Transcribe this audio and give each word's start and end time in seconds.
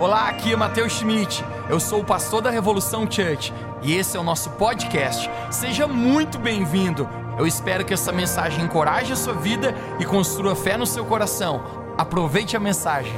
Olá, 0.00 0.30
aqui 0.30 0.50
é 0.50 0.56
Matheus 0.56 0.94
Schmidt. 0.94 1.44
Eu 1.68 1.78
sou 1.78 2.00
o 2.00 2.04
pastor 2.04 2.40
da 2.40 2.48
Revolução 2.48 3.02
Church 3.02 3.52
e 3.82 3.92
esse 3.92 4.16
é 4.16 4.20
o 4.20 4.22
nosso 4.22 4.48
podcast. 4.52 5.28
Seja 5.50 5.86
muito 5.86 6.38
bem-vindo. 6.38 7.06
Eu 7.38 7.46
espero 7.46 7.84
que 7.84 7.92
essa 7.92 8.10
mensagem 8.10 8.64
encoraje 8.64 9.12
a 9.12 9.16
sua 9.16 9.34
vida 9.34 9.74
e 10.00 10.06
construa 10.06 10.56
fé 10.56 10.78
no 10.78 10.86
seu 10.86 11.04
coração. 11.04 11.94
Aproveite 11.98 12.56
a 12.56 12.60
mensagem. 12.60 13.12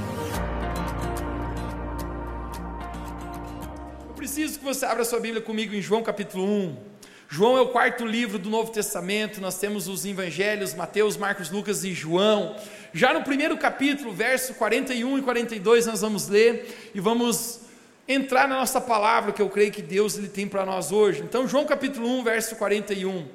Eu 4.09 4.14
preciso 4.17 4.59
que 4.59 4.64
você 4.64 4.85
abra 4.85 5.05
sua 5.05 5.21
Bíblia 5.21 5.41
comigo 5.41 5.77
em 5.77 5.80
João 5.80 6.03
capítulo 6.03 6.45
1. 6.45 6.91
João 7.35 7.57
é 7.57 7.62
o 7.62 7.69
quarto 7.69 8.05
livro 8.05 8.39
do 8.39 8.51
Novo 8.51 8.71
Testamento, 8.71 9.41
nós 9.41 9.59
temos 9.59 9.89
os 9.89 10.05
evangelhos 10.05 10.75
Mateus, 10.75 11.17
Marcos, 11.17 11.48
Lucas 11.48 11.83
e 11.83 11.95
João. 11.95 12.55
Já 12.93 13.15
no 13.15 13.23
primeiro 13.23 13.57
capítulo, 13.57 14.12
verso 14.12 14.53
41 14.53 15.16
e 15.16 15.23
42, 15.23 15.87
nós 15.87 16.03
vamos 16.03 16.29
ler 16.29 16.91
e 16.95 17.01
vamos 17.01 17.61
entrar 18.06 18.47
na 18.47 18.56
nossa 18.56 18.83
palavra 18.83 19.33
que 19.33 19.41
eu 19.41 19.48
creio 19.48 19.73
que 19.73 19.80
Deus 19.80 20.19
ele 20.19 20.29
tem 20.29 20.47
para 20.47 20.66
nós 20.66 20.92
hoje. 20.92 21.23
Então, 21.23 21.48
João 21.48 21.65
capítulo 21.65 22.06
1, 22.19 22.23
verso 22.23 22.55
41. 22.56 23.27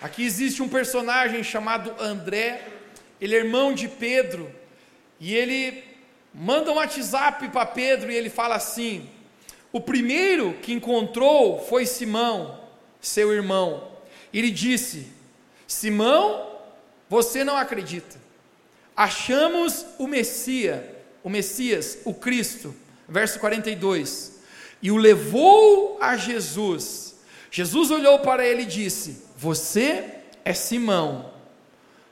Aqui 0.00 0.24
existe 0.24 0.62
um 0.62 0.68
personagem 0.70 1.44
chamado 1.44 1.94
André, 2.02 2.66
ele 3.20 3.36
é 3.36 3.38
irmão 3.40 3.74
de 3.74 3.86
Pedro, 3.86 4.50
e 5.20 5.36
ele 5.36 5.84
manda 6.32 6.72
um 6.72 6.76
WhatsApp 6.76 7.46
para 7.50 7.66
Pedro 7.66 8.10
e 8.10 8.16
ele 8.16 8.30
fala 8.30 8.54
assim: 8.54 9.10
O 9.72 9.80
primeiro 9.80 10.54
que 10.54 10.72
encontrou 10.72 11.60
foi 11.60 11.86
Simão, 11.86 12.60
seu 13.00 13.32
irmão. 13.32 13.88
Ele 14.32 14.50
disse: 14.50 15.06
Simão, 15.66 16.48
você 17.08 17.44
não 17.44 17.56
acredita. 17.56 18.18
Achamos 18.96 19.86
o 19.98 20.06
Messias, 20.06 20.82
o 21.22 21.30
Messias, 21.30 21.98
o 22.04 22.12
Cristo. 22.12 22.74
Verso 23.08 23.38
42. 23.40 24.40
E 24.82 24.90
o 24.90 24.96
levou 24.96 25.98
a 26.00 26.16
Jesus. 26.16 27.16
Jesus 27.50 27.90
olhou 27.90 28.20
para 28.20 28.46
ele 28.46 28.62
e 28.62 28.66
disse: 28.66 29.24
Você 29.36 30.04
é 30.44 30.52
Simão, 30.54 31.32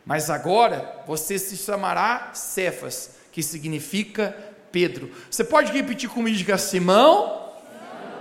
mas 0.05 0.31
agora 0.31 1.03
você 1.07 1.39
se 1.39 1.57
chamará 1.57 2.33
Cefas, 2.35 3.11
que 3.33 3.43
significa 3.43 4.37
Pedro. 4.73 5.11
Você 5.31 5.45
pode 5.45 5.73
repetir 5.73 6.09
comigo, 6.09 6.37
diga 6.37 6.59
Simão, 6.59 7.48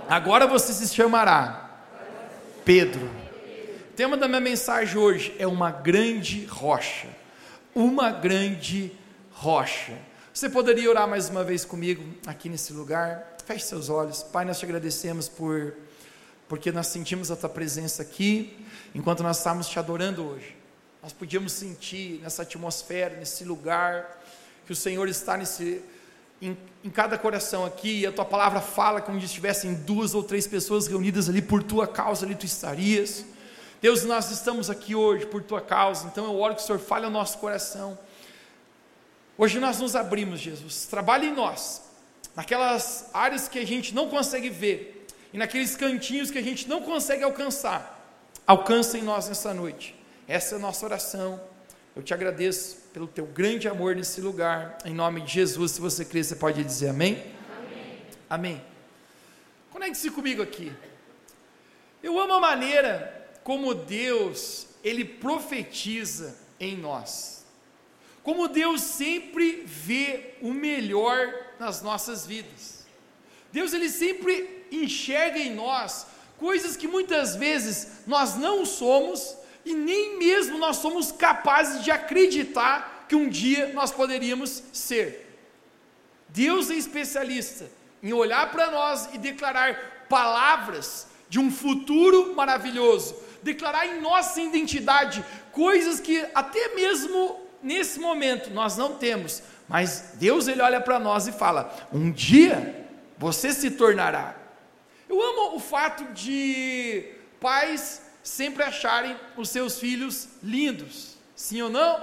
agora 0.08 0.46
você 0.46 0.72
se 0.72 0.94
chamará 0.94 1.84
Pedro 2.64 3.18
tema 3.98 4.16
da 4.16 4.28
minha 4.28 4.40
mensagem 4.40 4.96
hoje 4.96 5.34
é 5.40 5.46
uma 5.48 5.72
grande 5.72 6.44
rocha. 6.44 7.08
Uma 7.74 8.12
grande 8.12 8.92
rocha. 9.32 9.98
Você 10.32 10.48
poderia 10.48 10.88
orar 10.88 11.08
mais 11.08 11.28
uma 11.28 11.42
vez 11.42 11.64
comigo 11.64 12.04
aqui 12.24 12.48
nesse 12.48 12.72
lugar? 12.72 13.36
Feche 13.44 13.64
seus 13.64 13.88
olhos. 13.88 14.22
Pai, 14.22 14.44
nós 14.44 14.60
te 14.60 14.64
agradecemos 14.64 15.28
por 15.28 15.74
porque 16.48 16.70
nós 16.70 16.86
sentimos 16.86 17.32
a 17.32 17.36
tua 17.36 17.48
presença 17.48 18.02
aqui, 18.02 18.64
enquanto 18.94 19.24
nós 19.24 19.38
estávamos 19.38 19.68
te 19.68 19.80
adorando 19.80 20.24
hoje. 20.24 20.56
Nós 21.02 21.12
podíamos 21.12 21.50
sentir 21.50 22.20
nessa 22.22 22.42
atmosfera, 22.42 23.16
nesse 23.16 23.42
lugar, 23.42 24.22
que 24.64 24.72
o 24.72 24.76
Senhor 24.76 25.08
está 25.08 25.36
nesse, 25.36 25.82
em, 26.40 26.56
em, 26.84 26.90
cada 26.90 27.18
coração 27.18 27.64
aqui, 27.64 28.00
e 28.00 28.06
a 28.06 28.12
tua 28.12 28.24
palavra 28.24 28.60
fala 28.60 29.00
como 29.00 29.18
se 29.18 29.26
estivessem 29.26 29.74
duas 29.74 30.14
ou 30.14 30.22
três 30.22 30.46
pessoas 30.46 30.86
reunidas 30.86 31.28
ali 31.28 31.42
por 31.42 31.62
tua 31.62 31.86
causa, 31.86 32.24
ali 32.24 32.34
tu 32.34 32.46
estarias. 32.46 33.24
Deus, 33.80 34.04
nós 34.04 34.30
estamos 34.30 34.70
aqui 34.70 34.94
hoje 34.94 35.26
por 35.26 35.42
tua 35.42 35.60
causa, 35.60 36.06
então 36.06 36.24
eu 36.24 36.38
oro 36.38 36.54
que 36.54 36.62
o 36.62 36.64
Senhor 36.64 36.78
fale 36.78 37.04
ao 37.04 37.10
nosso 37.10 37.38
coração. 37.38 37.98
Hoje 39.36 39.60
nós 39.60 39.78
nos 39.78 39.94
abrimos, 39.94 40.40
Jesus. 40.40 40.86
Trabalhe 40.86 41.28
em 41.28 41.32
nós, 41.32 41.82
naquelas 42.34 43.08
áreas 43.14 43.48
que 43.48 43.58
a 43.58 43.66
gente 43.66 43.94
não 43.94 44.08
consegue 44.08 44.50
ver 44.50 45.06
e 45.32 45.38
naqueles 45.38 45.76
cantinhos 45.76 46.30
que 46.30 46.38
a 46.38 46.42
gente 46.42 46.68
não 46.68 46.82
consegue 46.82 47.22
alcançar. 47.22 47.96
Alcança 48.46 48.98
em 48.98 49.02
nós 49.02 49.28
nessa 49.28 49.52
noite. 49.54 49.94
Essa 50.26 50.54
é 50.54 50.58
a 50.58 50.60
nossa 50.60 50.84
oração. 50.84 51.40
Eu 51.94 52.02
te 52.02 52.12
agradeço 52.14 52.78
pelo 52.98 53.06
teu 53.06 53.26
grande 53.26 53.68
amor 53.68 53.94
nesse 53.94 54.20
lugar. 54.20 54.76
Em 54.84 54.92
nome 54.92 55.20
de 55.20 55.32
Jesus, 55.32 55.70
se 55.70 55.80
você 55.80 56.04
crê, 56.04 56.24
você 56.24 56.34
pode 56.34 56.64
dizer 56.64 56.88
amém? 56.88 57.22
Amém. 57.56 58.02
amém. 58.28 58.64
Conecte-se 59.70 60.10
comigo 60.10 60.42
aqui. 60.42 60.72
Eu 62.02 62.18
amo 62.18 62.32
a 62.32 62.40
maneira 62.40 63.30
como 63.44 63.72
Deus, 63.72 64.66
ele 64.82 65.04
profetiza 65.04 66.36
em 66.58 66.76
nós. 66.76 67.46
Como 68.24 68.48
Deus 68.48 68.80
sempre 68.80 69.62
vê 69.64 70.34
o 70.42 70.52
melhor 70.52 71.32
nas 71.56 71.80
nossas 71.80 72.26
vidas. 72.26 72.84
Deus 73.52 73.72
ele 73.72 73.90
sempre 73.90 74.66
enxerga 74.72 75.38
em 75.38 75.54
nós 75.54 76.04
coisas 76.36 76.76
que 76.76 76.88
muitas 76.88 77.36
vezes 77.36 78.00
nós 78.08 78.34
não 78.34 78.66
somos 78.66 79.36
e 79.64 79.74
nem 79.74 80.18
mesmo 80.18 80.58
nós 80.58 80.76
somos 80.76 81.12
capazes 81.12 81.84
de 81.84 81.90
acreditar 81.90 83.06
que 83.08 83.14
um 83.14 83.28
dia 83.28 83.72
nós 83.72 83.90
poderíamos 83.90 84.62
ser. 84.72 85.26
Deus 86.28 86.70
é 86.70 86.74
especialista 86.74 87.70
em 88.02 88.12
olhar 88.12 88.50
para 88.50 88.70
nós 88.70 89.08
e 89.12 89.18
declarar 89.18 90.06
palavras 90.08 91.06
de 91.28 91.38
um 91.38 91.50
futuro 91.50 92.34
maravilhoso, 92.34 93.16
declarar 93.42 93.86
em 93.86 94.00
nossa 94.00 94.40
identidade 94.40 95.24
coisas 95.52 96.00
que 96.00 96.24
até 96.34 96.74
mesmo 96.74 97.40
nesse 97.62 97.98
momento 97.98 98.50
nós 98.50 98.76
não 98.76 98.94
temos, 98.94 99.42
mas 99.68 100.12
Deus 100.14 100.48
ele 100.48 100.62
olha 100.62 100.80
para 100.80 100.98
nós 100.98 101.26
e 101.26 101.32
fala: 101.32 101.88
"Um 101.92 102.10
dia 102.10 102.86
você 103.18 103.52
se 103.52 103.72
tornará". 103.72 104.34
Eu 105.08 105.20
amo 105.20 105.56
o 105.56 105.60
fato 105.60 106.04
de 106.12 107.04
pais 107.40 108.02
sempre 108.28 108.62
acharem 108.62 109.16
os 109.36 109.48
seus 109.48 109.78
filhos 109.78 110.28
lindos. 110.42 111.16
Sim 111.34 111.62
ou 111.62 111.70
não? 111.70 112.02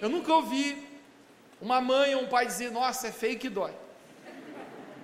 Eu 0.00 0.08
nunca 0.08 0.32
ouvi 0.32 0.66
uma 1.60 1.80
mãe 1.80 2.14
ou 2.14 2.22
um 2.22 2.28
pai 2.28 2.46
dizer: 2.46 2.70
"Nossa, 2.70 3.08
é 3.08 3.12
feio 3.12 3.38
que 3.38 3.48
dói". 3.48 3.72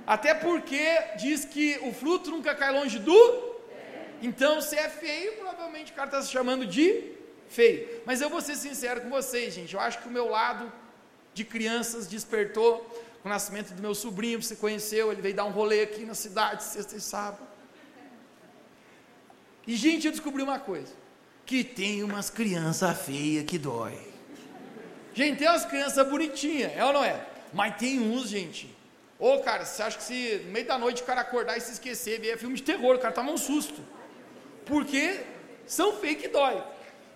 Até 0.07 0.35
porque 0.35 0.85
diz 1.17 1.45
que 1.45 1.79
o 1.83 1.93
fruto 1.93 2.31
nunca 2.31 2.55
cai 2.55 2.73
longe 2.73 2.99
do 2.99 3.51
então, 4.23 4.61
se 4.61 4.77
é 4.77 4.89
feio, 4.89 5.33
provavelmente 5.37 5.93
o 5.93 5.95
cara 5.95 6.09
está 6.09 6.23
se 6.23 6.31
chamando 6.31 6.67
de 6.67 7.13
feio. 7.49 8.03
Mas 8.05 8.21
eu 8.21 8.29
vou 8.29 8.41
ser 8.41 8.55
sincero 8.55 9.01
com 9.01 9.09
vocês, 9.09 9.55
gente. 9.55 9.75
Eu 9.75 9.81
acho 9.81 9.99
que 10.01 10.09
o 10.09 10.11
meu 10.11 10.29
lado 10.29 10.71
de 11.33 11.43
crianças 11.45 12.07
despertou 12.07 12.79
com 13.23 13.29
o 13.29 13.33
nascimento 13.33 13.73
do 13.73 13.81
meu 13.81 13.95
sobrinho. 13.95 14.43
Você 14.43 14.57
conheceu, 14.57 15.11
ele 15.11 15.23
veio 15.23 15.35
dar 15.35 15.45
um 15.45 15.51
rolê 15.51 15.83
aqui 15.83 16.05
na 16.05 16.15
cidade, 16.15 16.63
sexta 16.63 16.97
e 16.97 17.01
sábado. 17.01 17.50
E, 19.67 19.77
gente, 19.77 20.07
eu 20.07 20.13
descobri 20.13 20.43
uma 20.43 20.59
coisa: 20.59 20.93
que 21.47 21.63
tem 21.65 22.03
umas 22.03 22.31
crianças 22.31 23.01
feias 23.03 23.45
que 23.45 23.59
dói. 23.59 23.99
Gente, 25.15 25.39
tem 25.39 25.49
umas 25.49 25.65
crianças 25.65 26.09
bonitinhas, 26.09 26.73
é 26.77 26.85
ou 26.85 26.93
não 26.93 27.05
é? 27.05 27.27
Mas 27.53 27.77
tem 27.77 27.99
uns, 28.01 28.29
gente. 28.29 28.75
Ô, 29.19 29.39
cara, 29.41 29.65
você 29.65 29.83
acha 29.83 29.99
que 29.99 30.05
se 30.05 30.43
no 30.47 30.53
meio 30.53 30.67
da 30.67 30.79
noite 30.79 31.03
o 31.03 31.05
cara 31.05 31.21
acordar 31.21 31.57
e 31.57 31.61
se 31.61 31.73
esquecer, 31.73 32.21
ver 32.21 32.39
filme 32.39 32.55
de 32.57 32.63
terror, 32.63 32.97
o 32.97 32.99
cara 32.99 33.13
toma 33.13 33.31
um 33.31 33.37
susto 33.37 33.83
porque 34.71 35.21
são 35.67 35.95
fake 35.95 36.29
dói. 36.29 36.63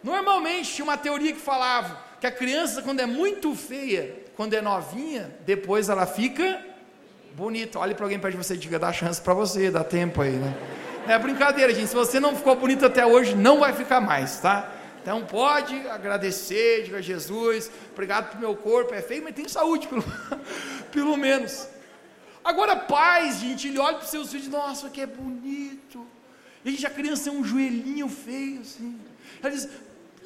Normalmente 0.02 0.74
tinha 0.74 0.84
uma 0.84 0.98
teoria 0.98 1.32
que 1.32 1.40
falava 1.40 2.02
que 2.20 2.26
a 2.26 2.32
criança, 2.32 2.82
quando 2.82 3.00
é 3.00 3.06
muito 3.06 3.54
feia, 3.54 4.22
quando 4.36 4.54
é 4.54 4.60
novinha, 4.60 5.34
depois 5.46 5.88
ela 5.88 6.04
fica 6.04 6.60
bonita. 7.34 7.78
Olhe 7.78 7.94
para 7.94 8.04
alguém 8.04 8.18
perto 8.18 8.36
de 8.36 8.44
você 8.44 8.54
e 8.54 8.58
diga: 8.58 8.78
dá 8.78 8.92
chance 8.92 9.20
para 9.20 9.32
você, 9.32 9.70
dá 9.70 9.84
tempo 9.84 10.20
aí, 10.20 10.32
né? 10.32 10.52
É 11.06 11.18
brincadeira, 11.18 11.74
gente. 11.74 11.88
Se 11.88 11.94
você 11.94 12.18
não 12.18 12.34
ficou 12.34 12.56
bonito 12.56 12.86
até 12.86 13.04
hoje, 13.04 13.34
não 13.34 13.60
vai 13.60 13.74
ficar 13.74 14.00
mais, 14.00 14.40
tá? 14.40 14.72
Então 15.02 15.22
pode 15.26 15.86
agradecer, 15.88 16.84
diga 16.84 17.02
Jesus, 17.02 17.70
obrigado 17.92 18.30
pelo 18.30 18.40
meu 18.40 18.56
corpo, 18.56 18.94
é 18.94 19.02
feio, 19.02 19.22
mas 19.22 19.34
tem 19.34 19.46
saúde, 19.46 19.86
pelo, 19.86 20.02
pelo 20.90 21.14
menos. 21.14 21.68
Agora, 22.42 22.74
pais, 22.74 23.36
gente, 23.36 23.68
ele 23.68 23.78
olha 23.78 23.96
para 23.96 24.04
os 24.04 24.10
seus 24.10 24.30
filhos, 24.32 24.48
nossa, 24.48 24.88
que 24.88 25.02
é 25.02 25.06
bonito. 25.06 26.06
E 26.64 26.86
a 26.86 26.90
criança 26.90 27.28
é 27.28 27.32
um 27.32 27.44
joelhinho 27.44 28.08
feio 28.08 28.62
assim. 28.62 28.98
Ela 29.42 29.52
diz, 29.52 29.68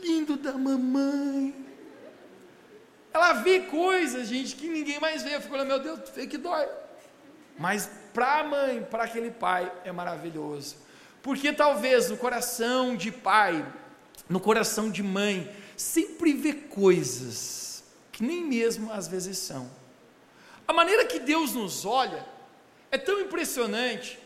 lindo 0.01 0.37
da 0.37 0.53
mamãe. 0.53 1.55
Ela 3.13 3.33
vê 3.33 3.61
coisas, 3.61 4.29
gente, 4.29 4.55
que 4.55 4.69
ninguém 4.69 5.01
mais 5.01 5.25
vê. 5.25 5.35
Eu 5.35 5.41
fico 5.41 5.55
olhando, 5.55 5.69
meu 5.69 5.81
Deus, 5.81 6.09
feio 6.11 6.29
que 6.29 6.39
dói. 6.39 6.69
Mas 7.59 7.91
para 8.13 8.41
a 8.41 8.45
mãe, 8.45 8.87
para 8.91 9.05
aquele 9.05 9.31
pai, 9.31 9.71
é 9.85 9.93
maravilhoso. 9.93 10.77
Porque 11.23 11.53
talvez 11.53 12.11
no 12.11 12.17
coração 12.17 12.97
de 12.97 13.11
pai, 13.11 13.67
no 14.29 14.41
coração 14.41 14.91
de 14.91 15.03
mãe, 15.03 15.51
sempre 15.77 16.33
vê 16.33 16.53
coisas 16.53 17.85
que 18.13 18.23
nem 18.23 18.45
mesmo 18.45 18.93
às 18.93 19.07
vezes 19.07 19.39
são. 19.39 19.71
A 20.67 20.73
maneira 20.73 21.05
que 21.05 21.19
Deus 21.19 21.55
nos 21.55 21.85
olha 21.85 22.25
é 22.91 22.99
tão 22.99 23.21
impressionante 23.21 24.19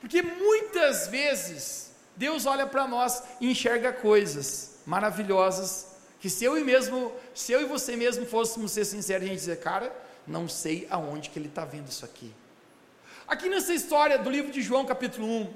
porque 0.00 0.22
muitas 0.22 1.08
vezes 1.08 1.92
Deus 2.16 2.46
olha 2.46 2.66
para 2.66 2.88
nós 2.88 3.22
e 3.40 3.50
enxerga 3.50 3.92
coisas 3.92 4.80
maravilhosas 4.86 5.88
que 6.18 6.28
se 6.28 6.44
eu 6.44 6.58
e 6.58 6.64
mesmo, 6.64 7.12
se 7.34 7.52
eu 7.52 7.62
e 7.62 7.64
você 7.64 7.96
mesmo 7.96 8.26
fôssemos 8.26 8.72
ser 8.72 8.84
sinceros, 8.84 9.24
a 9.24 9.28
gente 9.28 9.38
dizer, 9.38 9.60
cara, 9.60 9.90
não 10.26 10.48
sei 10.48 10.86
aonde 10.90 11.30
que 11.30 11.38
ele 11.38 11.48
está 11.48 11.64
vendo 11.64 11.88
isso 11.88 12.04
aqui. 12.04 12.32
Aqui 13.30 13.48
nessa 13.48 13.72
história 13.72 14.18
do 14.18 14.28
livro 14.28 14.50
de 14.50 14.60
João, 14.60 14.84
capítulo 14.84 15.24
1, 15.24 15.54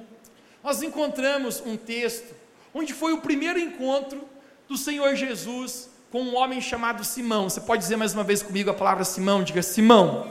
nós 0.63 0.81
encontramos 0.81 1.61
um 1.67 1.77
texto 1.77 2.33
onde 2.73 2.95
foi 2.95 3.13
o 3.13 3.21
primeiro 3.21 3.59
encontro 3.59 4.29
do 4.69 4.77
Senhor 4.77 5.17
Jesus 5.17 5.91
com 6.09 6.23
um 6.23 6.37
homem 6.37 6.61
chamado 6.61 7.03
Simão. 7.03 7.51
Você 7.51 7.61
pode 7.61 7.83
dizer 7.83 7.97
mais 7.97 8.15
uma 8.15 8.23
vez 8.23 8.45
comigo 8.45 8.71
a 8.71 8.75
palavra 8.75 9.03
Simão? 9.03 9.43
Diga 9.43 9.61
Simão. 9.61 10.31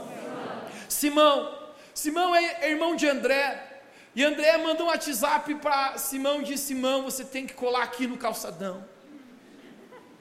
Simão. 0.88 1.44
Simão, 1.44 1.58
Simão 1.92 2.34
é 2.34 2.70
irmão 2.70 2.96
de 2.96 3.06
André. 3.06 3.82
E 4.16 4.24
André 4.24 4.56
manda 4.56 4.82
um 4.82 4.86
WhatsApp 4.86 5.54
para 5.56 5.98
Simão 5.98 6.40
e 6.40 6.44
diz: 6.44 6.60
Simão, 6.60 7.02
você 7.02 7.26
tem 7.26 7.46
que 7.46 7.52
colar 7.52 7.82
aqui 7.82 8.06
no 8.06 8.16
calçadão. 8.16 8.82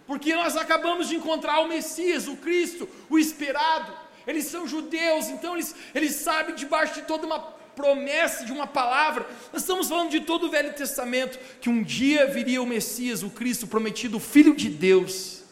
Porque 0.05 0.35
nós 0.35 0.57
acabamos 0.57 1.07
de 1.07 1.15
encontrar 1.15 1.61
o 1.61 1.69
Messias, 1.69 2.27
o 2.27 2.35
Cristo, 2.35 2.85
o 3.09 3.17
esperado. 3.17 4.02
Eles 4.25 4.45
são 4.45 4.67
judeus, 4.67 5.27
então 5.27 5.55
eles, 5.55 5.75
eles 5.93 6.15
sabem 6.15 6.55
debaixo 6.55 6.95
de 6.95 7.03
toda 7.03 7.25
uma 7.25 7.39
promessa, 7.75 8.45
de 8.45 8.51
uma 8.51 8.67
palavra. 8.67 9.25
Nós 9.51 9.61
estamos 9.61 9.89
falando 9.89 10.09
de 10.09 10.21
todo 10.21 10.47
o 10.47 10.49
Velho 10.49 10.73
Testamento, 10.73 11.39
que 11.59 11.69
um 11.69 11.83
dia 11.83 12.27
viria 12.27 12.61
o 12.61 12.65
Messias, 12.65 13.23
o 13.23 13.29
Cristo 13.29 13.67
prometido, 13.67 14.17
o 14.17 14.19
Filho 14.19 14.55
de 14.55 14.69
Deus. 14.69 15.43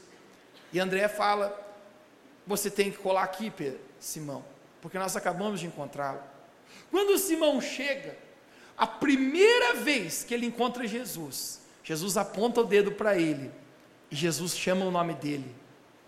E 0.71 0.79
André 0.79 1.07
fala: 1.07 1.57
Você 2.47 2.69
tem 2.69 2.91
que 2.91 2.97
colar 2.97 3.23
aqui, 3.23 3.51
Simão, 3.99 4.43
porque 4.81 4.97
nós 4.97 5.15
acabamos 5.15 5.59
de 5.59 5.67
encontrá-lo. 5.67 6.21
Quando 6.89 7.17
Simão 7.17 7.61
chega, 7.61 8.17
a 8.77 8.87
primeira 8.87 9.75
vez 9.75 10.23
que 10.23 10.33
ele 10.33 10.45
encontra 10.45 10.87
Jesus, 10.87 11.61
Jesus 11.83 12.17
aponta 12.17 12.61
o 12.61 12.65
dedo 12.65 12.91
para 12.91 13.17
ele 13.17 13.51
e 14.09 14.15
Jesus 14.15 14.57
chama 14.57 14.85
o 14.85 14.91
nome 14.91 15.13
dele. 15.13 15.55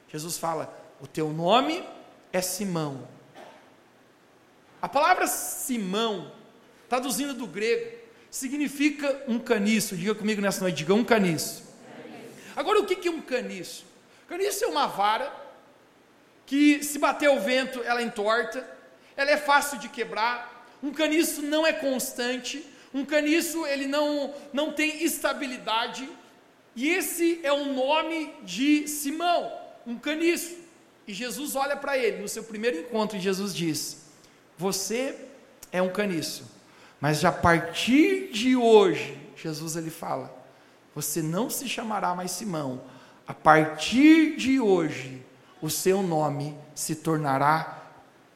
Jesus 0.09 0.37
fala: 0.37 0.73
O 1.01 1.07
teu 1.07 1.29
nome 1.29 1.83
é 2.33 2.41
Simão. 2.41 3.07
A 4.81 4.89
palavra 4.89 5.27
Simão, 5.27 6.31
traduzindo 6.89 7.35
do 7.35 7.45
grego, 7.45 7.95
significa 8.29 9.23
um 9.27 9.39
caniço. 9.39 9.95
Diga 9.95 10.15
comigo 10.15 10.41
nessa 10.41 10.61
noite, 10.61 10.77
diga 10.77 10.95
um 10.95 11.05
caniço. 11.05 11.63
Agora, 12.55 12.81
o 12.81 12.85
que 12.85 13.07
é 13.07 13.11
um 13.11 13.21
caniço? 13.21 13.85
Caniço 14.27 14.65
é 14.65 14.67
uma 14.67 14.87
vara 14.87 15.31
que, 16.45 16.83
se 16.83 16.97
bater 16.97 17.29
o 17.29 17.39
vento, 17.39 17.81
ela 17.83 18.01
entorta, 18.01 18.67
ela 19.15 19.29
é 19.29 19.37
fácil 19.37 19.77
de 19.77 19.87
quebrar. 19.87 20.67
Um 20.81 20.91
caniço 20.91 21.41
não 21.41 21.65
é 21.65 21.71
constante, 21.71 22.65
um 22.93 23.05
caniço 23.05 23.65
ele 23.67 23.87
não, 23.87 24.33
não 24.51 24.73
tem 24.73 25.03
estabilidade, 25.03 26.09
e 26.75 26.89
esse 26.89 27.39
é 27.43 27.53
o 27.53 27.65
nome 27.65 28.33
de 28.41 28.87
Simão, 28.87 29.51
um 29.85 29.97
caniço. 29.97 30.62
E 31.07 31.13
Jesus 31.13 31.55
olha 31.55 31.75
para 31.75 31.97
ele 31.97 32.21
no 32.21 32.27
seu 32.27 32.43
primeiro 32.43 32.79
encontro 32.79 33.17
e 33.17 33.21
Jesus 33.21 33.53
diz: 33.53 34.05
Você 34.57 35.15
é 35.71 35.81
um 35.81 35.89
caniço, 35.89 36.45
mas 36.99 37.25
a 37.25 37.31
partir 37.31 38.29
de 38.31 38.55
hoje, 38.55 39.17
Jesus 39.35 39.75
ele 39.75 39.89
fala: 39.89 40.33
Você 40.95 41.21
não 41.21 41.49
se 41.49 41.67
chamará 41.67 42.15
mais 42.15 42.31
Simão, 42.31 42.81
a 43.27 43.33
partir 43.33 44.35
de 44.35 44.59
hoje, 44.59 45.21
o 45.61 45.69
seu 45.69 46.01
nome 46.01 46.57
se 46.75 46.95
tornará 46.95 47.81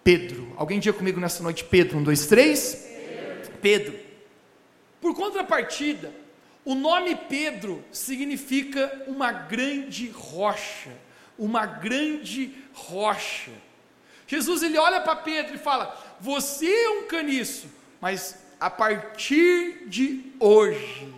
Pedro. 0.04 0.54
Alguém 0.56 0.80
diga 0.80 0.98
comigo 0.98 1.20
nessa 1.20 1.44
noite: 1.44 1.64
Pedro, 1.64 1.98
um, 1.98 2.04
dois, 2.04 2.28
três? 2.28 2.88
Pedro. 2.88 3.52
Pedro. 3.62 4.00
Por 5.02 5.14
contrapartida, 5.14 6.12
o 6.64 6.74
nome 6.76 7.16
Pedro 7.16 7.84
significa 7.92 9.04
uma 9.08 9.32
grande 9.32 10.10
rocha, 10.10 10.92
uma 11.38 11.66
grande 11.66 12.56
rocha. 12.74 13.52
Jesus 14.28 14.62
ele 14.62 14.78
olha 14.78 15.00
para 15.02 15.16
Pedro 15.16 15.56
e 15.56 15.60
fala: 15.60 15.98
Você 16.20 16.68
é 16.68 16.90
um 16.90 17.04
caniço, 17.04 17.68
mas 18.02 18.36
a 18.60 18.70
partir 18.70 19.88
de 19.88 20.34
hoje, 20.40 21.14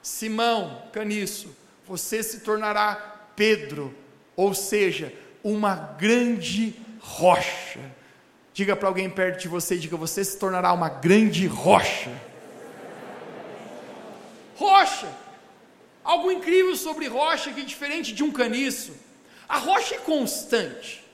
Simão, 0.00 0.82
caniço, 0.92 1.54
você 1.86 2.22
se 2.22 2.40
tornará 2.40 3.30
Pedro, 3.36 3.94
ou 4.36 4.54
seja, 4.54 5.12
uma 5.42 5.74
grande 5.74 6.74
rocha. 7.00 7.80
Diga 8.52 8.76
para 8.76 8.88
alguém 8.88 9.10
perto 9.10 9.42
de 9.42 9.48
você, 9.48 9.76
diga: 9.76 9.96
Você 9.96 10.24
se 10.24 10.38
tornará 10.38 10.72
uma 10.72 10.88
grande 10.88 11.46
rocha. 11.46 12.10
Rocha. 14.56 15.08
Algo 16.02 16.30
incrível 16.30 16.76
sobre 16.76 17.06
rocha 17.08 17.50
que 17.52 17.60
é 17.60 17.64
diferente 17.64 18.12
de 18.12 18.22
um 18.22 18.30
caniço. 18.30 18.92
A 19.48 19.58
rocha 19.58 19.96
é 19.96 19.98
constante. 19.98 21.04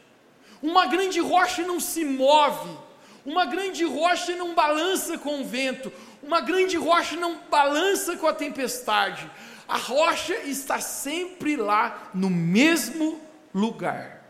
Uma 0.62 0.86
grande 0.86 1.20
rocha 1.20 1.62
não 1.62 1.80
se 1.80 2.04
move. 2.04 2.76
Uma 3.24 3.44
grande 3.46 3.84
rocha 3.84 4.34
não 4.36 4.54
balança 4.54 5.18
com 5.18 5.40
o 5.40 5.44
vento. 5.44 5.92
Uma 6.22 6.40
grande 6.40 6.76
rocha 6.76 7.16
não 7.16 7.38
balança 7.50 8.16
com 8.16 8.26
a 8.26 8.34
tempestade. 8.34 9.30
A 9.66 9.76
rocha 9.76 10.34
está 10.38 10.80
sempre 10.80 11.56
lá 11.56 12.10
no 12.12 12.28
mesmo 12.28 13.20
lugar. 13.54 14.20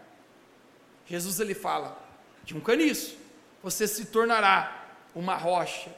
Jesus 1.07 1.41
ele 1.41 1.55
fala 1.55 1.99
de 2.45 2.57
um 2.57 2.61
caniço, 2.61 3.17
você 3.63 3.89
se 3.89 4.07
tornará 4.07 4.87
uma 5.15 5.35
rocha. 5.35 5.91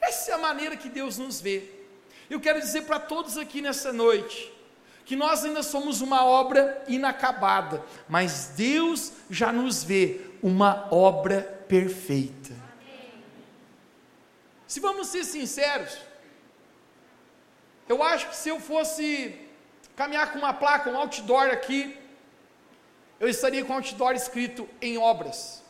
Essa 0.00 0.30
é 0.30 0.34
a 0.34 0.38
maneira 0.38 0.76
que 0.76 0.88
Deus 0.88 1.18
nos 1.18 1.40
vê. 1.40 1.68
Eu 2.28 2.40
quero 2.40 2.60
dizer 2.60 2.82
para 2.82 2.98
todos 2.98 3.36
aqui 3.36 3.60
nessa 3.60 3.92
noite, 3.92 4.52
que 5.10 5.16
nós 5.16 5.44
ainda 5.44 5.60
somos 5.60 6.00
uma 6.00 6.24
obra 6.24 6.84
inacabada, 6.86 7.84
mas 8.08 8.52
Deus 8.56 9.12
já 9.28 9.52
nos 9.52 9.82
vê 9.82 10.20
uma 10.40 10.86
obra 10.88 11.64
perfeita. 11.66 12.54
Se 14.68 14.78
vamos 14.78 15.08
ser 15.08 15.24
sinceros, 15.24 15.98
eu 17.88 18.04
acho 18.04 18.28
que 18.28 18.36
se 18.36 18.50
eu 18.50 18.60
fosse 18.60 19.34
caminhar 19.96 20.30
com 20.32 20.38
uma 20.38 20.54
placa, 20.54 20.88
um 20.88 20.96
outdoor 20.96 21.48
aqui, 21.48 21.98
eu 23.18 23.28
estaria 23.28 23.64
com 23.64 23.72
um 23.72 23.76
outdoor 23.78 24.12
escrito 24.12 24.68
em 24.80 24.96
obras 24.96 25.60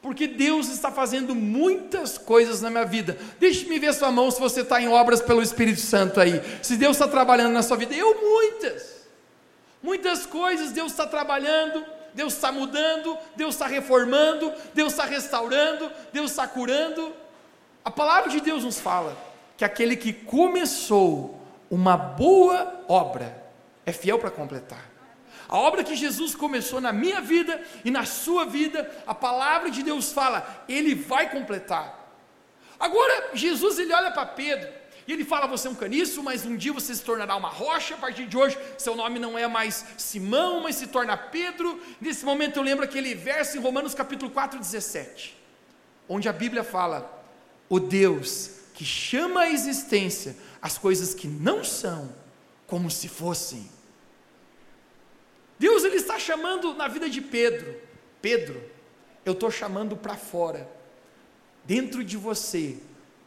porque 0.00 0.26
Deus 0.26 0.68
está 0.68 0.90
fazendo 0.90 1.34
muitas 1.34 2.16
coisas 2.16 2.60
na 2.60 2.70
minha 2.70 2.84
vida. 2.84 3.18
Deixe-me 3.40 3.78
ver 3.78 3.92
sua 3.92 4.10
mão 4.10 4.30
se 4.30 4.40
você 4.40 4.60
está 4.60 4.80
em 4.80 4.88
obras 4.88 5.20
pelo 5.20 5.42
Espírito 5.42 5.80
Santo 5.80 6.20
aí. 6.20 6.40
Se 6.62 6.76
Deus 6.76 6.96
está 6.96 7.08
trabalhando 7.08 7.52
na 7.52 7.62
sua 7.62 7.76
vida, 7.76 7.94
eu 7.94 8.20
muitas. 8.20 9.06
Muitas 9.82 10.26
coisas 10.26 10.72
Deus 10.72 10.92
está 10.92 11.06
trabalhando, 11.06 11.84
Deus 12.14 12.34
está 12.34 12.50
mudando, 12.50 13.16
Deus 13.36 13.54
está 13.54 13.66
reformando, 13.66 14.52
Deus 14.74 14.92
está 14.92 15.04
restaurando, 15.04 15.90
Deus 16.12 16.30
está 16.30 16.46
curando. 16.46 17.12
A 17.84 17.90
palavra 17.90 18.30
de 18.30 18.40
Deus 18.40 18.64
nos 18.64 18.80
fala 18.80 19.16
que 19.56 19.64
aquele 19.64 19.96
que 19.96 20.12
começou 20.12 21.40
uma 21.70 21.96
boa 21.96 22.84
obra 22.88 23.44
é 23.84 23.92
fiel 23.92 24.18
para 24.18 24.30
completar. 24.30 24.95
A 25.48 25.58
obra 25.58 25.84
que 25.84 25.94
Jesus 25.94 26.34
começou 26.34 26.80
na 26.80 26.92
minha 26.92 27.20
vida 27.20 27.62
e 27.84 27.90
na 27.90 28.04
sua 28.04 28.44
vida, 28.44 28.90
a 29.06 29.14
palavra 29.14 29.70
de 29.70 29.82
Deus 29.82 30.12
fala, 30.12 30.64
ele 30.68 30.94
vai 30.94 31.30
completar. 31.30 32.04
Agora, 32.78 33.30
Jesus 33.32 33.78
ele 33.78 33.92
olha 33.92 34.10
para 34.10 34.26
Pedro 34.26 34.68
e 35.06 35.12
ele 35.12 35.24
fala: 35.24 35.46
Você 35.46 35.68
é 35.68 35.70
um 35.70 35.74
caniço, 35.74 36.22
mas 36.22 36.44
um 36.44 36.56
dia 36.56 36.72
você 36.72 36.94
se 36.94 37.02
tornará 37.02 37.36
uma 37.36 37.48
rocha. 37.48 37.94
A 37.94 37.98
partir 37.98 38.26
de 38.26 38.36
hoje, 38.36 38.58
seu 38.76 38.96
nome 38.96 39.18
não 39.18 39.38
é 39.38 39.46
mais 39.46 39.84
Simão, 39.96 40.60
mas 40.62 40.76
se 40.76 40.88
torna 40.88 41.16
Pedro. 41.16 41.80
Nesse 42.00 42.24
momento, 42.24 42.56
eu 42.56 42.62
lembro 42.62 42.84
aquele 42.84 43.14
verso 43.14 43.56
em 43.56 43.60
Romanos 43.60 43.94
capítulo 43.94 44.30
4, 44.30 44.58
17, 44.58 45.36
onde 46.08 46.28
a 46.28 46.32
Bíblia 46.32 46.64
fala: 46.64 47.24
O 47.68 47.78
Deus 47.78 48.50
que 48.74 48.84
chama 48.84 49.42
à 49.42 49.50
existência 49.50 50.36
as 50.60 50.76
coisas 50.76 51.14
que 51.14 51.28
não 51.28 51.64
são, 51.64 52.14
como 52.66 52.90
se 52.90 53.08
fossem. 53.08 53.75
Deus 55.58 55.84
ele 55.84 55.96
está 55.96 56.18
chamando 56.18 56.74
na 56.74 56.88
vida 56.88 57.08
de 57.08 57.20
Pedro. 57.20 57.80
Pedro, 58.20 58.62
eu 59.24 59.32
estou 59.32 59.50
chamando 59.50 59.96
para 59.96 60.16
fora. 60.16 60.68
Dentro 61.64 62.04
de 62.04 62.16
você, 62.16 62.76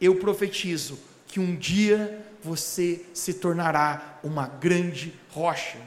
eu 0.00 0.16
profetizo 0.16 0.98
que 1.26 1.38
um 1.38 1.54
dia 1.54 2.24
você 2.42 3.04
se 3.12 3.34
tornará 3.34 4.18
uma 4.22 4.46
grande 4.46 5.14
rocha. 5.30 5.78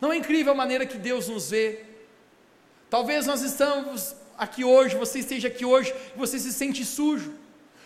Não 0.00 0.12
é 0.12 0.16
incrível 0.16 0.52
a 0.52 0.56
maneira 0.56 0.86
que 0.86 0.96
Deus 0.96 1.28
nos 1.28 1.50
vê? 1.50 1.84
Talvez 2.88 3.26
nós 3.26 3.42
estamos 3.42 4.14
aqui 4.36 4.64
hoje, 4.64 4.96
você 4.96 5.18
esteja 5.18 5.48
aqui 5.48 5.64
hoje, 5.64 5.92
você 6.16 6.38
se 6.38 6.52
sente 6.52 6.84
sujo 6.84 7.34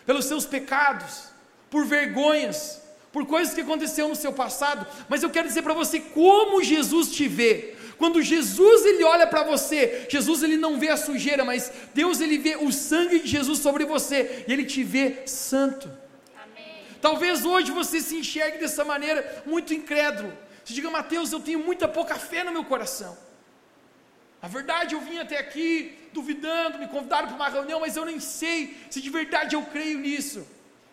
pelos 0.05 0.27
seus 0.27 0.45
pecados, 0.45 1.29
por 1.71 1.87
vergonhas, 1.87 2.82
por 3.13 3.27
coisas 3.27 3.55
que 3.55 3.61
aconteceram 3.61 4.09
no 4.09 4.17
seu 4.17 4.33
passado, 4.33 4.87
mas 5.09 5.23
eu 5.23 5.31
quero 5.31 5.47
dizer 5.47 5.63
para 5.63 5.75
você 5.75 6.01
como 6.01 6.63
Jesus 6.63 7.11
te 7.13 7.29
vê. 7.29 7.75
Quando 7.99 8.23
Jesus 8.23 8.87
ele 8.87 9.05
olha 9.05 9.27
para 9.27 9.45
você, 9.45 10.07
Jesus 10.09 10.43
ele 10.43 10.57
não 10.57 10.79
vê 10.81 10.89
a 10.89 10.97
sujeira, 10.97 11.45
mas 11.45 11.71
Deus 11.95 12.21
ele 12.21 12.39
vê 12.39 12.57
o 12.57 12.73
sangue 12.73 13.21
de 13.21 13.29
Jesus 13.29 13.59
sobre 13.59 13.85
você 13.85 14.45
e 14.49 14.53
ele 14.53 14.65
te 14.65 14.83
vê 14.83 15.27
santo. 15.27 15.89
Amém. 16.43 16.73
Talvez 17.01 17.45
hoje 17.45 17.71
você 17.71 18.01
se 18.01 18.17
enxergue 18.17 18.59
dessa 18.59 18.85
maneira 18.85 19.45
muito 19.47 19.75
incrédulo. 19.75 20.33
Você 20.65 20.73
diga, 20.73 20.91
Mateus, 20.91 21.33
eu 21.33 21.41
tenho 21.41 21.59
muita 21.59 21.87
pouca 21.87 22.15
fé 22.17 22.43
no 22.43 22.51
meu 22.51 22.65
coração. 22.65 23.17
Na 24.41 24.49
verdade, 24.49 24.95
eu 24.95 25.01
vim 25.01 25.19
até 25.19 25.39
aqui 25.39 25.97
duvidando, 26.13 26.79
me 26.79 26.89
convidaram 26.89 27.29
para 27.29 27.37
uma 27.37 27.49
reunião, 27.49 27.79
mas 27.79 27.97
eu 27.97 28.05
nem 28.05 28.19
sei 28.19 28.77
se 28.91 29.01
de 29.01 29.11
verdade 29.11 29.55
eu 29.55 29.63
creio 29.67 29.99
nisso. 29.99 30.45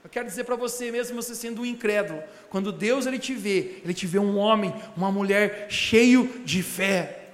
Eu 0.03 0.09
quero 0.09 0.27
dizer 0.27 0.45
para 0.45 0.55
você, 0.55 0.91
mesmo 0.91 1.21
você 1.21 1.35
sendo 1.35 1.61
um 1.61 1.65
incrédulo, 1.65 2.23
quando 2.49 2.71
Deus 2.71 3.05
ele 3.05 3.19
te 3.19 3.35
vê, 3.35 3.81
ele 3.83 3.93
te 3.93 4.07
vê 4.07 4.17
um 4.17 4.37
homem, 4.37 4.73
uma 4.95 5.11
mulher 5.11 5.67
cheio 5.69 6.41
de 6.45 6.63
fé. 6.63 7.29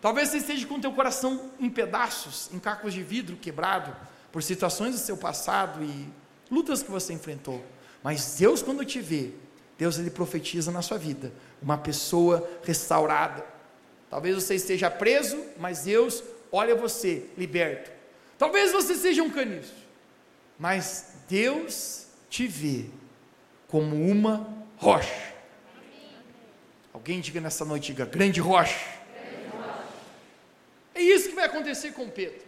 Talvez 0.00 0.28
você 0.28 0.36
esteja 0.36 0.66
com 0.66 0.76
o 0.76 0.80
teu 0.80 0.92
coração 0.92 1.50
em 1.58 1.68
pedaços, 1.68 2.48
em 2.52 2.58
cacos 2.58 2.94
de 2.94 3.02
vidro 3.02 3.36
quebrado, 3.36 3.94
por 4.30 4.42
situações 4.42 4.92
do 4.92 5.00
seu 5.00 5.16
passado 5.16 5.82
e 5.82 6.08
lutas 6.50 6.82
que 6.82 6.90
você 6.90 7.12
enfrentou. 7.12 7.64
Mas 8.02 8.36
Deus, 8.38 8.62
quando 8.62 8.84
te 8.84 9.00
vê, 9.00 9.32
Deus 9.76 9.98
ele 9.98 10.10
profetiza 10.10 10.70
na 10.70 10.82
sua 10.82 10.98
vida 10.98 11.32
uma 11.60 11.76
pessoa 11.76 12.48
restaurada. 12.62 13.44
Talvez 14.08 14.36
você 14.36 14.54
esteja 14.54 14.88
preso, 14.88 15.42
mas 15.58 15.82
Deus 15.82 16.22
olha 16.52 16.76
você 16.76 17.28
liberto. 17.36 17.90
Talvez 18.38 18.70
você 18.70 18.94
seja 18.94 19.22
um 19.22 19.30
caniço, 19.30 19.74
mas 20.58 21.15
Deus 21.28 22.06
te 22.28 22.46
vê 22.46 22.86
como 23.68 23.96
uma 24.10 24.64
rocha. 24.76 25.34
Alguém 26.92 27.20
diga 27.20 27.40
nessa 27.40 27.64
noite, 27.64 27.86
diga, 27.86 28.04
grande 28.04 28.40
rocha. 28.40 28.96
É 30.94 31.02
isso 31.02 31.28
que 31.28 31.34
vai 31.34 31.44
acontecer 31.44 31.92
com 31.92 32.08
Pedro. 32.08 32.44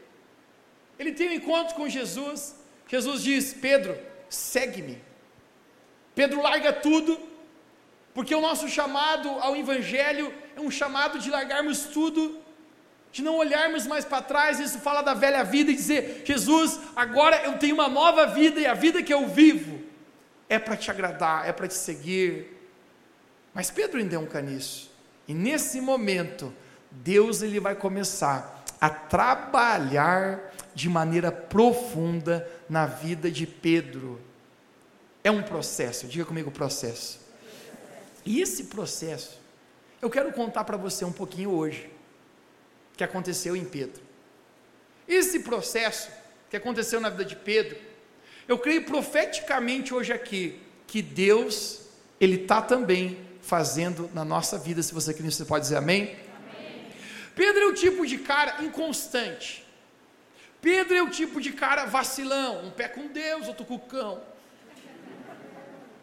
Ele 0.98 1.12
tem 1.12 1.28
um 1.28 1.32
encontro 1.32 1.74
com 1.74 1.88
Jesus. 1.88 2.56
Jesus 2.88 3.22
diz: 3.22 3.52
Pedro, 3.52 3.98
segue-me. 4.28 5.02
Pedro 6.14 6.42
larga 6.42 6.72
tudo, 6.72 7.20
porque 8.14 8.34
o 8.34 8.40
nosso 8.40 8.68
chamado 8.68 9.28
ao 9.28 9.54
Evangelho 9.54 10.34
é 10.56 10.60
um 10.60 10.70
chamado 10.70 11.18
de 11.18 11.30
largarmos 11.30 11.84
tudo, 11.84 12.42
de 13.10 13.22
não 13.22 13.36
olharmos 13.36 13.86
mais 13.86 14.04
para 14.04 14.22
trás. 14.22 14.60
Isso 14.60 14.78
fala 14.78 15.02
da 15.02 15.14
velha 15.14 15.44
vida 15.44 15.70
e 15.70 15.74
dizer: 15.74 16.22
Jesus, 16.24 16.78
agora 16.94 17.42
eu 17.44 17.58
tenho 17.58 17.74
uma 17.74 17.88
nova 17.88 18.26
vida 18.26 18.60
e 18.60 18.66
a 18.66 18.74
vida 18.74 19.02
que 19.02 19.12
eu 19.12 19.28
vivo 19.28 19.80
é 20.48 20.58
para 20.58 20.76
te 20.76 20.90
agradar, 20.90 21.48
é 21.48 21.52
para 21.52 21.68
te 21.68 21.74
seguir. 21.74 22.56
Mas 23.52 23.70
Pedro 23.70 23.98
ainda 23.98 24.16
é 24.16 24.18
um 24.18 24.26
caniço, 24.26 24.90
e 25.26 25.34
nesse 25.34 25.80
momento, 25.80 26.52
Deus 26.90 27.42
ele 27.42 27.60
vai 27.60 27.74
começar 27.74 28.64
a 28.80 28.88
trabalhar 28.88 30.52
de 30.74 30.88
maneira 30.88 31.32
profunda 31.32 32.48
na 32.68 32.86
vida 32.86 33.30
de 33.30 33.46
Pedro. 33.46 34.20
É 35.24 35.30
um 35.30 35.42
processo, 35.42 36.06
diga 36.06 36.24
comigo 36.24 36.50
processo. 36.50 37.20
E 38.24 38.40
esse 38.40 38.64
processo, 38.64 39.40
eu 40.00 40.08
quero 40.08 40.32
contar 40.32 40.64
para 40.64 40.76
você 40.76 41.04
um 41.04 41.12
pouquinho 41.12 41.50
hoje, 41.50 41.90
que 42.98 43.04
aconteceu 43.04 43.54
em 43.54 43.64
Pedro. 43.64 44.02
Esse 45.06 45.40
processo 45.40 46.10
que 46.50 46.56
aconteceu 46.56 47.00
na 47.00 47.08
vida 47.08 47.24
de 47.24 47.36
Pedro, 47.36 47.78
eu 48.48 48.58
creio 48.58 48.84
profeticamente 48.84 49.94
hoje 49.94 50.12
aqui, 50.12 50.60
que 50.86 51.00
Deus, 51.00 51.82
Ele 52.20 52.42
está 52.42 52.60
também 52.60 53.16
fazendo 53.40 54.10
na 54.12 54.24
nossa 54.24 54.58
vida, 54.58 54.82
se 54.82 54.92
você 54.92 55.14
quer, 55.14 55.22
você 55.22 55.44
pode 55.44 55.64
dizer 55.64 55.76
amém? 55.76 56.16
Pedro 57.36 57.62
é 57.62 57.66
o 57.66 57.72
tipo 57.72 58.04
de 58.04 58.18
cara 58.18 58.64
inconstante. 58.64 59.64
Pedro 60.60 60.96
é 60.96 61.02
o 61.02 61.08
tipo 61.08 61.40
de 61.40 61.52
cara 61.52 61.84
vacilão, 61.84 62.66
um 62.66 62.70
pé 62.72 62.88
com 62.88 63.06
Deus, 63.06 63.46
outro 63.46 63.64
com 63.64 63.76
o 63.76 63.78
cão. 63.78 64.20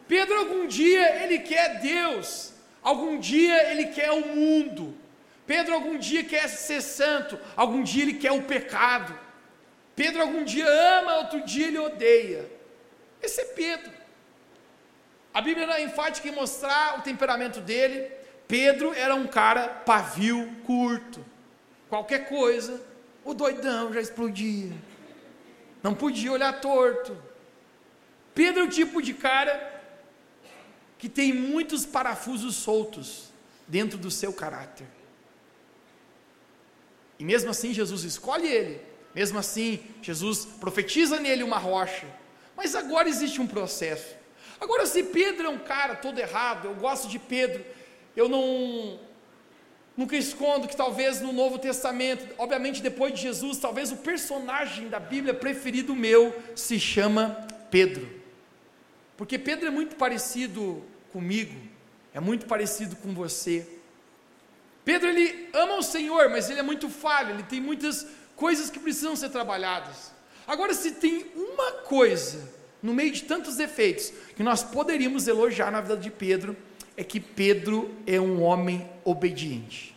Pedro 0.08 0.38
algum 0.38 0.66
dia 0.66 1.22
ele 1.22 1.40
quer 1.40 1.80
Deus, 1.80 2.52
algum 2.82 3.18
dia 3.18 3.70
ele 3.70 3.88
quer 3.88 4.12
o 4.12 4.26
mundo. 4.34 5.05
Pedro 5.46 5.74
algum 5.74 5.96
dia 5.98 6.24
quer 6.24 6.48
ser 6.48 6.82
santo, 6.82 7.38
algum 7.56 7.82
dia 7.82 8.02
ele 8.02 8.14
quer 8.14 8.32
o 8.32 8.42
pecado. 8.42 9.16
Pedro 9.94 10.22
algum 10.22 10.44
dia 10.44 10.66
ama, 10.68 11.18
outro 11.18 11.44
dia 11.44 11.68
ele 11.68 11.78
odeia. 11.78 12.50
Esse 13.22 13.40
é 13.40 13.44
Pedro. 13.44 13.92
A 15.32 15.40
Bíblia 15.40 15.66
é 15.72 15.82
enfática 15.82 16.28
em 16.28 16.32
mostrar 16.32 16.98
o 16.98 17.02
temperamento 17.02 17.60
dele, 17.60 18.10
Pedro 18.48 18.92
era 18.94 19.14
um 19.14 19.26
cara 19.26 19.68
pavio 19.68 20.50
curto. 20.64 21.24
Qualquer 21.88 22.28
coisa, 22.28 22.82
o 23.24 23.34
doidão 23.34 23.92
já 23.92 24.00
explodia. 24.00 24.72
Não 25.82 25.94
podia 25.94 26.32
olhar 26.32 26.60
torto. 26.60 27.16
Pedro 28.34 28.62
é 28.62 28.64
o 28.64 28.70
tipo 28.70 29.00
de 29.00 29.14
cara 29.14 29.74
que 30.98 31.08
tem 31.08 31.32
muitos 31.32 31.84
parafusos 31.84 32.56
soltos 32.56 33.30
dentro 33.68 33.98
do 33.98 34.10
seu 34.10 34.32
caráter. 34.32 34.86
E 37.18 37.24
mesmo 37.24 37.50
assim, 37.50 37.72
Jesus 37.72 38.04
escolhe 38.04 38.46
ele. 38.46 38.80
Mesmo 39.14 39.38
assim, 39.38 39.80
Jesus 40.02 40.44
profetiza 40.44 41.18
nele 41.18 41.42
uma 41.42 41.58
rocha. 41.58 42.06
Mas 42.56 42.74
agora 42.74 43.08
existe 43.08 43.40
um 43.40 43.46
processo. 43.46 44.14
Agora, 44.60 44.86
se 44.86 45.02
Pedro 45.02 45.46
é 45.46 45.48
um 45.48 45.58
cara 45.58 45.94
todo 45.94 46.18
errado, 46.18 46.66
eu 46.66 46.74
gosto 46.74 47.08
de 47.08 47.18
Pedro, 47.18 47.64
eu 48.14 48.28
não 48.28 48.98
nunca 49.96 50.16
escondo 50.16 50.68
que 50.68 50.76
talvez 50.76 51.20
no 51.22 51.32
Novo 51.32 51.58
Testamento, 51.58 52.26
obviamente 52.36 52.82
depois 52.82 53.14
de 53.14 53.22
Jesus, 53.22 53.58
talvez 53.58 53.90
o 53.90 53.96
personagem 53.96 54.88
da 54.88 55.00
Bíblia 55.00 55.32
preferido 55.32 55.94
meu 55.94 56.34
se 56.54 56.78
chama 56.78 57.46
Pedro. 57.70 58.06
Porque 59.16 59.38
Pedro 59.38 59.68
é 59.68 59.70
muito 59.70 59.96
parecido 59.96 60.82
comigo, 61.12 61.58
é 62.12 62.20
muito 62.20 62.46
parecido 62.46 62.96
com 62.96 63.14
você. 63.14 63.66
Pedro 64.86 65.08
ele 65.08 65.48
ama 65.52 65.74
o 65.78 65.82
Senhor, 65.82 66.30
mas 66.30 66.48
ele 66.48 66.60
é 66.60 66.62
muito 66.62 66.88
falho, 66.88 67.30
ele 67.30 67.42
tem 67.42 67.60
muitas 67.60 68.06
coisas 68.36 68.70
que 68.70 68.78
precisam 68.78 69.16
ser 69.16 69.30
trabalhadas. 69.30 70.12
Agora, 70.46 70.72
se 70.72 70.92
tem 70.92 71.26
uma 71.34 71.72
coisa 71.72 72.48
no 72.80 72.94
meio 72.94 73.10
de 73.10 73.24
tantos 73.24 73.56
defeitos 73.56 74.12
que 74.36 74.44
nós 74.44 74.62
poderíamos 74.62 75.26
elogiar 75.26 75.72
na 75.72 75.80
vida 75.80 75.96
de 75.96 76.08
Pedro, 76.08 76.56
é 76.96 77.02
que 77.02 77.18
Pedro 77.18 77.96
é 78.06 78.20
um 78.20 78.40
homem 78.40 78.88
obediente. 79.04 79.92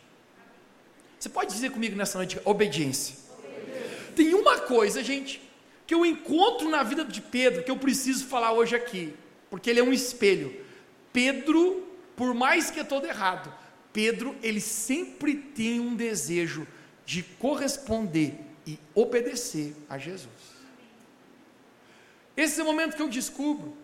Você 1.19 1.29
pode 1.29 1.53
dizer 1.53 1.69
comigo 1.69 1.95
nessa 1.95 2.17
noite, 2.17 2.41
obediência. 2.43 3.15
obediência. 3.37 4.13
Tem 4.15 4.33
uma 4.33 4.57
coisa, 4.57 5.03
gente, 5.03 5.39
que 5.85 5.93
eu 5.93 6.03
encontro 6.03 6.67
na 6.67 6.81
vida 6.81 7.05
de 7.05 7.21
Pedro 7.21 7.61
que 7.61 7.69
eu 7.69 7.77
preciso 7.77 8.25
falar 8.25 8.53
hoje 8.53 8.75
aqui, 8.75 9.13
porque 9.51 9.69
ele 9.69 9.81
é 9.81 9.83
um 9.83 9.93
espelho. 9.93 10.65
Pedro, 11.13 11.87
por 12.15 12.33
mais 12.33 12.71
que 12.71 12.79
é 12.79 12.83
todo 12.83 13.05
errado, 13.05 13.53
Pedro, 13.91 14.35
ele 14.41 14.61
sempre 14.61 15.35
tem 15.35 15.79
um 15.79 15.95
desejo 15.95 16.67
de 17.05 17.23
corresponder 17.23 18.35
e 18.65 18.77
obedecer 18.93 19.75
a 19.89 19.97
Jesus. 19.97 20.29
Esse 22.37 22.59
é 22.59 22.63
o 22.63 22.65
momento 22.65 22.95
que 22.95 23.01
eu 23.01 23.09
descubro 23.09 23.75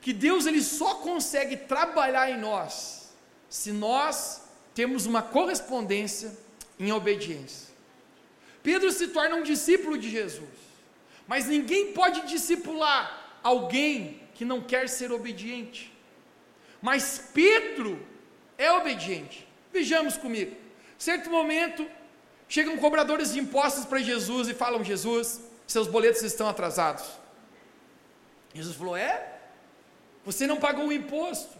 que 0.00 0.12
Deus 0.12 0.46
ele 0.46 0.62
só 0.62 0.96
consegue 0.96 1.56
trabalhar 1.56 2.30
em 2.30 2.38
nós 2.38 3.14
se 3.48 3.72
nós 3.72 4.42
temos 4.74 5.06
uma 5.06 5.22
correspondência 5.22 6.36
em 6.78 6.92
obediência. 6.92 7.68
Pedro 8.62 8.92
se 8.92 9.08
torna 9.08 9.36
um 9.36 9.42
discípulo 9.42 9.96
de 9.96 10.10
Jesus, 10.10 10.48
mas 11.26 11.46
ninguém 11.46 11.92
pode 11.92 12.26
discipular 12.26 13.40
alguém 13.42 14.20
que 14.34 14.44
não 14.44 14.60
quer 14.62 14.88
ser 14.88 15.10
obediente. 15.10 15.92
Mas 16.80 17.30
Pedro 17.32 18.06
é 18.58 18.70
obediente. 18.72 19.48
Vejamos 19.72 20.16
comigo. 20.16 20.54
Certo 20.98 21.30
momento, 21.30 21.88
chegam 22.48 22.76
cobradores 22.76 23.32
de 23.32 23.38
impostos 23.38 23.84
para 23.84 24.00
Jesus 24.00 24.48
e 24.48 24.54
falam: 24.54 24.82
Jesus, 24.82 25.40
seus 25.66 25.86
boletos 25.86 26.22
estão 26.22 26.48
atrasados. 26.48 27.06
Jesus 28.52 28.76
falou: 28.76 28.96
É? 28.96 29.38
Você 30.24 30.46
não 30.46 30.58
pagou 30.58 30.88
o 30.88 30.92
imposto. 30.92 31.56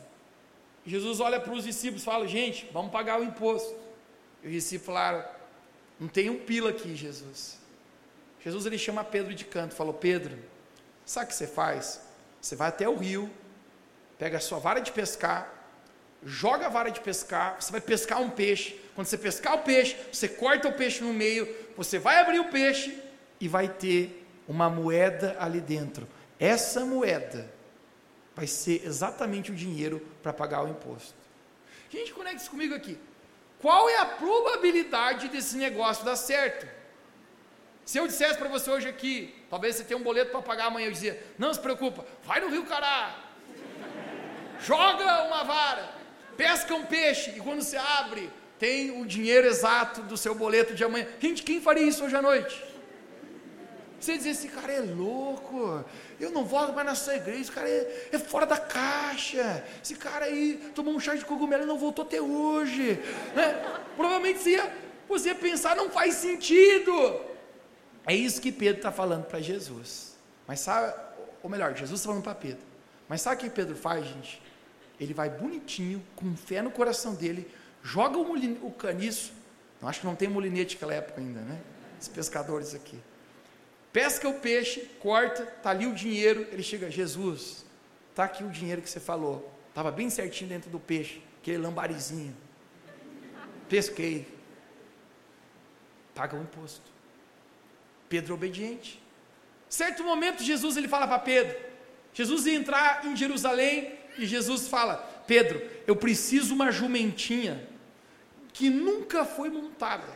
Jesus 0.85 1.21
olha 1.21 1.38
para 1.38 1.52
os 1.52 1.64
discípulos 1.64 2.02
e 2.02 2.05
fala: 2.05 2.26
Gente, 2.26 2.69
vamos 2.73 2.90
pagar 2.90 3.21
o 3.21 3.25
imposto. 3.25 3.75
E 4.43 4.49
os 4.49 4.52
discípulos 4.52 4.87
falaram: 4.87 5.25
Não 6.00 6.09
tem 6.09 6.28
um 6.28 6.38
pila 6.40 6.71
aqui, 6.71 6.97
Jesus. 6.97 7.59
Jesus 8.43 8.67
ele 8.67 8.78
chama 8.78 9.05
Pedro 9.05 9.35
de 9.35 9.45
canto, 9.45 9.75
falou: 9.75 9.95
Pedro, 9.95 10.37
sabe 11.05 11.26
o 11.26 11.28
que 11.28 11.35
você 11.35 11.47
faz? 11.47 12.00
Você 12.40 12.57
vai 12.57 12.69
até 12.69 12.88
o 12.88 12.97
rio, 12.97 13.31
pega 14.19 14.38
a 14.38 14.40
sua 14.40 14.59
vara 14.59 14.81
de 14.81 14.90
pescar, 14.93 15.58
joga 16.25 16.67
a 16.67 16.69
vara 16.69 16.91
de 16.91 17.01
pescar, 17.01 17.57
você 17.61 17.71
vai 17.71 17.81
pescar 17.81 18.21
um 18.21 18.31
peixe. 18.31 18.79
Quando 18.95 19.07
você 19.07 19.19
pescar 19.19 19.55
o 19.55 19.63
peixe, 19.63 19.97
você 20.13 20.29
corta 20.29 20.69
o 20.69 20.73
peixe 20.73 21.03
no 21.03 21.13
meio, 21.13 21.49
você 21.77 21.99
vai 21.99 22.19
abrir 22.19 22.41
o 22.41 22.49
peixe 22.49 22.99
e 23.41 23.47
vai 23.47 23.69
ter 23.69 24.27
uma 24.47 24.69
moeda 24.69 25.37
ali 25.39 25.61
dentro. 25.61 26.09
Essa 26.39 26.85
moeda 26.85 27.51
vai 28.35 28.47
ser 28.47 28.83
exatamente 28.85 29.51
o 29.51 29.55
dinheiro 29.55 30.07
para 30.23 30.33
pagar 30.33 30.65
o 30.65 30.69
imposto. 30.69 31.15
Gente, 31.91 32.13
conecte-se 32.13 32.51
comigo 32.51 32.75
aqui. 32.75 32.99
Qual 33.61 33.89
é 33.89 33.99
a 33.99 34.07
probabilidade 34.07 35.29
desse 35.29 35.57
negócio 35.57 36.05
dar 36.05 36.17
certo? 36.17 36.67
Se 37.85 37.99
eu 37.99 38.07
dissesse 38.07 38.39
para 38.39 38.49
você 38.49 38.71
hoje 38.71 38.89
aqui, 38.89 39.35
talvez 39.49 39.77
você 39.77 39.85
tenha 39.85 39.99
um 39.99 40.03
boleto 40.03 40.31
para 40.31 40.43
pagar 40.43 40.67
amanhã, 40.67 40.87
eu 40.87 40.93
dizia: 40.93 41.21
não 41.39 41.53
se 41.53 41.59
preocupa, 41.59 42.05
vai 42.23 42.41
no 42.41 42.49
Rio 42.49 42.65
Cará, 42.67 43.19
joga 44.61 45.25
uma 45.25 45.43
vara, 45.43 45.98
pesca 46.38 46.75
um 46.75 46.87
peixe, 46.87 47.35
e 47.37 47.40
quando 47.40 47.61
você 47.61 47.76
abre 47.76 48.30
tem 48.59 49.00
o 49.00 49.07
dinheiro 49.07 49.47
exato 49.47 50.02
do 50.02 50.16
seu 50.16 50.35
boleto 50.35 50.75
de 50.75 50.83
amanhã. 50.83 51.07
Gente, 51.21 51.42
quem 51.42 51.61
faria 51.61 51.85
isso 51.85 52.04
hoje 52.04 52.16
à 52.16 52.23
noite? 52.23 52.64
Você 54.00 54.16
dizer, 54.16 54.30
esse 54.30 54.49
cara 54.49 54.73
é 54.73 54.80
louco, 54.80 55.85
eu 56.21 56.30
não 56.30 56.45
volto 56.45 56.73
mais 56.73 56.87
nessa 56.87 57.16
igreja, 57.16 57.40
esse 57.40 57.52
cara 57.52 57.68
é, 57.68 58.09
é, 58.12 58.18
fora 58.18 58.47
da 58.47 58.57
caixa, 58.57 59.64
esse 59.83 59.97
cara 59.97 60.26
aí 60.26 60.71
tomou 60.75 60.95
um 60.95 61.00
chá 61.00 61.14
de 61.16 61.25
cogumelo 61.25 61.64
e 61.64 61.66
não 61.66 61.78
voltou 61.78 62.04
até 62.04 62.21
hoje. 62.21 63.00
Né? 63.35 63.80
Provavelmente 63.97 64.38
você 64.38 64.50
ia, 64.50 64.73
você 65.09 65.28
ia 65.28 65.35
pensar, 65.35 65.75
não 65.75 65.90
faz 65.90 66.14
sentido. 66.14 67.21
É 68.07 68.14
isso 68.14 68.40
que 68.40 68.52
Pedro 68.52 68.78
está 68.78 68.92
falando 68.92 69.25
para 69.25 69.40
Jesus. 69.40 70.16
Mas 70.47 70.61
sabe, 70.61 70.95
ou 71.42 71.50
melhor, 71.50 71.75
Jesus 71.75 72.00
está 72.00 72.09
falando 72.09 72.23
para 72.23 72.35
Pedro. 72.37 72.64
Mas 73.09 73.21
sabe 73.21 73.37
o 73.37 73.38
que 73.40 73.50
Pedro 73.50 73.75
faz, 73.75 74.07
gente? 74.07 74.40
Ele 75.00 75.14
vai 75.14 75.31
bonitinho, 75.31 76.02
com 76.17 76.37
fé 76.37 76.61
no 76.61 76.71
coração 76.71 77.14
dele, 77.14 77.49
joga 77.83 78.19
o, 78.19 78.67
o 78.67 78.73
caniço. 78.73 79.33
Acho 79.83 80.00
que 80.00 80.07
não 80.07 80.17
tem 80.17 80.28
molinete 80.28 80.75
naquela 80.75 80.95
época 80.95 81.21
ainda, 81.21 81.40
né? 81.40 81.61
Os 82.00 82.09
pescadores 82.09 82.75
aqui. 82.75 82.99
Pesca 83.93 84.28
o 84.28 84.35
peixe, 84.35 84.81
corta, 85.00 85.43
está 85.43 85.71
ali 85.71 85.87
o 85.87 85.95
dinheiro. 85.95 86.47
Ele 86.50 86.62
chega, 86.62 86.90
Jesus, 86.90 87.64
está 88.11 88.25
aqui 88.25 88.45
o 88.45 88.50
dinheiro 88.50 88.83
que 88.83 88.90
você 88.90 89.00
falou. 89.00 89.52
Estava 89.69 89.90
bem 89.90 90.11
certinho 90.11 90.50
dentro 90.50 90.71
do 90.71 90.81
peixe, 90.81 91.23
aquele 91.40 91.59
lambarizinho. 91.59 92.37
Pesquei. 93.69 94.26
Paga 96.14 96.37
o 96.37 96.43
imposto. 96.43 96.90
Pedro 98.09 98.35
obediente. 98.35 99.00
Certo 99.69 100.02
momento, 100.02 100.43
Jesus 100.43 100.76
ele 100.76 100.88
fala 100.88 101.07
para 101.07 101.19
Pedro. 101.19 101.57
Jesus 102.12 102.47
ia 102.47 102.55
entrar 102.55 103.05
em 103.07 103.14
Jerusalém 103.14 103.98
e 104.19 104.27
Jesus 104.27 104.69
fala: 104.69 104.97
Pedro, 105.27 105.63
eu 105.87 105.97
preciso 105.97 106.55
uma 106.55 106.71
jumentinha 106.71 107.67
que 108.53 108.69
nunca 108.69 109.25
foi 109.25 109.49
montada. 109.49 110.09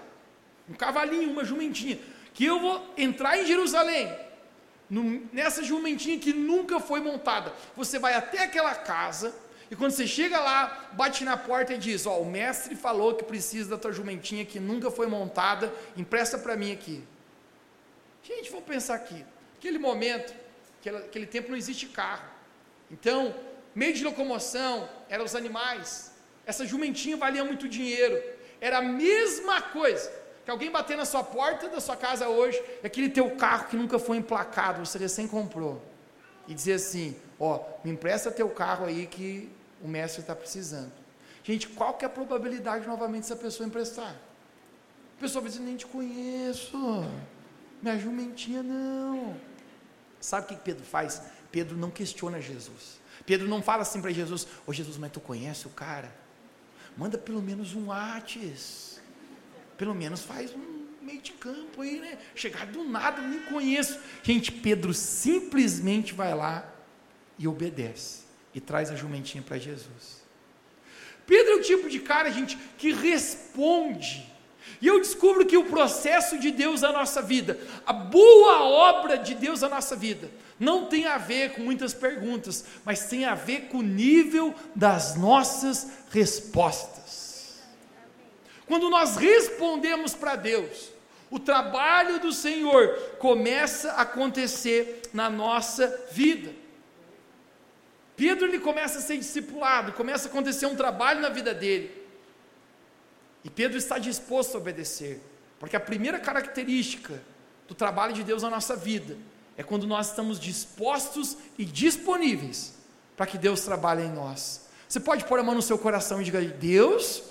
Um 0.69 0.75
cavalinho, 0.75 1.31
uma 1.31 1.45
jumentinha. 1.45 1.99
Que 2.35 2.45
eu 2.45 2.59
vou 2.59 2.95
entrar 2.97 3.39
em 3.39 3.47
Jerusalém. 3.47 4.13
nessa 5.33 5.63
jumentinha 5.63 6.19
que 6.19 6.33
nunca 6.33 6.81
foi 6.81 7.01
montada. 7.01 7.53
Você 7.77 7.99
vai 7.99 8.15
até 8.15 8.43
aquela 8.43 8.75
casa. 8.75 9.35
E 9.71 9.77
quando 9.77 9.93
você 9.93 10.07
chega 10.07 10.39
lá, 10.39 10.91
bate 10.93 11.25
na 11.25 11.37
porta 11.37 11.75
e 11.75 11.79
diz: 11.79 12.05
Ó, 12.05 12.21
o 12.21 12.31
mestre 12.31 12.75
falou 12.75 13.15
que 13.15 13.25
precisa 13.25 13.71
da 13.71 13.79
tua 13.79 13.93
jumentinha 13.93 14.45
que 14.45 14.61
nunca 14.61 14.91
foi 14.91 15.07
montada, 15.07 15.73
empresta 15.97 16.37
para 16.37 16.57
mim 16.57 16.73
aqui. 16.73 17.03
Gente, 18.23 18.51
vamos 18.51 18.67
pensar 18.67 18.95
aqui. 18.95 19.25
Aquele 19.59 19.79
momento, 19.79 20.35
aquele, 20.81 20.97
aquele 20.99 21.27
tempo 21.27 21.51
não 21.51 21.57
existe 21.57 21.87
carro. 21.87 22.25
Então, 22.91 23.35
meio 23.75 23.95
de 23.95 24.05
locomoção 24.05 24.89
eram 25.09 25.25
os 25.25 25.35
animais. 25.35 26.13
Essa 26.45 26.67
jumentinha 26.67 27.17
valia 27.17 27.45
muito 27.45 27.69
dinheiro. 27.69 28.21
Era 28.61 28.79
a 28.79 28.83
mesma 28.83 29.61
coisa 29.61 30.11
que 30.45 30.51
alguém 30.51 30.71
bater 30.71 30.97
na 30.97 31.05
sua 31.05 31.23
porta 31.23 31.69
da 31.69 31.81
sua 31.81 31.97
casa 31.97 32.29
hoje, 32.29 32.61
aquele 32.83 33.09
teu 33.09 33.31
carro 33.37 33.69
que 33.69 33.77
nunca 33.77 33.99
foi 33.99 34.17
emplacado, 34.17 34.85
você 34.85 34.99
recém 34.99 35.29
comprou, 35.29 35.81
e 36.49 36.55
dizer 36.55 36.75
assim: 36.75 37.17
Ó, 37.39 37.61
me 37.85 37.91
empresta 37.93 38.31
teu 38.31 38.49
carro 38.51 38.87
aí 38.87 39.07
que 39.07 39.51
o 39.81 39.89
mestre 39.89 40.21
está 40.21 40.35
precisando. 40.35 40.93
Gente, 41.45 41.69
qual 41.69 41.95
que 41.95 42.05
é 42.05 42.07
a 42.07 42.11
probabilidade 42.11 42.87
novamente 42.87 43.23
dessa 43.23 43.37
pessoa 43.37 43.67
emprestar? 43.67 44.15
A 45.17 45.21
pessoa 45.21 45.43
vai 45.43 45.51
dizer: 45.51 45.63
Nem 45.63 45.77
te 45.77 45.87
conheço, 45.87 46.77
minha 47.81 47.99
jumentinha 47.99 48.63
não. 48.63 49.37
Sabe 50.21 50.47
o 50.47 50.49
que 50.49 50.57
Pedro 50.57 50.85
faz? 50.85 51.23
Pedro 51.51 51.77
não 51.77 51.91
questiona 51.91 52.41
Jesus. 52.41 53.02
Pedro 53.25 53.49
não 53.49 53.63
fala 53.63 53.83
assim 53.83 54.01
para 54.01 54.11
Jesus: 54.11 54.45
Ô 54.45 54.49
oh, 54.69 54.73
Jesus, 54.73 54.97
mas 54.97 55.13
tu 55.13 55.21
conhece 55.21 55.67
o 55.67 55.71
cara? 55.71 56.13
Manda 56.97 57.17
pelo 57.17 57.43
menos 57.43 57.75
um 57.75 57.89
Whats. 57.89 59.01
Pelo 59.77 59.95
menos 59.95 60.23
faz 60.23 60.55
um 60.55 60.87
meio 61.01 61.21
de 61.21 61.33
campo 61.33 61.83
aí, 61.83 62.01
né? 62.01 62.19
Chegar 62.35 62.67
do 62.67 62.85
nada, 62.85 63.21
nem 63.23 63.41
conheço. 63.41 63.99
Gente, 64.23 64.53
Pedro 64.53 64.95
simplesmente 64.95 66.13
vai 66.13 66.35
lá 66.35 66.71
e 67.39 67.49
obedece. 67.49 68.23
E 68.55 68.61
traz 68.61 68.91
a 68.91 68.97
jumentinha 68.97 69.43
para 69.43 69.59
Jesus. 69.59 70.23
Pedro 71.27 71.53
é 71.53 71.57
o 71.57 71.63
tipo 71.63 71.89
de 71.89 72.01
cara, 72.01 72.31
gente, 72.31 72.57
que 72.77 72.93
responde. 72.93 74.31
E 74.81 74.87
eu 74.87 75.01
descubro 75.01 75.47
que 75.47 75.57
o 75.57 75.65
processo 75.65 76.39
de 76.39 76.51
Deus 76.51 76.83
na 76.83 76.93
nossa 76.93 77.23
vida, 77.23 77.59
a 77.87 77.93
boa 77.93 78.63
obra 78.65 79.17
de 79.17 79.35
Deus 79.35 79.61
na 79.61 79.69
nossa 79.69 79.97
vida, 79.97 80.31
não 80.63 80.87
tem 80.87 81.07
a 81.07 81.19
ver 81.19 81.55
com 81.55 81.61
muitas 81.61 81.93
perguntas, 81.93 82.65
mas 82.85 83.09
tem 83.09 83.25
a 83.25 83.35
ver 83.35 83.63
com 83.63 83.79
o 83.79 83.83
nível 83.83 84.55
das 84.77 85.17
nossas 85.17 85.89
respostas. 86.13 87.61
Quando 88.65 88.89
nós 88.89 89.17
respondemos 89.17 90.15
para 90.15 90.37
Deus, 90.37 90.93
o 91.29 91.41
trabalho 91.41 92.21
do 92.21 92.33
Senhor 92.33 92.97
começa 93.19 93.91
a 93.95 94.03
acontecer 94.03 95.03
na 95.13 95.29
nossa 95.29 96.07
vida. 96.13 96.55
Pedro 98.15 98.47
ele 98.47 98.61
começa 98.61 98.99
a 98.99 99.03
ser 99.03 99.19
discipulado, 99.19 99.93
começa 99.95 100.29
a 100.29 100.31
acontecer 100.31 100.67
um 100.67 100.77
trabalho 100.77 101.21
na 101.21 101.29
vida 101.29 101.53
dele. 101.53 101.91
E 103.43 103.51
Pedro 103.51 103.79
está 103.79 103.99
disposto 103.99 104.55
a 104.55 104.59
obedecer, 104.59 105.21
porque 105.59 105.75
a 105.75 105.81
primeira 105.81 106.21
característica 106.21 107.21
do 107.67 107.75
trabalho 107.75 108.13
de 108.13 108.23
Deus 108.23 108.45
na 108.45 108.51
nossa 108.51 108.77
vida 108.77 109.19
é 109.57 109.63
quando 109.63 109.87
nós 109.87 110.09
estamos 110.09 110.41
dispostos 110.41 111.37
e 111.59 111.65
disponíveis 111.65 112.75
para 113.17 113.27
que 113.27 113.37
Deus 113.37 113.61
trabalhe 113.63 114.03
em 114.03 114.11
nós. 114.11 114.67
Você 114.89 115.01
pode 115.01 115.25
pôr 115.25 115.39
a 115.39 115.43
mão 115.43 115.55
no 115.55 115.63
seu 115.63 115.79
coração 115.79 116.21
e 116.21 116.25
diga: 116.25 116.41
Deus, 116.41 117.23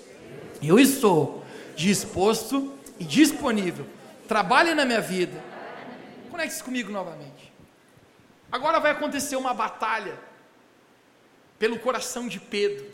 eu 0.62 0.78
estou 0.78 1.44
disposto 1.76 2.72
e 2.98 3.04
disponível. 3.04 3.86
Trabalhe 4.28 4.74
na 4.74 4.84
minha 4.84 5.00
vida. 5.00 5.42
Conecte-se 6.30 6.62
comigo 6.62 6.90
novamente. 6.90 7.52
Agora 8.50 8.78
vai 8.80 8.92
acontecer 8.92 9.36
uma 9.36 9.54
batalha 9.54 10.18
pelo 11.58 11.78
coração 11.78 12.28
de 12.28 12.38
Pedro. 12.38 12.86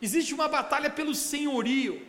Existe 0.00 0.34
uma 0.34 0.48
batalha 0.48 0.90
pelo 0.90 1.14
senhorio 1.14 2.04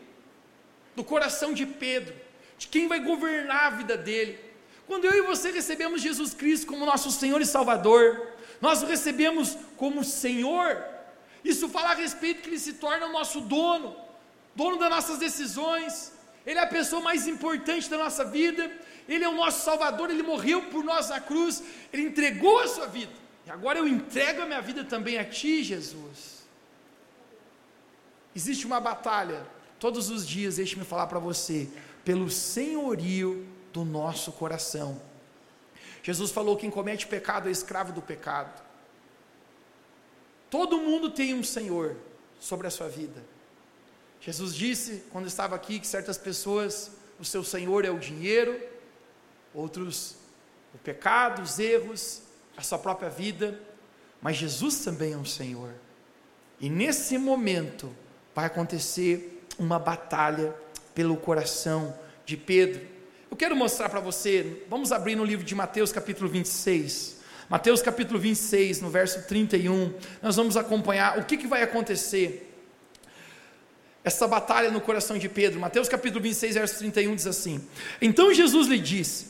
do 0.95 1.03
coração 1.03 1.53
de 1.53 1.65
Pedro, 1.65 2.15
de 2.58 2.67
quem 2.67 2.88
vai 2.88 2.99
governar 2.99 3.65
a 3.65 3.69
vida 3.71 3.97
dele. 3.97 4.39
Quando 4.87 5.05
eu 5.05 5.13
e 5.13 5.21
você 5.21 5.51
recebemos 5.51 6.01
Jesus 6.01 6.33
Cristo 6.33 6.67
como 6.67 6.85
nosso 6.85 7.09
Senhor 7.11 7.41
e 7.41 7.45
Salvador, 7.45 8.27
nós 8.61 8.81
o 8.83 8.85
recebemos 8.85 9.57
como 9.77 10.03
Senhor, 10.03 10.83
isso 11.43 11.67
fala 11.69 11.91
a 11.91 11.95
respeito 11.95 12.41
que 12.41 12.49
Ele 12.49 12.59
se 12.59 12.73
torna 12.73 13.07
o 13.07 13.11
nosso 13.11 13.41
dono, 13.41 13.95
dono 14.55 14.77
das 14.77 14.89
nossas 14.89 15.17
decisões, 15.17 16.13
Ele 16.45 16.59
é 16.59 16.63
a 16.63 16.67
pessoa 16.67 17.01
mais 17.01 17.27
importante 17.27 17.89
da 17.89 17.97
nossa 17.97 18.23
vida, 18.23 18.71
Ele 19.07 19.23
é 19.23 19.29
o 19.29 19.35
nosso 19.35 19.63
Salvador, 19.63 20.09
Ele 20.09 20.23
morreu 20.23 20.63
por 20.63 20.83
nós 20.83 21.09
na 21.09 21.19
cruz, 21.19 21.63
Ele 21.91 22.03
entregou 22.03 22.59
a 22.59 22.67
sua 22.67 22.85
vida, 22.85 23.11
e 23.45 23.49
agora 23.49 23.79
eu 23.79 23.87
entrego 23.87 24.41
a 24.41 24.45
minha 24.45 24.61
vida 24.61 24.83
também 24.83 25.17
a 25.17 25.25
Ti, 25.25 25.63
Jesus. 25.63 26.43
Existe 28.35 28.65
uma 28.65 28.79
batalha, 28.79 29.45
todos 29.79 30.09
os 30.09 30.27
dias, 30.27 30.55
deixe-me 30.55 30.83
falar 30.83 31.07
para 31.07 31.19
você, 31.19 31.69
pelo 32.03 32.29
senhorio 32.29 33.45
do 33.73 33.83
nosso 33.83 34.31
coração. 34.31 35.01
Jesus 36.01 36.31
falou: 36.31 36.55
quem 36.55 36.69
comete 36.69 37.07
pecado 37.07 37.49
é 37.49 37.51
escravo 37.51 37.91
do 37.91 38.01
pecado. 38.01 38.62
Todo 40.49 40.77
mundo 40.77 41.09
tem 41.09 41.33
um 41.33 41.43
Senhor 41.43 41.97
sobre 42.39 42.67
a 42.67 42.69
sua 42.69 42.88
vida. 42.88 43.23
Jesus 44.21 44.55
disse, 44.55 45.03
quando 45.12 45.27
estava 45.27 45.55
aqui, 45.55 45.79
que 45.79 45.88
certas 45.88 46.17
pessoas, 46.17 46.91
o 47.19 47.25
seu 47.25 47.43
Senhor 47.43 47.83
é 47.83 47.89
o 47.89 47.99
dinheiro, 47.99 48.57
outros 49.53 50.15
o 50.73 50.77
pecado, 50.77 51.41
os 51.41 51.59
erros, 51.59 52.21
a 52.55 52.62
sua 52.62 52.79
própria 52.79 53.09
vida, 53.09 53.59
mas 54.21 54.38
Jesus 54.38 54.79
também 54.83 55.13
é 55.13 55.17
um 55.17 55.25
Senhor. 55.25 55.73
E 56.59 56.69
nesse 56.69 57.17
momento 57.17 57.93
vai 58.33 58.45
acontecer 58.45 59.45
uma 59.59 59.77
batalha 59.77 60.55
pelo 60.95 61.17
coração 61.17 61.97
de 62.25 62.38
Pedro. 62.38 62.92
Eu 63.33 63.35
quero 63.35 63.55
mostrar 63.55 63.89
para 63.89 63.99
você, 63.99 64.61
vamos 64.69 64.91
abrir 64.91 65.15
no 65.15 65.25
livro 65.25 65.43
de 65.43 65.55
Mateus 65.55 65.91
capítulo 65.91 66.29
26. 66.29 67.17
Mateus 67.49 67.81
capítulo 67.81 68.19
26, 68.19 68.79
no 68.79 68.91
verso 68.91 69.23
31, 69.23 69.91
nós 70.21 70.35
vamos 70.35 70.55
acompanhar 70.55 71.17
o 71.17 71.25
que, 71.25 71.35
que 71.35 71.47
vai 71.47 71.63
acontecer. 71.63 72.55
Essa 74.03 74.27
batalha 74.27 74.69
no 74.69 74.79
coração 74.79 75.17
de 75.17 75.27
Pedro. 75.27 75.59
Mateus 75.59 75.89
capítulo 75.89 76.21
26, 76.21 76.53
verso 76.53 76.77
31 76.77 77.15
diz 77.15 77.25
assim: 77.25 77.59
Então 77.99 78.31
Jesus 78.31 78.67
lhe 78.67 78.77
disse: 78.77 79.29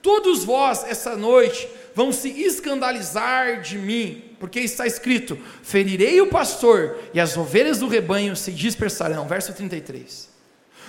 Todos 0.00 0.42
vós 0.42 0.82
essa 0.84 1.14
noite 1.14 1.68
vão 1.94 2.12
se 2.12 2.30
escandalizar 2.30 3.60
de 3.60 3.76
mim, 3.76 4.24
porque 4.40 4.60
está 4.60 4.86
escrito: 4.86 5.38
Ferirei 5.62 6.18
o 6.22 6.28
pastor 6.28 6.98
e 7.12 7.20
as 7.20 7.36
ovelhas 7.36 7.80
do 7.80 7.88
rebanho 7.88 8.34
se 8.34 8.52
dispersarão. 8.52 9.28
Verso 9.28 9.52
33. 9.52 10.30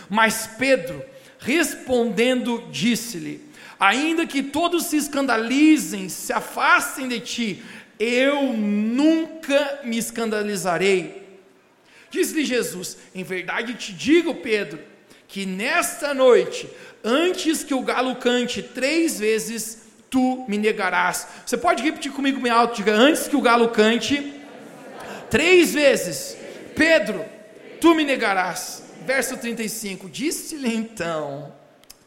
Mas 0.09 0.47
Pedro 0.57 1.03
respondendo, 1.45 2.63
disse-lhe: 2.71 3.39
Ainda 3.79 4.25
que 4.25 4.41
todos 4.41 4.85
se 4.85 4.97
escandalizem, 4.97 6.09
se 6.09 6.33
afastem 6.33 7.07
de 7.07 7.19
ti, 7.19 7.63
eu 7.99 8.51
nunca 8.53 9.81
me 9.83 9.97
escandalizarei. 9.97 11.23
Diz-lhe 12.09 12.43
Jesus: 12.43 12.97
Em 13.13 13.23
verdade 13.23 13.75
te 13.75 13.93
digo, 13.93 14.33
Pedro, 14.35 14.79
que 15.27 15.45
nesta 15.45 16.13
noite, 16.13 16.67
antes 17.03 17.63
que 17.63 17.73
o 17.73 17.81
galo 17.81 18.15
cante 18.15 18.63
três 18.63 19.19
vezes, 19.19 19.83
tu 20.09 20.45
me 20.47 20.57
negarás. 20.57 21.27
Você 21.45 21.57
pode 21.57 21.83
repetir 21.83 22.11
comigo 22.11 22.41
bem 22.41 22.51
alto, 22.51 22.77
diga, 22.77 22.93
antes 22.93 23.27
que 23.27 23.35
o 23.35 23.41
galo 23.41 23.69
cante, 23.69 24.33
três 25.29 25.73
vezes, 25.73 26.35
Pedro, 26.75 27.23
tu 27.79 27.93
me 27.93 28.03
negarás. 28.03 28.84
Verso 29.05 29.37
35, 29.37 30.09
disse-lhe 30.09 30.73
então, 30.73 31.53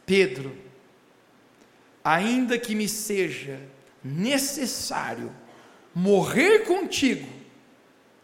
Pedro, 0.04 0.56
ainda 2.02 2.58
que 2.58 2.74
me 2.74 2.88
seja 2.88 3.60
necessário 4.02 5.32
morrer 5.94 6.60
contigo, 6.60 7.28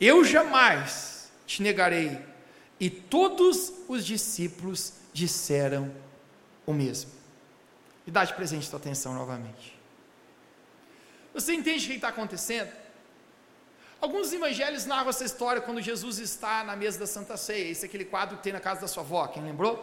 eu 0.00 0.24
jamais 0.24 1.30
te 1.46 1.62
negarei. 1.62 2.18
E 2.80 2.90
todos 2.90 3.72
os 3.88 4.04
discípulos 4.04 4.94
disseram 5.12 5.94
o 6.66 6.72
mesmo. 6.72 7.10
E 8.06 8.10
dá 8.10 8.24
de 8.24 8.34
presente 8.34 8.68
tua 8.68 8.78
atenção 8.78 9.14
novamente. 9.14 9.78
Você 11.32 11.54
entende 11.54 11.84
o 11.84 11.88
que 11.88 11.94
está 11.94 12.08
acontecendo? 12.08 12.70
Alguns 14.04 14.34
evangelhos 14.34 14.84
narram 14.84 15.08
essa 15.08 15.24
história 15.24 15.62
quando 15.62 15.80
Jesus 15.80 16.18
está 16.18 16.62
na 16.62 16.76
mesa 16.76 16.98
da 16.98 17.06
Santa 17.06 17.38
Ceia. 17.38 17.70
Esse 17.70 17.86
é 17.86 17.88
aquele 17.88 18.04
quadro 18.04 18.36
que 18.36 18.42
tem 18.42 18.52
na 18.52 18.60
casa 18.60 18.82
da 18.82 18.86
sua 18.86 19.02
avó, 19.02 19.26
quem 19.28 19.42
lembrou? 19.42 19.74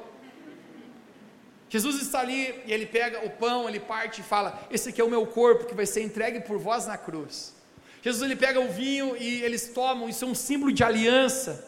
Jesus 1.68 2.00
está 2.00 2.20
ali 2.20 2.62
e 2.68 2.72
ele 2.72 2.86
pega 2.86 3.26
o 3.26 3.32
pão, 3.32 3.68
ele 3.68 3.80
parte 3.80 4.22
e 4.22 4.24
fala: 4.24 4.62
Esse 4.70 4.90
aqui 4.90 5.02
é 5.02 5.04
o 5.04 5.10
meu 5.10 5.26
corpo 5.26 5.66
que 5.66 5.74
vai 5.74 5.88
ser 5.88 6.04
entregue 6.04 6.40
por 6.42 6.60
vós 6.60 6.86
na 6.86 7.00
cruz. 7.00 7.56
Jesus 8.04 8.22
ele 8.22 8.36
pega 8.36 8.60
o 8.60 8.72
vinho 8.72 9.18
e 9.18 9.42
eles 9.42 9.70
tomam, 9.70 10.08
isso 10.08 10.24
é 10.24 10.28
um 10.28 10.36
símbolo 10.36 10.72
de 10.72 10.84
aliança. 10.84 11.68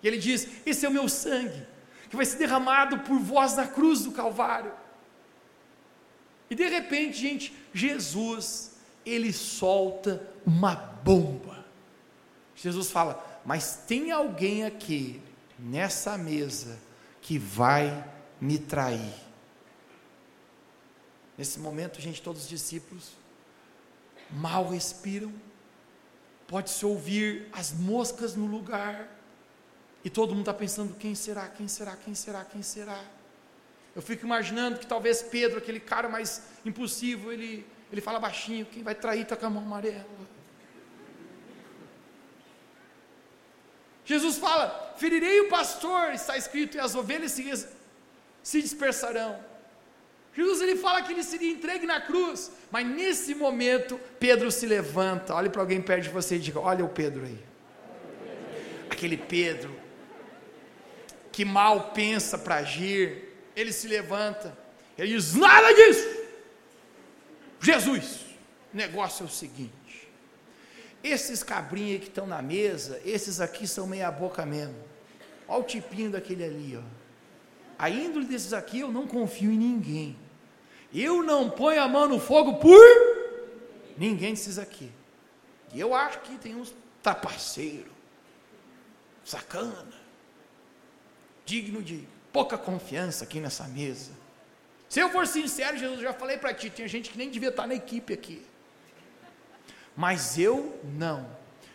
E 0.00 0.06
ele 0.06 0.18
diz: 0.18 0.46
Esse 0.64 0.86
é 0.86 0.88
o 0.88 0.92
meu 0.92 1.08
sangue, 1.08 1.66
que 2.08 2.14
vai 2.14 2.24
ser 2.24 2.38
derramado 2.38 3.00
por 3.00 3.18
vós 3.18 3.56
na 3.56 3.66
cruz 3.66 4.04
do 4.04 4.12
Calvário. 4.12 4.72
E 6.48 6.54
de 6.54 6.68
repente, 6.68 7.18
gente, 7.18 7.52
Jesus, 7.74 8.76
ele 9.04 9.32
solta 9.32 10.22
uma 10.46 10.76
bomba. 10.76 11.57
Jesus 12.60 12.90
fala: 12.90 13.40
Mas 13.44 13.76
tem 13.86 14.10
alguém 14.10 14.64
aqui, 14.64 15.22
nessa 15.58 16.18
mesa, 16.18 16.78
que 17.22 17.38
vai 17.38 18.04
me 18.40 18.58
trair. 18.58 19.14
Nesse 21.36 21.60
momento, 21.60 22.00
gente, 22.00 22.20
todos 22.20 22.42
os 22.42 22.48
discípulos 22.48 23.12
mal 24.30 24.68
respiram, 24.68 25.32
pode-se 26.46 26.84
ouvir 26.84 27.48
as 27.52 27.72
moscas 27.72 28.34
no 28.34 28.46
lugar, 28.46 29.08
e 30.04 30.10
todo 30.10 30.30
mundo 30.30 30.40
está 30.40 30.54
pensando: 30.54 30.94
quem 30.94 31.14
será, 31.14 31.48
quem 31.48 31.68
será, 31.68 31.96
quem 31.96 32.14
será, 32.14 32.44
quem 32.44 32.62
será? 32.62 33.02
Eu 33.94 34.02
fico 34.02 34.26
imaginando 34.26 34.78
que 34.78 34.86
talvez 34.86 35.22
Pedro, 35.22 35.58
aquele 35.58 35.80
cara 35.80 36.08
mais 36.08 36.42
impulsivo, 36.64 37.30
ele, 37.30 37.64
ele 37.92 38.00
fala 38.00 38.18
baixinho: 38.18 38.66
quem 38.66 38.82
vai 38.82 38.96
trair 38.96 39.22
está 39.22 39.36
com 39.36 39.46
a 39.46 39.50
mão 39.50 39.62
amarela. 39.62 40.37
Jesus 44.08 44.38
fala: 44.38 44.94
ferirei 44.96 45.42
o 45.42 45.48
pastor, 45.48 46.14
está 46.14 46.34
escrito, 46.34 46.78
e 46.78 46.80
as 46.80 46.94
ovelhas 46.94 47.32
se, 47.32 47.68
se 48.42 48.62
dispersarão. 48.62 49.38
Jesus 50.34 50.62
ele 50.62 50.76
fala 50.76 51.02
que 51.02 51.12
ele 51.12 51.22
seria 51.22 51.50
entregue 51.50 51.84
na 51.84 52.00
cruz, 52.00 52.50
mas 52.70 52.86
nesse 52.86 53.34
momento 53.34 54.00
Pedro 54.18 54.50
se 54.50 54.64
levanta, 54.64 55.34
olhe 55.34 55.50
para 55.50 55.60
alguém 55.60 55.82
perto 55.82 56.04
de 56.04 56.08
você 56.08 56.36
e 56.36 56.38
diga: 56.38 56.58
Olha 56.58 56.82
o 56.82 56.88
Pedro 56.88 57.26
aí. 57.26 57.38
Aquele 58.90 59.18
Pedro 59.18 59.78
que 61.30 61.44
mal 61.44 61.92
pensa 61.92 62.38
para 62.38 62.56
agir, 62.56 63.34
ele 63.54 63.72
se 63.74 63.86
levanta, 63.86 64.56
ele 64.96 65.14
diz: 65.14 65.34
nada 65.34 65.70
disso. 65.74 66.08
Jesus, 67.60 68.20
o 68.72 68.76
negócio 68.76 69.24
é 69.24 69.26
o 69.26 69.30
seguinte: 69.30 69.87
esses 71.02 71.42
cabrinhos 71.42 72.00
que 72.00 72.08
estão 72.08 72.26
na 72.26 72.42
mesa, 72.42 73.00
esses 73.04 73.40
aqui 73.40 73.66
são 73.66 73.86
meia 73.86 74.10
boca 74.10 74.44
mesmo. 74.44 74.76
Olha 75.46 75.60
o 75.60 75.64
tipinho 75.64 76.10
daquele 76.10 76.44
ali, 76.44 76.76
ó. 76.76 76.82
A 77.78 77.88
índole 77.88 78.26
desses 78.26 78.52
aqui 78.52 78.80
eu 78.80 78.90
não 78.90 79.06
confio 79.06 79.50
em 79.50 79.56
ninguém. 79.56 80.16
Eu 80.92 81.22
não 81.22 81.48
ponho 81.50 81.80
a 81.80 81.88
mão 81.88 82.08
no 82.08 82.18
fogo 82.18 82.56
por 82.56 82.80
ninguém 83.96 84.34
desses 84.34 84.58
aqui. 84.58 84.90
E 85.72 85.78
eu 85.78 85.94
acho 85.94 86.20
que 86.20 86.36
tem 86.38 86.54
uns 86.54 86.74
tapaceiro, 87.02 87.90
sacana 89.24 89.98
digno 91.48 91.82
de 91.82 92.06
pouca 92.30 92.58
confiança 92.58 93.24
aqui 93.24 93.40
nessa 93.40 93.64
mesa. 93.64 94.12
Se 94.86 95.00
eu 95.00 95.08
for 95.08 95.26
sincero, 95.26 95.78
Jesus, 95.78 96.00
já 96.00 96.12
falei 96.12 96.36
para 96.36 96.52
ti, 96.52 96.68
tinha 96.68 96.86
gente 96.86 97.08
que 97.10 97.16
nem 97.16 97.30
devia 97.30 97.48
estar 97.48 97.66
na 97.66 97.74
equipe 97.74 98.12
aqui. 98.12 98.44
Mas 99.98 100.38
eu 100.38 100.78
não. 100.96 101.26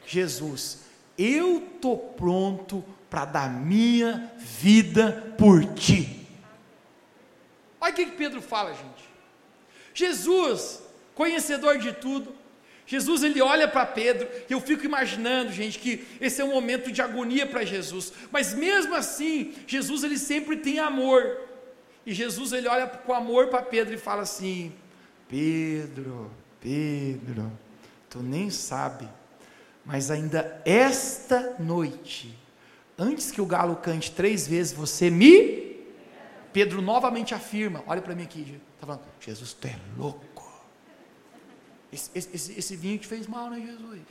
Jesus, 0.07 0.85
eu 1.17 1.57
estou 1.57 1.97
pronto 1.97 2.81
para 3.09 3.25
dar 3.25 3.49
minha 3.49 4.31
vida 4.37 5.35
por 5.37 5.65
ti. 5.73 6.25
Olha 7.81 7.91
o 7.91 7.95
que 7.95 8.05
Pedro 8.05 8.41
fala, 8.41 8.73
gente. 8.73 9.09
Jesus, 9.93 10.81
conhecedor 11.13 11.77
de 11.79 11.91
tudo, 11.91 12.33
Jesus 12.87 13.23
ele 13.23 13.41
olha 13.41 13.67
para 13.67 13.85
Pedro, 13.85 14.25
e 14.49 14.53
eu 14.53 14.61
fico 14.61 14.85
imaginando, 14.85 15.51
gente, 15.51 15.77
que 15.77 16.07
esse 16.21 16.41
é 16.41 16.45
um 16.45 16.53
momento 16.53 16.93
de 16.93 17.01
agonia 17.01 17.45
para 17.45 17.65
Jesus. 17.65 18.13
Mas 18.31 18.53
mesmo 18.53 18.95
assim, 18.95 19.53
Jesus 19.67 20.01
ele 20.01 20.17
sempre 20.17 20.55
tem 20.55 20.79
amor. 20.79 21.41
E 22.05 22.13
Jesus 22.13 22.53
ele 22.53 22.69
olha 22.69 22.87
com 22.87 23.13
amor 23.13 23.47
para 23.47 23.61
Pedro 23.61 23.93
e 23.93 23.97
fala 23.97 24.21
assim: 24.21 24.71
Pedro, 25.27 26.31
Pedro, 26.61 27.51
tu 28.13 28.21
nem 28.21 28.51
sabe, 28.51 29.09
mas 29.83 30.11
ainda 30.11 30.61
esta 30.63 31.55
noite, 31.57 32.37
antes 32.95 33.31
que 33.31 33.41
o 33.41 33.45
galo 33.45 33.75
cante 33.77 34.11
três 34.11 34.47
vezes, 34.47 34.71
você 34.71 35.09
me. 35.09 35.81
Pedro 36.53 36.79
novamente 36.79 37.33
afirma: 37.33 37.83
olha 37.87 38.03
para 38.03 38.13
mim 38.13 38.21
aqui, 38.21 38.61
está 38.75 38.85
falando, 38.85 39.01
Jesus, 39.19 39.53
tu 39.53 39.67
é 39.67 39.75
louco. 39.97 40.47
Esse, 41.91 42.11
esse, 42.13 42.59
esse 42.59 42.75
vinho 42.75 42.99
te 42.99 43.07
fez 43.07 43.25
mal, 43.25 43.49
né, 43.49 43.59
Jesus? 43.59 44.01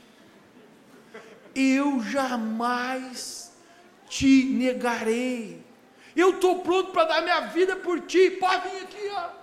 Eu 1.55 2.03
jamais 2.03 3.53
te 4.09 4.43
negarei. 4.43 5.63
Eu 6.13 6.31
estou 6.31 6.59
pronto 6.59 6.91
para 6.91 7.05
dar 7.05 7.21
minha 7.21 7.39
vida 7.47 7.77
por 7.77 8.01
ti. 8.01 8.31
Pode 8.31 8.67
vir 8.67 8.83
aqui, 8.83 9.09
ó. 9.11 9.42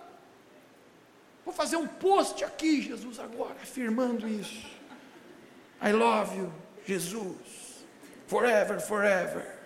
Vou 1.51 1.57
fazer 1.57 1.77
um 1.77 1.87
post 1.89 2.45
aqui, 2.45 2.81
Jesus, 2.81 3.19
agora, 3.19 3.57
afirmando 3.61 4.29
isso. 4.29 4.69
I 5.83 5.91
love 5.91 6.39
you, 6.39 6.53
Jesus. 6.87 7.85
Forever, 8.29 8.81
forever. 8.81 9.59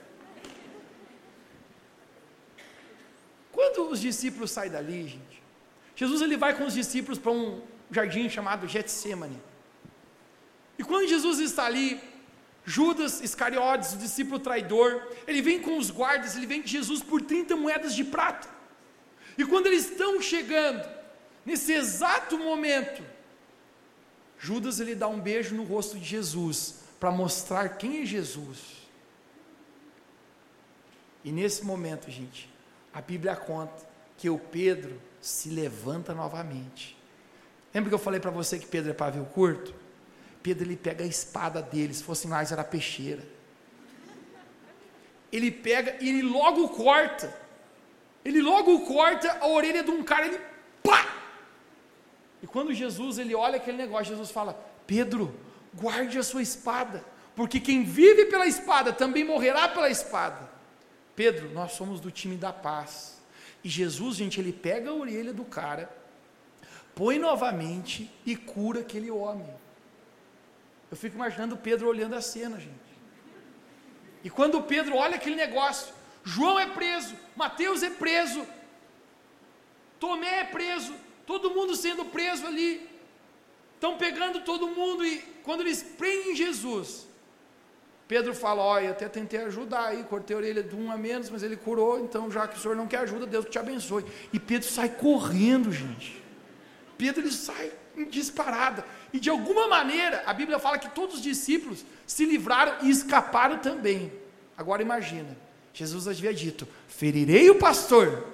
Quando 3.52 3.90
os 3.90 4.00
discípulos 4.00 4.50
saem 4.50 4.70
dali, 4.70 5.08
gente, 5.08 5.42
Jesus 5.94 6.22
ele 6.22 6.38
vai 6.38 6.56
com 6.56 6.64
os 6.64 6.72
discípulos 6.72 7.18
para 7.18 7.32
um, 7.32 7.60
jardim 7.90 8.30
chamado 8.30 8.66
Getsemane. 8.66 9.38
E 10.78 10.82
quando 10.82 11.06
Jesus 11.06 11.38
está 11.38 11.66
ali, 11.66 12.00
Judas 12.64 13.20
Iscariotes, 13.20 13.92
o 13.92 13.98
discípulo 13.98 14.38
traidor, 14.38 15.06
ele 15.26 15.42
vem 15.42 15.60
com 15.60 15.76
os 15.76 15.90
guardas, 15.90 16.34
ele 16.34 16.46
vem 16.46 16.62
de 16.62 16.70
Jesus 16.70 17.02
por 17.02 17.20
30 17.20 17.54
moedas 17.56 17.94
de 17.94 18.04
prata. 18.04 18.48
E 19.36 19.44
quando 19.44 19.66
eles 19.66 19.90
estão 19.90 20.22
chegando, 20.22 20.93
nesse 21.44 21.72
exato 21.72 22.38
momento, 22.38 23.02
Judas 24.38 24.80
ele 24.80 24.94
dá 24.94 25.08
um 25.08 25.20
beijo 25.20 25.54
no 25.54 25.64
rosto 25.64 25.98
de 25.98 26.04
Jesus 26.04 26.80
para 27.00 27.10
mostrar 27.10 27.76
quem 27.76 28.02
é 28.02 28.06
Jesus. 28.06 28.84
E 31.24 31.32
nesse 31.32 31.64
momento, 31.64 32.10
gente, 32.10 32.52
a 32.92 33.00
Bíblia 33.00 33.34
conta 33.34 33.86
que 34.18 34.28
o 34.28 34.38
Pedro 34.38 35.00
se 35.20 35.48
levanta 35.48 36.14
novamente. 36.14 36.96
Lembra 37.72 37.88
que 37.88 37.94
eu 37.94 37.98
falei 37.98 38.20
para 38.20 38.30
você 38.30 38.58
que 38.58 38.66
Pedro 38.66 38.90
é 38.90 38.94
pavio 38.94 39.24
curto? 39.26 39.74
Pedro 40.42 40.64
ele 40.64 40.76
pega 40.76 41.02
a 41.02 41.06
espada 41.06 41.62
dele, 41.62 41.94
se 41.94 42.04
fosse 42.04 42.28
mais 42.28 42.52
era 42.52 42.62
peixeira. 42.62 43.22
Ele 45.32 45.50
pega 45.50 45.96
e 46.00 46.08
ele 46.10 46.22
logo 46.22 46.68
corta. 46.68 47.34
Ele 48.22 48.42
logo 48.42 48.80
corta 48.86 49.38
a 49.40 49.48
orelha 49.48 49.82
de 49.82 49.90
um 49.90 50.04
cara, 50.04 50.26
ele 50.26 50.38
pá! 50.82 51.13
Quando 52.54 52.72
Jesus 52.72 53.18
ele 53.18 53.34
olha 53.34 53.56
aquele 53.56 53.76
negócio, 53.76 54.14
Jesus 54.14 54.30
fala: 54.30 54.54
"Pedro, 54.86 55.34
guarde 55.74 56.16
a 56.20 56.22
sua 56.22 56.40
espada, 56.40 57.04
porque 57.34 57.58
quem 57.58 57.82
vive 57.82 58.26
pela 58.26 58.46
espada 58.46 58.92
também 58.92 59.24
morrerá 59.24 59.66
pela 59.68 59.90
espada." 59.90 60.48
Pedro, 61.16 61.50
nós 61.50 61.72
somos 61.72 61.98
do 61.98 62.12
time 62.12 62.36
da 62.36 62.52
paz. 62.52 63.20
E 63.64 63.68
Jesus, 63.68 64.14
gente, 64.18 64.38
ele 64.40 64.52
pega 64.52 64.90
a 64.90 64.94
orelha 64.94 65.32
do 65.32 65.44
cara, 65.44 65.90
põe 66.94 67.18
novamente 67.18 68.08
e 68.24 68.36
cura 68.36 68.82
aquele 68.82 69.10
homem. 69.10 69.52
Eu 70.92 70.96
fico 70.96 71.16
imaginando 71.16 71.56
Pedro 71.56 71.88
olhando 71.88 72.14
a 72.14 72.20
cena, 72.20 72.60
gente. 72.60 72.92
E 74.22 74.30
quando 74.30 74.62
Pedro 74.62 74.94
olha 74.94 75.16
aquele 75.16 75.34
negócio, 75.34 75.92
João 76.22 76.56
é 76.56 76.68
preso, 76.68 77.16
Mateus 77.34 77.82
é 77.82 77.90
preso, 77.90 78.46
Tomé 79.98 80.42
é 80.42 80.44
preso, 80.44 80.94
todo 81.26 81.50
mundo 81.50 81.74
sendo 81.74 82.04
preso 82.04 82.46
ali. 82.46 82.88
Estão 83.74 83.96
pegando 83.96 84.40
todo 84.40 84.68
mundo 84.68 85.04
e 85.04 85.18
quando 85.42 85.60
eles 85.60 85.82
prendem 85.82 86.34
Jesus, 86.34 87.06
Pedro 88.06 88.34
fala: 88.34 88.62
Olha, 88.62 88.90
até 88.90 89.08
tentei 89.08 89.40
ajudar 89.42 89.86
aí, 89.86 90.04
cortei 90.04 90.34
a 90.34 90.38
orelha 90.38 90.62
de 90.62 90.74
um 90.74 90.90
a 90.90 90.96
menos, 90.96 91.30
mas 91.30 91.42
ele 91.42 91.56
curou, 91.56 91.98
então 92.00 92.30
já 92.30 92.46
que 92.46 92.56
o 92.56 92.60
senhor 92.60 92.76
não 92.76 92.86
quer 92.86 92.98
ajuda, 92.98 93.26
Deus 93.26 93.46
te 93.46 93.58
abençoe. 93.58 94.04
E 94.32 94.38
Pedro 94.38 94.68
sai 94.68 94.88
correndo, 94.88 95.72
gente. 95.72 96.22
Pedro 96.96 97.22
ele 97.22 97.32
sai 97.32 97.72
em 97.96 98.04
disparada. 98.04 98.84
E 99.12 99.20
de 99.20 99.30
alguma 99.30 99.68
maneira, 99.68 100.22
a 100.26 100.32
Bíblia 100.32 100.58
fala 100.58 100.78
que 100.78 100.90
todos 100.90 101.16
os 101.16 101.22
discípulos 101.22 101.84
se 102.06 102.24
livraram 102.24 102.76
e 102.82 102.90
escaparam 102.90 103.58
também. 103.58 104.12
Agora 104.56 104.82
imagina, 104.82 105.36
Jesus 105.72 106.06
havia 106.06 106.32
dito: 106.32 106.68
ferirei 106.88 107.48
o 107.50 107.56
pastor, 107.56 108.26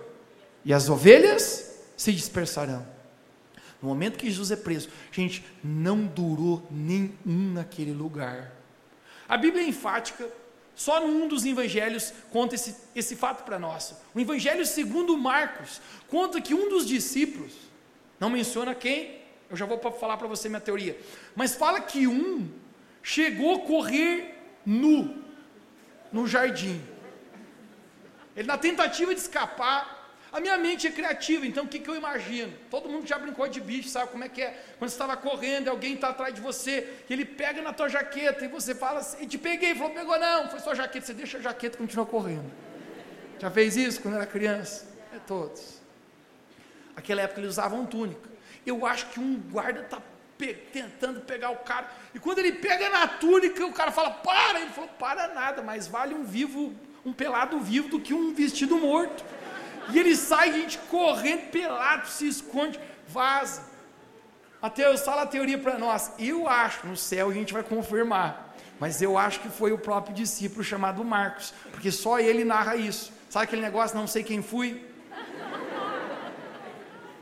e 0.65 0.73
as 0.73 0.89
ovelhas 0.89 1.70
se 2.01 2.15
dispersarão. 2.15 2.87
No 3.83 3.91
momento 3.91 4.17
que 4.17 4.25
Jesus 4.27 4.51
é 4.51 4.57
preso, 4.57 4.89
gente, 5.13 5.45
não 5.63 6.07
durou 6.07 6.67
nenhum 6.71 7.53
naquele 7.53 7.93
lugar. 7.93 8.53
A 9.29 9.37
Bíblia 9.37 9.63
é 9.63 9.69
enfática, 9.69 10.27
só 10.75 11.07
num 11.07 11.29
dos 11.29 11.45
evangelhos 11.45 12.11
conta 12.31 12.55
esse, 12.55 12.75
esse 12.95 13.15
fato 13.15 13.45
para 13.45 13.59
nós. 13.59 13.95
O 14.15 14.19
evangelho 14.19 14.65
segundo 14.65 15.15
Marcos 15.19 15.79
conta 16.09 16.41
que 16.41 16.55
um 16.55 16.71
dos 16.71 16.87
discípulos, 16.87 17.53
não 18.19 18.31
menciona 18.31 18.75
quem, 18.75 19.21
eu 19.51 19.57
já 19.57 19.67
vou 19.67 19.79
falar 19.93 20.17
para 20.17 20.27
você 20.27 20.49
minha 20.49 20.59
teoria, 20.59 20.99
mas 21.37 21.55
fala 21.55 21.83
que 21.83 22.07
um 22.07 22.49
chegou 23.03 23.57
a 23.57 23.67
correr 23.67 24.39
nu 24.65 25.23
no 26.11 26.27
jardim. 26.27 26.81
Ele 28.35 28.49
na 28.49 28.57
tentativa 28.57 29.15
de 29.15 29.21
escapar, 29.21 30.00
a 30.33 30.41
minha 30.41 30.57
mente 30.57 30.87
é 30.87 30.91
criativa, 30.91 31.45
então 31.45 31.65
o 31.65 31.69
que, 31.69 31.81
que 31.81 31.91
eu 31.91 31.97
imagino? 31.97 32.53
Todo 32.71 32.89
mundo 32.89 33.07
já 33.07 33.19
brincou 33.19 33.49
de 33.49 33.61
bicho, 33.61 33.89
sabe 33.89 34.13
como 34.13 34.23
é 34.23 34.29
que 34.29 34.41
é? 34.41 34.63
Quando 34.79 34.89
você 34.89 34.95
estava 34.95 35.17
correndo 35.17 35.69
alguém 35.69 35.95
está 35.95 36.11
atrás 36.11 36.33
de 36.33 36.41
você, 36.41 36.89
ele 37.11 37.25
pega 37.25 37.61
na 37.61 37.73
tua 37.73 37.89
jaqueta 37.89 38.45
e 38.45 38.49
você 38.49 38.75
fala 38.75 39.01
assim, 39.01 39.25
e 39.25 39.27
te 39.27 39.37
peguei, 39.37 39.75
falou, 39.75 39.91
pegou 39.91 40.19
não, 40.19 40.49
foi 40.49 40.61
sua 40.61 40.75
jaqueta, 40.75 41.07
você 41.07 41.15
deixa 41.15 41.39
a 41.39 41.41
jaqueta 41.41 41.77
e 41.77 41.79
continua 41.79 42.07
correndo. 42.07 42.51
Já 43.41 43.51
fez 43.51 43.77
isso 43.77 44.01
quando 44.01 44.15
era 44.15 44.27
criança? 44.27 44.87
É 45.13 45.19
todos. 45.19 45.81
Naquela 46.95 47.23
época 47.23 47.41
eles 47.41 47.51
usavam 47.51 47.85
túnica. 47.87 48.29
Eu 48.65 48.87
acho 48.87 49.07
que 49.07 49.19
um 49.19 49.37
guarda 49.51 49.81
está 49.81 50.01
pe 50.39 50.55
tentando 50.55 51.21
pegar 51.23 51.51
o 51.51 51.57
cara, 51.57 51.91
e 52.15 52.19
quando 52.19 52.39
ele 52.39 52.53
pega 52.53 52.89
na 52.89 53.09
túnica, 53.09 53.67
o 53.67 53.73
cara 53.73 53.91
fala, 53.91 54.11
para! 54.11 54.61
Ele 54.61 54.71
falou, 54.71 54.89
para 54.99 55.29
nada, 55.35 55.61
mas 55.61 55.87
vale 55.89 56.15
um 56.15 56.25
vivo, 56.25 56.73
um 57.05 57.13
pelado 57.13 57.59
vivo 57.59 57.89
do 57.89 58.01
que 58.01 58.15
um 58.15 58.33
vestido 58.33 58.79
morto. 58.79 59.25
E 59.93 59.99
ele 59.99 60.17
sai, 60.17 60.53
gente, 60.53 60.79
correndo, 60.91 61.51
pelado, 61.51 62.09
se 62.09 62.29
esconde, 62.29 62.79
vaza. 63.09 63.63
Mateus, 64.61 65.01
fala 65.01 65.23
a 65.23 65.27
teoria 65.27 65.59
para 65.59 65.79
nós. 65.79 66.13
Eu 66.19 66.49
acho, 66.49 66.87
no 66.87 66.97
céu 66.97 67.31
a 67.31 67.33
gente 67.33 67.53
vai 67.53 67.63
confirmar. 67.63 68.55
Mas 68.79 69.01
eu 69.03 69.17
acho 69.19 69.41
que 69.41 69.49
foi 69.49 69.73
o 69.73 69.79
próprio 69.79 70.15
discípulo 70.15 70.65
chamado 70.65 71.05
Marcos, 71.05 71.53
porque 71.71 71.91
só 71.91 72.19
ele 72.19 72.45
narra 72.45 72.77
isso. 72.77 73.13
Sabe 73.29 73.45
aquele 73.45 73.63
negócio, 73.63 73.97
não 73.97 74.07
sei 74.07 74.23
quem 74.23 74.43
fui? 74.43 74.87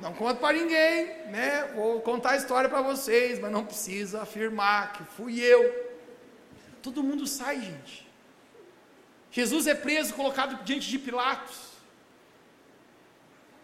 Não 0.00 0.14
conto 0.14 0.38
para 0.38 0.56
ninguém, 0.56 1.26
né? 1.26 1.64
Vou 1.74 2.00
contar 2.00 2.30
a 2.30 2.36
história 2.36 2.68
para 2.68 2.80
vocês, 2.80 3.40
mas 3.40 3.50
não 3.50 3.64
precisa 3.64 4.22
afirmar 4.22 4.92
que 4.92 5.02
fui 5.02 5.40
eu. 5.40 5.88
Todo 6.80 7.02
mundo 7.02 7.26
sai, 7.26 7.60
gente. 7.60 8.08
Jesus 9.32 9.66
é 9.66 9.74
preso, 9.74 10.14
colocado 10.14 10.62
diante 10.64 10.88
de 10.88 10.98
Pilatos. 10.98 11.67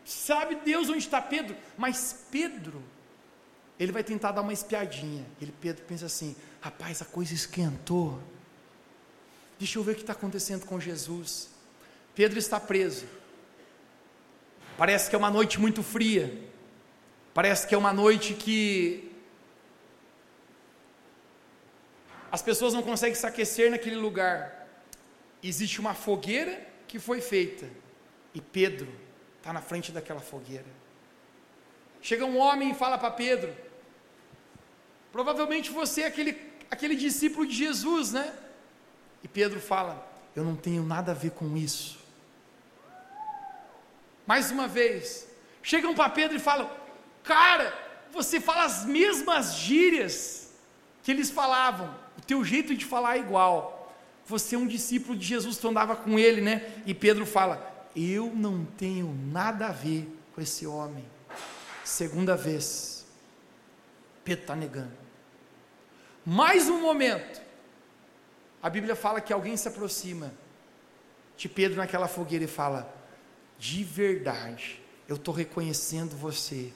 Sabe 0.05 0.57
Deus 0.57 0.89
onde 0.91 0.99
está 0.99 1.21
Pedro? 1.21 1.57
Mas 1.79 2.27
Pedro, 2.31 2.83
ele 3.79 3.91
vai 3.91 4.05
tentar 4.05 4.33
dar 4.33 4.43
uma 4.43 4.53
espiadinha. 4.53 5.25
Ele, 5.41 5.53
Pedro 5.61 5.85
pensa 5.87 6.07
assim: 6.07 6.37
rapaz, 6.61 7.01
a 7.01 7.07
coisa 7.07 7.33
esquentou. 7.33 8.21
Deixa 9.59 9.79
eu 9.79 9.83
ver 9.83 9.93
o 9.93 9.95
que 9.95 10.03
está 10.03 10.13
acontecendo 10.13 10.67
com 10.67 10.79
Jesus. 10.79 11.49
Pedro 12.15 12.39
está 12.39 12.61
preso. 12.61 13.07
Parece 14.77 15.09
que 15.09 15.17
é 15.17 15.19
uma 15.19 15.31
noite 15.31 15.59
muito 15.59 15.83
fria. 15.83 16.39
Parece 17.33 17.67
que 17.67 17.75
é 17.75 17.79
uma 17.79 17.93
noite 17.93 18.35
que 18.35 19.11
as 22.31 22.43
pessoas 22.43 22.75
não 22.75 22.83
conseguem 22.83 23.15
se 23.15 23.27
aquecer 23.27 23.71
naquele 23.71 23.97
lugar. 23.97 24.69
Existe 25.43 25.81
uma 25.81 25.95
fogueira 25.95 26.67
que 26.87 26.99
foi 26.99 27.21
feita. 27.21 27.69
E 28.35 28.41
Pedro 28.41 29.04
está 29.45 29.53
na 29.53 29.61
frente 29.61 29.93
daquela 29.93 30.21
fogueira. 30.21 30.65
Chega 32.01 32.25
um 32.25 32.39
homem 32.39 32.71
e 32.71 32.75
fala 32.75 32.97
para 32.97 33.11
Pedro: 33.11 33.55
Provavelmente 35.13 35.71
você 35.71 36.01
é 36.01 36.07
aquele, 36.07 36.35
aquele 36.71 36.97
discípulo 36.97 37.47
de 37.47 37.55
Jesus, 37.55 38.13
né? 38.13 38.35
E 39.23 39.29
Pedro 39.29 39.61
fala: 39.61 40.03
Eu 40.35 40.45
não 40.45 40.57
tenho 40.57 40.83
nada 40.83 41.13
a 41.13 41.15
ver 41.15 41.33
com 41.33 41.55
isso. 41.59 41.99
Mais 44.27 44.51
uma 44.51 44.67
vez, 44.67 45.29
chegam 45.63 45.95
para 45.95 46.09
Pedro 46.09 46.39
e 46.39 46.41
falam: 46.41 46.71
Cara, 47.23 47.71
você 48.11 48.41
fala 48.41 48.65
as 48.65 48.87
mesmas 48.87 49.57
gírias 49.57 50.55
que 51.03 51.11
eles 51.11 51.31
falavam, 51.31 51.95
o 52.17 52.23
teu 52.23 52.43
jeito 52.43 52.75
de 52.75 52.87
falar 52.87 53.19
é 53.19 53.21
igual. 53.21 53.95
Você 54.25 54.55
é 54.55 54.59
um 54.59 54.67
discípulo 54.67 55.19
de 55.19 55.27
Jesus, 55.27 55.59
tu 55.59 55.69
andava 55.69 55.95
com 55.95 56.19
ele, 56.19 56.41
né? 56.41 56.83
E 56.87 56.95
Pedro 56.95 57.27
fala: 57.27 57.74
eu 57.95 58.33
não 58.35 58.65
tenho 58.65 59.15
nada 59.31 59.69
a 59.69 59.73
ver 59.73 60.09
com 60.35 60.41
esse 60.41 60.67
homem. 60.67 61.05
Segunda 61.85 62.37
vez, 62.37 63.07
Pedro 64.25 64.43
está 64.43 64.57
negando. 64.57 64.93
Mais 66.25 66.69
um 66.69 66.81
momento, 66.81 67.43
a 68.63 68.71
Bíblia 68.71 68.97
fala 68.97 69.21
que 69.21 69.33
alguém 69.33 69.57
se 69.57 69.69
aproxima 69.69 70.33
de 71.37 71.49
Pedro 71.49 71.77
naquela 71.77 72.09
fogueira 72.09 72.45
e 72.45 72.49
fala: 72.49 72.93
De 73.59 73.85
verdade, 73.85 74.81
eu 75.07 75.17
estou 75.17 75.35
reconhecendo 75.35 76.17
você. 76.17 76.73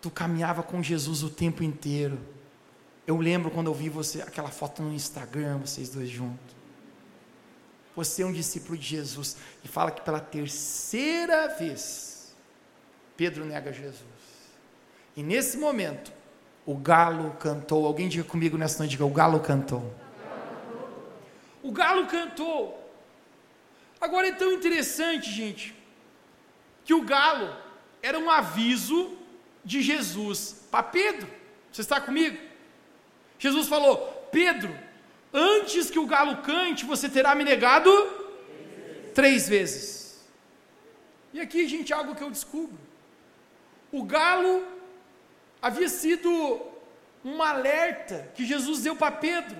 Tu 0.00 0.10
caminhava 0.10 0.62
com 0.62 0.82
Jesus 0.82 1.22
o 1.22 1.30
tempo 1.30 1.62
inteiro. 1.62 2.18
Eu 3.06 3.16
lembro 3.16 3.50
quando 3.50 3.68
eu 3.68 3.74
vi 3.74 3.88
você, 3.88 4.20
aquela 4.20 4.50
foto 4.50 4.82
no 4.82 4.92
Instagram, 4.92 5.58
vocês 5.58 5.88
dois 5.88 6.08
juntos. 6.08 6.57
Você 7.98 8.22
é 8.22 8.26
um 8.26 8.32
discípulo 8.32 8.78
de 8.78 8.86
Jesus. 8.86 9.36
E 9.64 9.66
fala 9.66 9.90
que 9.90 10.00
pela 10.02 10.20
terceira 10.20 11.48
vez, 11.48 12.32
Pedro 13.16 13.44
nega 13.44 13.72
Jesus. 13.72 14.04
E 15.16 15.22
nesse 15.24 15.56
momento, 15.56 16.12
o 16.64 16.76
galo 16.76 17.32
cantou. 17.40 17.84
Alguém 17.84 18.08
diga 18.08 18.22
comigo 18.22 18.56
nessa 18.56 18.78
noite: 18.78 18.92
diga, 18.92 19.04
o 19.04 19.10
galo 19.10 19.40
cantou. 19.40 19.92
O 21.60 21.72
galo 21.72 22.06
cantou. 22.06 22.88
Agora 24.00 24.28
é 24.28 24.32
tão 24.32 24.52
interessante, 24.52 25.32
gente, 25.32 25.74
que 26.84 26.94
o 26.94 27.02
galo 27.02 27.52
era 28.00 28.16
um 28.16 28.30
aviso 28.30 29.18
de 29.64 29.82
Jesus 29.82 30.64
para 30.70 30.84
Pedro. 30.84 31.28
Você 31.72 31.80
está 31.80 32.00
comigo? 32.00 32.38
Jesus 33.40 33.66
falou: 33.66 33.96
Pedro, 34.30 34.72
Antes 35.32 35.90
que 35.90 35.98
o 35.98 36.06
galo 36.06 36.38
cante, 36.38 36.84
você 36.84 37.08
terá 37.08 37.34
me 37.34 37.44
negado 37.44 37.90
três 39.14 39.48
vezes. 39.48 40.26
E 41.32 41.40
aqui, 41.40 41.68
gente, 41.68 41.92
algo 41.92 42.14
que 42.14 42.22
eu 42.22 42.30
descubro. 42.30 42.78
O 43.92 44.04
galo 44.04 44.66
havia 45.60 45.88
sido 45.88 46.30
um 47.24 47.42
alerta 47.42 48.30
que 48.34 48.44
Jesus 48.44 48.82
deu 48.82 48.96
para 48.96 49.12
Pedro. 49.12 49.56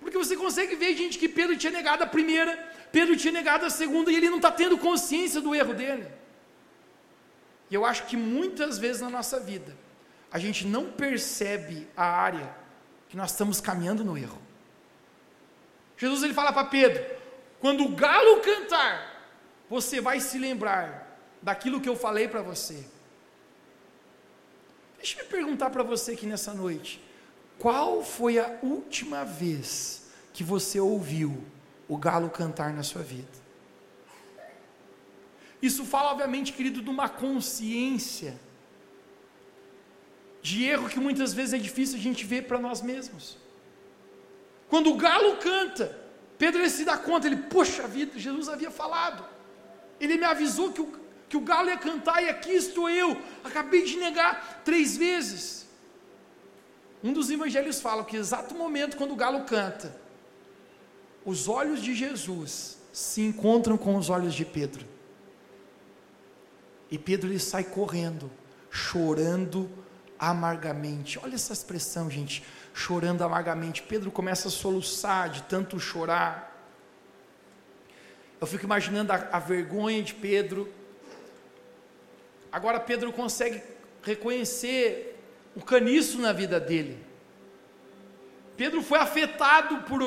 Porque 0.00 0.16
você 0.16 0.36
consegue 0.36 0.76
ver, 0.76 0.96
gente, 0.96 1.18
que 1.18 1.28
Pedro 1.28 1.56
tinha 1.56 1.72
negado 1.72 2.04
a 2.04 2.06
primeira, 2.06 2.56
Pedro 2.92 3.16
tinha 3.16 3.32
negado 3.32 3.64
a 3.64 3.70
segunda, 3.70 4.10
e 4.10 4.16
ele 4.16 4.30
não 4.30 4.36
está 4.36 4.50
tendo 4.50 4.78
consciência 4.78 5.40
do 5.40 5.54
erro 5.54 5.74
dele. 5.74 6.06
E 7.70 7.74
eu 7.74 7.84
acho 7.84 8.06
que 8.06 8.16
muitas 8.16 8.78
vezes 8.78 9.02
na 9.02 9.10
nossa 9.10 9.40
vida, 9.40 9.76
a 10.30 10.38
gente 10.38 10.66
não 10.66 10.90
percebe 10.90 11.88
a 11.96 12.04
área 12.04 12.54
que 13.08 13.16
nós 13.16 13.30
estamos 13.30 13.60
caminhando 13.60 14.04
no 14.04 14.16
erro. 14.16 14.40
Jesus 15.98 16.22
ele 16.22 16.32
fala 16.32 16.52
para 16.52 16.64
Pedro: 16.64 17.04
quando 17.60 17.84
o 17.84 17.94
galo 17.94 18.40
cantar, 18.40 19.34
você 19.68 20.00
vai 20.00 20.20
se 20.20 20.38
lembrar 20.38 21.20
daquilo 21.42 21.80
que 21.80 21.88
eu 21.88 21.96
falei 21.96 22.28
para 22.28 22.40
você. 22.40 22.86
Deixa 24.96 25.20
eu 25.20 25.26
perguntar 25.26 25.70
para 25.70 25.82
você 25.82 26.12
aqui 26.12 26.24
nessa 26.24 26.54
noite: 26.54 27.02
qual 27.58 28.02
foi 28.02 28.38
a 28.38 28.58
última 28.62 29.24
vez 29.24 30.10
que 30.32 30.44
você 30.44 30.78
ouviu 30.78 31.44
o 31.88 31.96
galo 31.96 32.30
cantar 32.30 32.72
na 32.72 32.84
sua 32.84 33.02
vida? 33.02 33.48
Isso 35.60 35.84
fala, 35.84 36.12
obviamente, 36.12 36.52
querido, 36.52 36.80
de 36.80 36.88
uma 36.88 37.08
consciência 37.08 38.38
de 40.40 40.64
erro 40.64 40.88
que 40.88 41.00
muitas 41.00 41.34
vezes 41.34 41.54
é 41.54 41.58
difícil 41.58 41.98
a 41.98 42.00
gente 42.00 42.24
ver 42.24 42.46
para 42.46 42.60
nós 42.60 42.80
mesmos. 42.80 43.36
Quando 44.68 44.90
o 44.90 44.96
galo 44.96 45.36
canta, 45.36 45.98
Pedro 46.38 46.60
ele 46.60 46.70
se 46.70 46.84
dá 46.84 46.96
conta, 46.96 47.26
ele, 47.26 47.36
poxa 47.36 47.86
vida, 47.86 48.18
Jesus 48.18 48.48
havia 48.48 48.70
falado. 48.70 49.24
Ele 50.00 50.16
me 50.16 50.24
avisou 50.24 50.72
que 50.72 50.80
o, 50.80 50.92
que 51.28 51.36
o 51.36 51.40
galo 51.40 51.68
ia 51.68 51.78
cantar 51.78 52.22
e 52.22 52.28
aqui 52.28 52.52
estou 52.52 52.88
eu. 52.88 53.20
Acabei 53.42 53.84
de 53.84 53.96
negar 53.96 54.62
três 54.64 54.96
vezes. 54.96 55.66
Um 57.02 57.12
dos 57.12 57.30
evangelhos 57.30 57.80
fala 57.80 58.04
que 58.04 58.16
exato 58.16 58.54
momento 58.54 58.96
quando 58.96 59.12
o 59.12 59.16
galo 59.16 59.44
canta, 59.44 59.94
os 61.24 61.48
olhos 61.48 61.82
de 61.82 61.94
Jesus 61.94 62.78
se 62.92 63.22
encontram 63.22 63.76
com 63.76 63.96
os 63.96 64.10
olhos 64.10 64.34
de 64.34 64.44
Pedro. 64.44 64.84
E 66.90 66.98
Pedro 66.98 67.28
ele 67.28 67.38
sai 67.38 67.64
correndo, 67.64 68.30
chorando 68.70 69.70
amargamente. 70.18 71.18
Olha 71.22 71.34
essa 71.34 71.52
expressão, 71.52 72.10
gente, 72.10 72.42
chorando 72.78 73.22
amargamente. 73.22 73.82
Pedro 73.82 74.10
começa 74.10 74.46
a 74.46 74.50
soluçar 74.52 75.28
de 75.30 75.42
tanto 75.42 75.80
chorar. 75.80 76.56
Eu 78.40 78.46
fico 78.46 78.64
imaginando 78.64 79.12
a, 79.12 79.16
a 79.32 79.38
vergonha 79.40 80.00
de 80.00 80.14
Pedro. 80.14 80.72
Agora 82.52 82.78
Pedro 82.78 83.12
consegue 83.12 83.60
reconhecer 84.00 85.18
o 85.56 85.60
caniço 85.60 86.20
na 86.20 86.32
vida 86.32 86.60
dele. 86.60 87.04
Pedro 88.56 88.80
foi 88.80 89.00
afetado 89.00 89.82
por, 89.82 90.00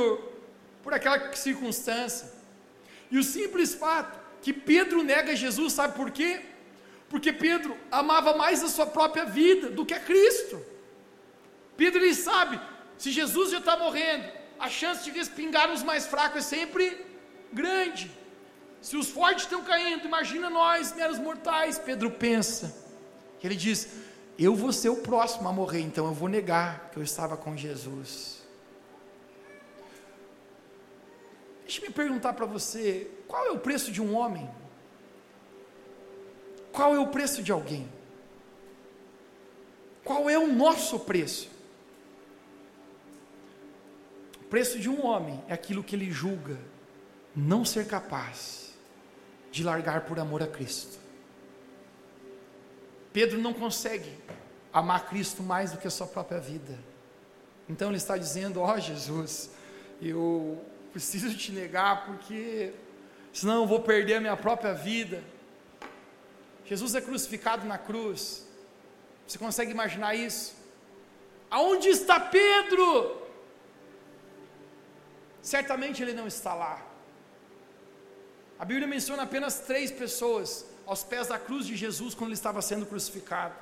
por 0.81 0.93
aquela 0.93 1.33
circunstância. 1.33 2.31
E 3.11 3.17
o 3.17 3.23
simples 3.23 3.73
fato 3.73 4.17
que 4.41 4.53
Pedro 4.53 5.03
nega 5.03 5.35
Jesus, 5.35 5.73
sabe 5.73 5.93
por 5.93 6.09
quê? 6.09 6.41
Porque 7.09 7.33
Pedro 7.33 7.77
amava 7.91 8.33
mais 8.33 8.63
a 8.63 8.69
sua 8.69 8.85
própria 8.85 9.25
vida 9.25 9.69
do 9.69 9.85
que 9.85 9.93
a 9.93 9.99
Cristo. 9.99 10.70
Pedro 11.81 11.99
ele 11.99 12.13
sabe, 12.13 12.61
se 12.95 13.09
Jesus 13.11 13.49
já 13.49 13.57
está 13.57 13.75
morrendo, 13.75 14.25
a 14.59 14.69
chance 14.69 15.03
de 15.03 15.09
respingar 15.09 15.67
os 15.73 15.81
mais 15.81 16.05
fracos 16.05 16.41
é 16.41 16.47
sempre 16.55 17.03
grande. 17.51 18.11
Se 18.79 18.95
os 18.95 19.09
fortes 19.09 19.45
estão 19.45 19.63
caindo, 19.63 20.05
imagina 20.05 20.47
nós, 20.47 20.93
meros 20.93 21.17
mortais. 21.17 21.79
Pedro 21.79 22.11
pensa. 22.11 22.65
Ele 23.43 23.55
diz: 23.55 23.87
Eu 24.37 24.53
vou 24.55 24.71
ser 24.71 24.89
o 24.89 24.97
próximo 24.97 25.49
a 25.49 25.51
morrer, 25.51 25.79
então 25.79 26.05
eu 26.05 26.13
vou 26.13 26.29
negar 26.29 26.91
que 26.91 26.97
eu 26.97 27.03
estava 27.03 27.35
com 27.35 27.57
Jesus. 27.57 28.43
Deixa 31.63 31.81
eu 31.81 31.87
me 31.87 31.93
perguntar 31.95 32.33
para 32.33 32.45
você: 32.45 33.09
qual 33.27 33.47
é 33.47 33.49
o 33.49 33.57
preço 33.57 33.91
de 33.91 33.99
um 33.99 34.15
homem? 34.15 34.47
Qual 36.71 36.93
é 36.93 36.99
o 36.99 37.07
preço 37.07 37.41
de 37.41 37.51
alguém? 37.51 37.91
Qual 40.03 40.29
é 40.29 40.37
o 40.37 40.45
nosso 40.45 40.99
preço? 40.99 41.50
Preço 44.51 44.77
de 44.77 44.89
um 44.89 45.05
homem 45.05 45.41
é 45.47 45.53
aquilo 45.53 45.81
que 45.81 45.95
ele 45.95 46.11
julga 46.11 46.59
não 47.33 47.63
ser 47.63 47.87
capaz 47.87 48.73
de 49.49 49.63
largar 49.63 50.01
por 50.01 50.19
amor 50.19 50.43
a 50.43 50.47
Cristo. 50.47 50.99
Pedro 53.13 53.39
não 53.39 53.53
consegue 53.53 54.13
amar 54.73 55.07
Cristo 55.07 55.41
mais 55.41 55.71
do 55.71 55.77
que 55.77 55.87
a 55.87 55.89
sua 55.89 56.05
própria 56.05 56.37
vida. 56.37 56.77
Então 57.69 57.87
ele 57.87 57.97
está 57.97 58.17
dizendo: 58.17 58.59
Ó 58.59 58.73
oh, 58.73 58.79
Jesus, 58.79 59.51
eu 60.01 60.61
preciso 60.91 61.33
te 61.37 61.53
negar 61.53 62.05
porque 62.05 62.73
senão 63.31 63.61
eu 63.61 63.67
vou 63.67 63.79
perder 63.79 64.15
a 64.15 64.19
minha 64.19 64.35
própria 64.35 64.73
vida. 64.73 65.23
Jesus 66.65 66.93
é 66.93 66.99
crucificado 66.99 67.65
na 67.65 67.77
cruz. 67.77 68.45
Você 69.25 69.37
consegue 69.37 69.71
imaginar 69.71 70.13
isso? 70.13 70.53
Aonde 71.49 71.87
está 71.87 72.19
Pedro? 72.19 73.21
Certamente 75.41 76.01
ele 76.01 76.13
não 76.13 76.27
está 76.27 76.53
lá. 76.53 76.85
A 78.59 78.65
Bíblia 78.65 78.87
menciona 78.87 79.23
apenas 79.23 79.59
três 79.59 79.89
pessoas 79.91 80.65
aos 80.85 81.03
pés 81.03 81.27
da 81.27 81.39
cruz 81.39 81.65
de 81.65 81.75
Jesus 81.75 82.13
quando 82.13 82.29
ele 82.29 82.35
estava 82.35 82.61
sendo 82.61 82.85
crucificado. 82.85 83.55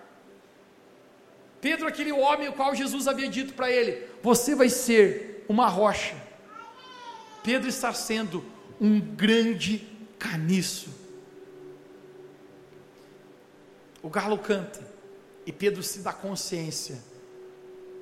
Pedro, 1.61 1.87
aquele 1.87 2.11
homem 2.11 2.47
o 2.49 2.53
qual 2.53 2.75
Jesus 2.75 3.07
havia 3.07 3.29
dito 3.29 3.53
para 3.53 3.71
ele: 3.71 4.07
Você 4.21 4.55
vai 4.55 4.69
ser 4.69 5.45
uma 5.47 5.67
rocha. 5.67 6.15
Pedro 7.43 7.69
está 7.69 7.93
sendo 7.93 8.43
um 8.79 8.99
grande 8.99 9.87
caniço. 10.17 10.89
O 14.01 14.09
galo 14.09 14.37
canta 14.37 14.85
e 15.45 15.51
Pedro 15.51 15.83
se 15.83 15.99
dá 15.99 16.13
consciência 16.13 16.99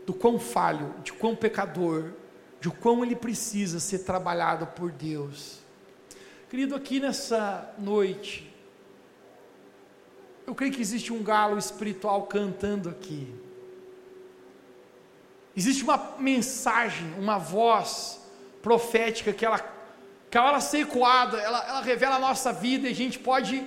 do 0.06 0.14
quão 0.14 0.40
falho, 0.40 0.94
de 1.04 1.12
quão 1.14 1.36
pecador, 1.36 2.12
de 2.60 2.70
quão 2.70 3.04
ele 3.04 3.16
precisa 3.16 3.80
ser 3.80 4.00
trabalhado 4.00 4.68
por 4.68 4.92
Deus. 4.92 5.60
Querido, 6.50 6.76
aqui 6.76 7.00
nessa 7.00 7.74
noite, 7.78 8.52
eu 10.46 10.56
creio 10.56 10.72
que 10.72 10.82
existe 10.82 11.12
um 11.12 11.22
galo 11.22 11.58
espiritual 11.58 12.24
cantando 12.24 12.90
aqui. 12.90 13.34
Existe 15.56 15.84
uma 15.84 16.16
mensagem, 16.20 17.14
uma 17.20 17.38
voz 17.38 18.22
profética 18.62 19.34
que 19.34 19.46
ela, 19.46 19.60
que 20.30 20.38
ela 20.38 20.62
ser 20.62 20.80
ecoada, 20.80 21.38
ela, 21.38 21.68
ela 21.68 21.82
revela 21.82 22.16
a 22.16 22.20
nossa 22.20 22.54
vida 22.54 22.88
e 22.88 22.92
a 22.92 22.96
gente 22.96 23.20
pode 23.20 23.66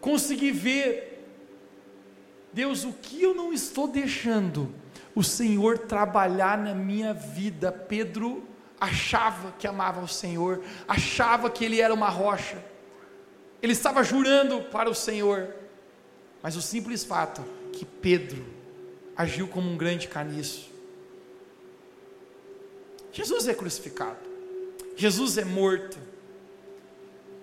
conseguir 0.00 0.52
ver 0.52 1.08
Deus, 2.52 2.84
o 2.84 2.92
que 2.92 3.22
eu 3.22 3.34
não 3.34 3.52
estou 3.52 3.86
deixando 3.86 4.74
o 5.18 5.24
Senhor 5.24 5.78
trabalhar 5.78 6.56
na 6.56 6.72
minha 6.72 7.12
vida? 7.12 7.72
Pedro 7.72 8.46
achava 8.80 9.52
que 9.58 9.66
amava 9.66 10.00
o 10.00 10.06
Senhor, 10.06 10.62
achava 10.86 11.50
que 11.50 11.64
ele 11.64 11.80
era 11.80 11.92
uma 11.92 12.08
rocha, 12.08 12.64
ele 13.60 13.72
estava 13.72 14.04
jurando 14.04 14.62
para 14.70 14.88
o 14.88 14.94
Senhor, 14.94 15.52
mas 16.40 16.54
o 16.54 16.62
simples 16.62 17.02
fato 17.02 17.44
que 17.72 17.84
Pedro 17.84 18.46
agiu 19.16 19.48
como 19.48 19.68
um 19.68 19.76
grande 19.76 20.06
caniço. 20.06 20.70
Jesus 23.10 23.48
é 23.48 23.54
crucificado, 23.54 24.20
Jesus 24.96 25.36
é 25.36 25.44
morto, 25.44 25.98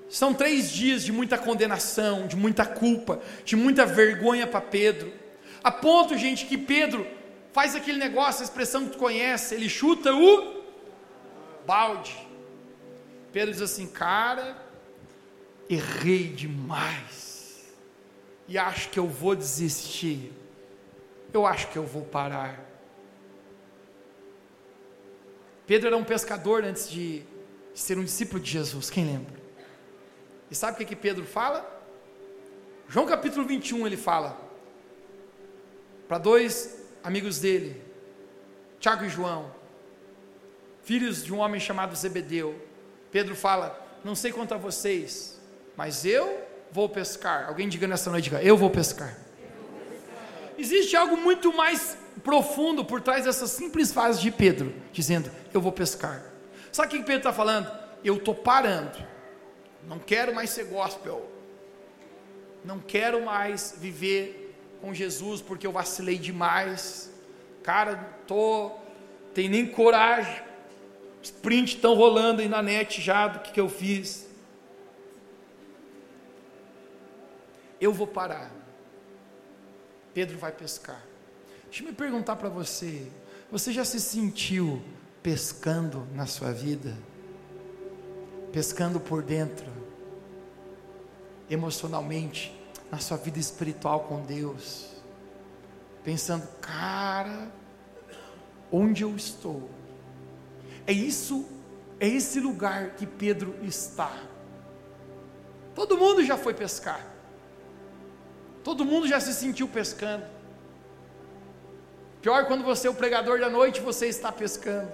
são 0.07 0.33
três 0.33 0.71
dias 0.71 1.03
de 1.03 1.11
muita 1.11 1.37
condenação, 1.37 2.25
de 2.25 2.37
muita 2.37 2.65
culpa, 2.65 3.21
de 3.43 3.57
muita 3.57 3.85
vergonha 3.85 4.47
para 4.47 4.61
Pedro. 4.61 5.11
A 5.61 5.69
ponto, 5.69 6.17
gente, 6.17 6.45
que 6.45 6.57
Pedro 6.57 7.05
faz 7.55 7.73
aquele 7.73 7.97
negócio, 7.97 8.41
a 8.41 8.43
expressão 8.43 8.85
que 8.85 8.91
tu 8.91 8.97
conhece, 8.97 9.55
ele 9.55 9.69
chuta 9.69 10.13
o 10.13 10.61
balde. 11.65 12.27
Pedro 13.31 13.53
diz 13.53 13.61
assim: 13.61 13.87
Cara, 13.87 14.57
errei 15.69 16.27
demais, 16.27 17.73
e 18.45 18.57
acho 18.57 18.89
que 18.89 18.99
eu 18.99 19.07
vou 19.07 19.33
desistir, 19.37 20.33
eu 21.31 21.45
acho 21.47 21.69
que 21.69 21.77
eu 21.77 21.85
vou 21.85 22.03
parar. 22.03 22.59
Pedro 25.65 25.87
era 25.87 25.95
um 25.95 26.03
pescador 26.03 26.61
antes 26.65 26.89
de 26.89 27.23
ser 27.73 27.97
um 27.97 28.03
discípulo 28.03 28.41
de 28.41 28.51
Jesus, 28.51 28.89
quem 28.89 29.05
lembra? 29.05 29.33
E 30.51 30.55
sabe 30.55 30.73
o 30.73 30.77
que, 30.77 30.85
que 30.85 30.95
Pedro 30.95 31.23
fala? 31.23 31.65
João 32.89 33.07
capítulo 33.07 33.47
21 33.47 33.87
ele 33.87 33.97
fala 33.97 34.37
para 36.07 36.17
dois 36.17 36.84
amigos 37.05 37.39
dele, 37.39 37.81
Tiago 38.79 39.05
e 39.05 39.09
João, 39.09 39.49
filhos 40.83 41.23
de 41.23 41.33
um 41.33 41.37
homem 41.37 41.59
chamado 41.59 41.95
Zebedeu. 41.95 42.59
Pedro 43.11 43.35
fala: 43.35 43.79
Não 44.03 44.15
sei 44.15 44.31
quanto 44.31 44.53
a 44.53 44.57
vocês, 44.57 45.39
mas 45.77 46.03
eu 46.03 46.45
vou 46.71 46.89
pescar. 46.89 47.47
Alguém 47.47 47.69
diga 47.69 47.87
nessa 47.87 48.09
noite: 48.09 48.25
diga, 48.25 48.43
Eu 48.43 48.57
vou 48.57 48.69
pescar. 48.69 49.17
Existe 50.57 50.95
algo 50.97 51.15
muito 51.15 51.55
mais 51.55 51.97
profundo 52.23 52.83
por 52.83 53.01
trás 53.01 53.25
dessa 53.25 53.47
simples 53.47 53.93
frase 53.93 54.19
de 54.19 54.31
Pedro, 54.31 54.73
dizendo: 54.91 55.31
Eu 55.53 55.61
vou 55.61 55.71
pescar. 55.71 56.21
Sabe 56.71 56.87
o 56.87 56.91
que 56.91 56.97
Pedro 57.05 57.17
está 57.17 57.31
falando? 57.31 57.71
Eu 58.03 58.17
estou 58.17 58.35
parando 58.35 59.15
não 59.87 59.99
quero 59.99 60.33
mais 60.33 60.49
ser 60.49 60.65
gospel. 60.65 61.29
Não 62.63 62.79
quero 62.79 63.23
mais 63.23 63.75
viver 63.77 64.44
com 64.85 64.93
Jesus 64.93 65.41
porque 65.41 65.65
eu 65.65 65.71
vacilei 65.71 66.17
demais. 66.17 67.11
Cara, 67.63 67.95
tô 68.27 68.71
tem 69.33 69.49
nem 69.49 69.67
coragem. 69.67 70.43
Os 71.21 71.31
prints 71.31 71.75
estão 71.75 71.95
rolando 71.95 72.41
aí 72.41 72.47
na 72.47 72.61
net 72.61 73.01
já 73.01 73.27
do 73.27 73.39
que, 73.39 73.51
que 73.51 73.59
eu 73.59 73.67
fiz. 73.67 74.27
Eu 77.81 77.91
vou 77.91 78.05
parar. 78.05 78.51
Pedro 80.13 80.37
vai 80.37 80.51
pescar. 80.51 81.03
Deixa 81.65 81.83
eu 81.83 81.87
me 81.87 81.93
perguntar 81.93 82.35
para 82.35 82.47
você: 82.47 83.11
você 83.51 83.73
já 83.73 83.83
se 83.83 83.99
sentiu 83.99 84.81
pescando 85.23 86.07
na 86.13 86.27
sua 86.27 86.51
vida? 86.51 86.95
pescando 88.55 89.01
por 89.01 89.21
dentro, 89.21 89.69
emocionalmente, 91.49 92.57
na 92.95 93.01
sua 93.01 93.17
vida 93.17 93.37
espiritual 93.37 94.05
com 94.05 94.21
Deus, 94.21 94.87
pensando, 96.01 96.47
cara, 96.61 97.51
onde 98.71 99.03
eu 99.03 99.13
estou? 99.17 99.69
É 100.87 100.93
isso 100.93 101.45
É 101.97 102.07
esse 102.07 102.41
lugar 102.41 102.91
que 102.91 103.07
Pedro 103.07 103.55
está. 103.63 104.11
Todo 105.73 105.97
mundo 105.97 106.21
já 106.25 106.37
foi 106.37 106.53
pescar. 106.53 107.05
Todo 108.65 108.83
mundo 108.83 109.07
já 109.07 109.17
se 109.17 109.33
sentiu 109.33 109.65
pescando. 109.65 110.25
Pior 112.21 112.47
quando 112.47 112.65
você 112.65 112.87
é 112.87 112.89
o 112.89 112.93
pregador 112.93 113.39
da 113.39 113.49
noite, 113.49 113.79
você 113.79 114.07
está 114.07 114.29
pescando. 114.29 114.91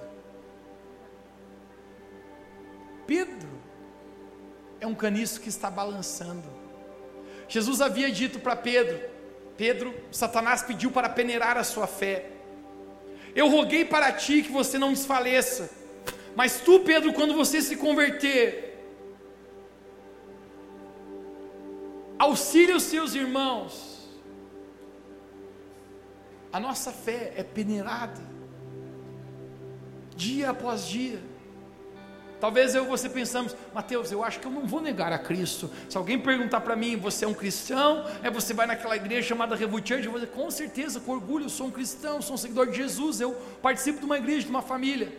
Pedro 3.07 3.49
é 4.79 4.85
um 4.85 4.93
caniço 4.93 5.41
que 5.41 5.49
está 5.49 5.71
balançando. 5.71 6.60
Jesus 7.51 7.81
havia 7.81 8.09
dito 8.09 8.39
para 8.39 8.55
Pedro: 8.55 8.97
Pedro, 9.57 9.93
Satanás 10.09 10.63
pediu 10.63 10.89
para 10.89 11.09
peneirar 11.09 11.57
a 11.57 11.65
sua 11.65 11.85
fé. 11.85 12.31
Eu 13.35 13.49
roguei 13.49 13.83
para 13.83 14.09
ti 14.13 14.41
que 14.41 14.51
você 14.51 14.79
não 14.79 14.93
desfaleça. 14.93 15.69
Mas 16.33 16.61
tu, 16.61 16.79
Pedro, 16.79 17.11
quando 17.11 17.33
você 17.33 17.61
se 17.61 17.75
converter, 17.75 18.79
auxilie 22.17 22.73
os 22.73 22.83
seus 22.83 23.13
irmãos. 23.15 24.09
A 26.53 26.59
nossa 26.59 26.91
fé 26.93 27.33
é 27.35 27.43
peneirada, 27.43 28.21
dia 30.15 30.51
após 30.51 30.87
dia. 30.87 31.30
Talvez 32.41 32.73
eu 32.73 32.85
e 32.85 32.87
você 32.87 33.07
pensamos, 33.07 33.55
Mateus, 33.71 34.11
eu 34.11 34.23
acho 34.23 34.39
que 34.39 34.47
eu 34.47 34.51
não 34.51 34.65
vou 34.65 34.81
negar 34.81 35.13
a 35.13 35.19
Cristo. 35.19 35.69
Se 35.87 35.95
alguém 35.95 36.17
perguntar 36.17 36.61
para 36.61 36.75
mim, 36.75 36.97
você 36.97 37.23
é 37.23 37.27
um 37.27 37.35
cristão? 37.35 38.03
É 38.23 38.31
você 38.31 38.51
vai 38.51 38.65
naquela 38.65 38.95
igreja 38.95 39.27
chamada 39.27 39.55
Revolt? 39.55 39.91
Eu 39.91 40.01
vou 40.09 40.19
dizer, 40.19 40.31
com 40.31 40.49
certeza, 40.49 40.99
com 40.99 41.11
orgulho, 41.11 41.45
eu 41.45 41.49
sou 41.49 41.67
um 41.67 41.71
cristão, 41.71 42.19
sou 42.19 42.33
um 42.33 42.37
seguidor 42.37 42.65
de 42.71 42.77
Jesus, 42.77 43.21
eu 43.21 43.33
participo 43.61 43.99
de 43.99 44.05
uma 44.05 44.17
igreja, 44.17 44.45
de 44.45 44.49
uma 44.49 44.63
família. 44.63 45.15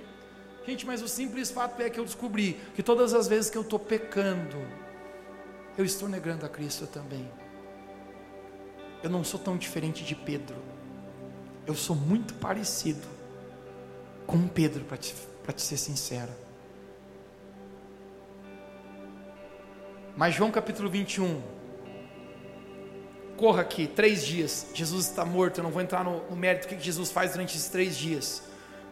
Gente, 0.67 0.85
mas 0.85 1.01
o 1.01 1.07
simples 1.07 1.49
fato 1.49 1.81
é 1.81 1.89
que 1.89 2.01
eu 2.01 2.05
descobri 2.05 2.59
que 2.75 2.83
todas 2.83 3.15
as 3.15 3.29
vezes 3.29 3.49
que 3.49 3.57
eu 3.57 3.63
estou 3.63 3.79
pecando, 3.79 4.57
eu 5.79 5.85
estou 5.85 6.09
negando 6.09 6.45
a 6.45 6.49
Cristo 6.49 6.89
também. 6.89 7.31
Eu 9.01 9.11
não 9.11 9.23
sou 9.23 9.39
tão 9.39 9.57
diferente 9.57 10.03
de 10.03 10.17
Pedro. 10.17 10.57
Eu 11.69 11.77
sou 11.77 11.95
muito 11.95 12.35
parecido 12.35 13.07
com 14.27 14.49
Pedro, 14.49 14.85
para 14.85 14.97
te, 14.97 15.15
te 15.15 15.63
ser 15.63 15.77
sincero. 15.77 16.33
Mas 20.17 20.35
João 20.35 20.51
capítulo 20.51 20.91
21. 20.91 21.41
Corra 23.37 23.63
aqui, 23.63 23.87
três 23.87 24.25
dias. 24.25 24.67
Jesus 24.75 25.07
está 25.07 25.25
morto. 25.25 25.59
Eu 25.59 25.65
não 25.65 25.71
vou 25.71 25.81
entrar 25.81 26.05
no, 26.05 26.23
no 26.29 26.37
mérito 26.37 26.69
que 26.69 26.79
Jesus 26.79 27.11
faz 27.11 27.33
durante 27.33 27.57
esses 27.57 27.69
três 27.69 27.97
dias. 27.97 28.43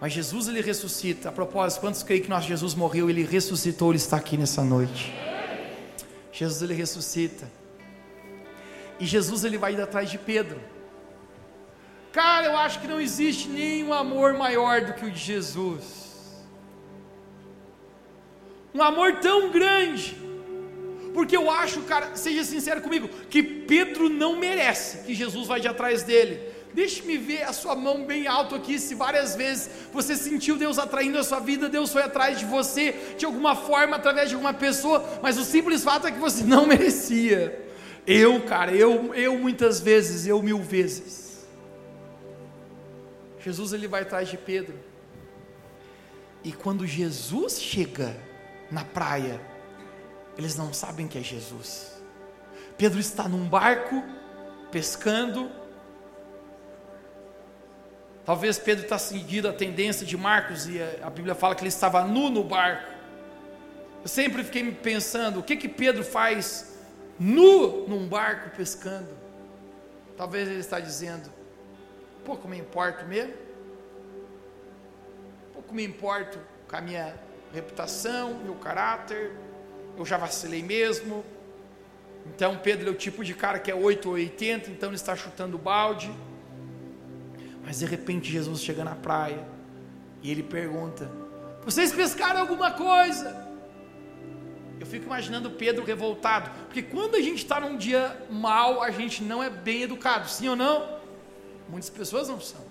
Mas 0.00 0.12
Jesus 0.12 0.48
ele 0.48 0.62
ressuscita. 0.62 1.28
A 1.28 1.32
propósito, 1.32 1.80
quantos 1.80 2.02
creem 2.02 2.22
que 2.22 2.30
nosso 2.30 2.48
Jesus 2.48 2.74
morreu? 2.74 3.10
Ele 3.10 3.22
ressuscitou, 3.22 3.90
ele 3.90 3.98
está 3.98 4.16
aqui 4.16 4.36
nessa 4.36 4.64
noite. 4.64 5.14
Jesus 6.32 6.62
ele 6.62 6.74
ressuscita. 6.74 7.50
E 8.98 9.04
Jesus 9.04 9.44
ele 9.44 9.58
vai 9.58 9.74
ir 9.74 9.80
atrás 9.80 10.10
de 10.10 10.16
Pedro. 10.16 10.58
Cara, 12.12 12.46
eu 12.46 12.56
acho 12.56 12.80
que 12.80 12.88
não 12.88 13.00
existe 13.00 13.48
nenhum 13.48 13.92
amor 13.92 14.32
maior 14.32 14.80
do 14.80 14.94
que 14.94 15.04
o 15.04 15.10
de 15.10 15.18
Jesus. 15.18 16.44
Um 18.74 18.82
amor 18.82 19.20
tão 19.20 19.50
grande. 19.50 20.29
Porque 21.12 21.36
eu 21.36 21.50
acho, 21.50 21.82
cara, 21.82 22.14
seja 22.14 22.44
sincero 22.44 22.80
comigo, 22.80 23.08
que 23.28 23.42
Pedro 23.42 24.08
não 24.08 24.36
merece 24.36 24.98
que 24.98 25.14
Jesus 25.14 25.48
vá 25.48 25.58
de 25.58 25.68
atrás 25.68 26.02
dele. 26.02 26.40
Deixe-me 26.72 27.16
ver 27.16 27.42
a 27.42 27.52
sua 27.52 27.74
mão 27.74 28.04
bem 28.04 28.28
alto 28.28 28.54
aqui. 28.54 28.78
Se 28.78 28.94
várias 28.94 29.34
vezes 29.34 29.70
você 29.92 30.14
sentiu 30.14 30.56
Deus 30.56 30.78
atraindo 30.78 31.18
a 31.18 31.24
sua 31.24 31.40
vida, 31.40 31.68
Deus 31.68 31.92
foi 31.92 32.02
atrás 32.02 32.38
de 32.38 32.44
você 32.44 32.94
de 33.18 33.24
alguma 33.24 33.56
forma, 33.56 33.96
através 33.96 34.28
de 34.28 34.34
alguma 34.34 34.54
pessoa, 34.54 35.04
mas 35.20 35.36
o 35.36 35.44
simples 35.44 35.82
fato 35.82 36.06
é 36.06 36.12
que 36.12 36.18
você 36.18 36.44
não 36.44 36.66
merecia. 36.68 37.68
Eu, 38.06 38.40
cara, 38.42 38.72
eu, 38.72 39.12
eu 39.14 39.36
muitas 39.36 39.80
vezes, 39.80 40.26
eu 40.26 40.40
mil 40.42 40.61
vezes. 40.62 41.44
Jesus 43.40 43.72
ele 43.72 43.88
vai 43.88 44.02
atrás 44.02 44.28
de 44.28 44.36
Pedro. 44.36 44.78
E 46.44 46.52
quando 46.52 46.86
Jesus 46.86 47.61
chega 47.61 48.16
na 48.70 48.84
praia, 48.84 49.40
eles 50.38 50.56
não 50.56 50.72
sabem 50.72 51.06
que 51.06 51.18
é 51.18 51.22
Jesus. 51.22 52.00
Pedro 52.76 52.98
está 52.98 53.28
num 53.28 53.48
barco 53.48 54.02
pescando, 54.70 55.50
Talvez 58.30 58.58
Pedro 58.58 58.84
está 58.84 58.96
seguindo 58.96 59.48
a 59.48 59.52
tendência 59.52 60.06
de 60.06 60.16
Marcos 60.16 60.68
e 60.68 60.80
a 61.02 61.10
Bíblia 61.10 61.34
fala 61.34 61.54
que 61.54 61.62
ele 61.62 61.68
estava 61.68 62.04
nu 62.04 62.30
no 62.30 62.44
barco. 62.44 62.92
Eu 64.02 64.08
sempre 64.08 64.44
fiquei 64.44 64.62
me 64.62 64.72
pensando, 64.72 65.40
o 65.40 65.42
que 65.42 65.56
que 65.56 65.68
Pedro 65.68 66.04
faz 66.04 66.78
nu 67.18 67.88
num 67.88 68.06
barco 68.06 68.56
pescando? 68.56 69.08
Talvez 70.16 70.48
ele 70.48 70.60
está 70.60 70.78
dizendo, 70.78 71.28
pouco 72.24 72.46
me 72.46 72.56
importo 72.56 73.04
mesmo, 73.04 73.34
pouco 75.52 75.74
me 75.74 75.84
importo 75.84 76.38
com 76.68 76.76
a 76.76 76.80
minha 76.80 77.14
reputação, 77.52 78.34
meu 78.34 78.54
caráter, 78.54 79.32
eu 79.99 80.05
já 80.07 80.16
vacilei 80.16 80.62
mesmo. 80.62 81.24
Então 82.26 82.57
Pedro 82.59 82.88
é 82.88 82.93
o 82.93 82.95
tipo 82.95 83.24
de 83.24 83.34
cara 83.34 83.59
que 83.59 83.70
é 83.70 83.74
8 83.74 84.07
ou 84.09 84.14
80, 84.14 84.70
então 84.70 84.88
ele 84.88 84.97
está 84.97 85.16
chutando 85.16 85.59
balde. 85.59 86.11
Mas 87.64 87.78
de 87.78 87.86
repente 87.86 88.30
Jesus 88.30 88.62
chega 88.62 88.84
na 88.84 88.95
praia 88.95 89.47
e 90.22 90.30
ele 90.30 90.43
pergunta: 90.43 91.11
Vocês 91.64 91.93
pescaram 91.93 92.41
alguma 92.41 92.70
coisa? 92.72 93.49
Eu 94.78 94.86
fico 94.86 95.05
imaginando 95.05 95.51
Pedro 95.51 95.84
revoltado, 95.84 96.51
porque 96.64 96.82
quando 96.82 97.14
a 97.14 97.20
gente 97.20 97.36
está 97.36 97.61
num 97.61 97.76
dia 97.76 98.26
mal, 98.30 98.82
a 98.82 98.91
gente 98.91 99.22
não 99.22 99.43
é 99.43 99.51
bem 99.51 99.82
educado, 99.82 100.26
sim 100.28 100.49
ou 100.49 100.57
não? 100.57 100.99
Muitas 101.68 101.91
pessoas 101.91 102.28
não 102.28 102.41
são. 102.41 102.64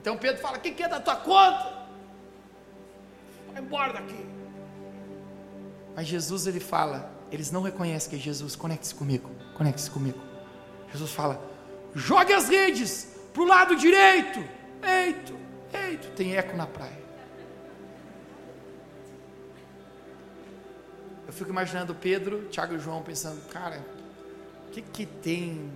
Então 0.00 0.16
Pedro 0.16 0.40
fala: 0.40 0.58
O 0.58 0.60
que, 0.60 0.72
que 0.72 0.82
é 0.82 0.88
da 0.88 1.00
tua 1.00 1.16
conta? 1.16 1.86
Vai 3.52 3.62
embora 3.62 3.92
daqui. 3.92 4.37
Mas 5.98 6.06
Jesus 6.06 6.46
ele 6.46 6.60
fala: 6.60 7.10
Eles 7.28 7.50
não 7.50 7.60
reconhecem 7.60 8.08
que 8.08 8.14
é 8.14 8.18
Jesus. 8.20 8.54
Conecte-se 8.54 8.94
comigo, 8.94 9.28
conecte-se 9.56 9.90
comigo. 9.90 10.20
Jesus 10.92 11.10
fala: 11.10 11.42
Jogue 11.92 12.32
as 12.32 12.48
redes 12.48 13.16
para 13.34 13.42
o 13.42 13.44
lado 13.44 13.74
direito. 13.74 14.38
Eito, 14.80 15.36
eito, 15.72 16.08
tem 16.12 16.36
eco 16.36 16.56
na 16.56 16.68
praia. 16.68 17.02
Eu 21.26 21.32
fico 21.32 21.50
imaginando 21.50 21.92
Pedro, 21.96 22.46
Tiago 22.48 22.76
e 22.76 22.78
João 22.78 23.02
pensando, 23.02 23.40
cara, 23.48 23.84
o 24.68 24.70
que 24.70 24.82
que 24.82 25.04
tem? 25.04 25.68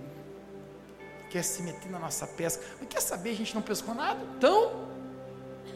Quer 1.29 1.43
se 1.43 1.61
meter 1.61 1.91
na 1.91 1.99
nossa 1.99 2.25
pesca? 2.25 2.63
Mas 2.79 2.87
quer 2.87 3.01
saber, 3.01 3.31
a 3.31 3.35
gente 3.35 3.53
não 3.53 3.61
pescou 3.61 3.93
nada? 3.93 4.25
Então, 4.37 4.87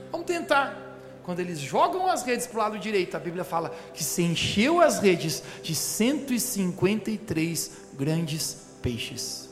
vamos 0.10 0.26
tentar. 0.26 0.87
Quando 1.28 1.42
eles 1.42 1.60
jogam 1.60 2.08
as 2.08 2.24
redes 2.24 2.48
para 2.48 2.56
o 2.56 2.62
lado 2.62 2.80
direito, 2.80 3.18
a 3.18 3.20
Bíblia 3.20 3.44
fala 3.44 3.76
que 3.94 4.02
se 4.02 4.24
encheu 4.24 4.80
as 4.80 5.00
redes 5.00 5.44
de 5.62 5.76
153 5.76 7.72
grandes 7.96 8.70
peixes. 8.82 9.50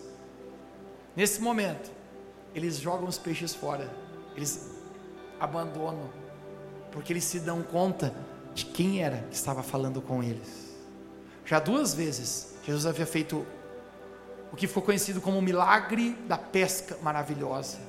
Nesse 1.17 1.41
momento, 1.41 1.91
eles 2.53 2.79
jogam 2.79 3.09
os 3.09 3.17
peixes 3.17 3.53
fora, 3.53 3.93
eles 4.37 4.71
abandonam, 5.37 6.09
porque 6.93 7.11
eles 7.11 7.25
se 7.25 7.41
dão 7.41 7.61
conta 7.61 8.15
de 8.53 8.67
quem 8.67 9.03
era 9.03 9.17
que 9.29 9.35
estava 9.35 9.61
falando 9.61 10.01
com 10.01 10.23
eles. 10.23 10.73
Já 11.45 11.59
duas 11.59 11.93
vezes, 11.93 12.55
Jesus 12.65 12.85
havia 12.85 13.05
feito 13.05 13.45
o 14.49 14.55
que 14.55 14.65
ficou 14.65 14.81
conhecido 14.81 15.19
como 15.19 15.39
o 15.39 15.41
milagre 15.41 16.11
da 16.25 16.37
pesca 16.37 16.97
maravilhosa. 17.01 17.79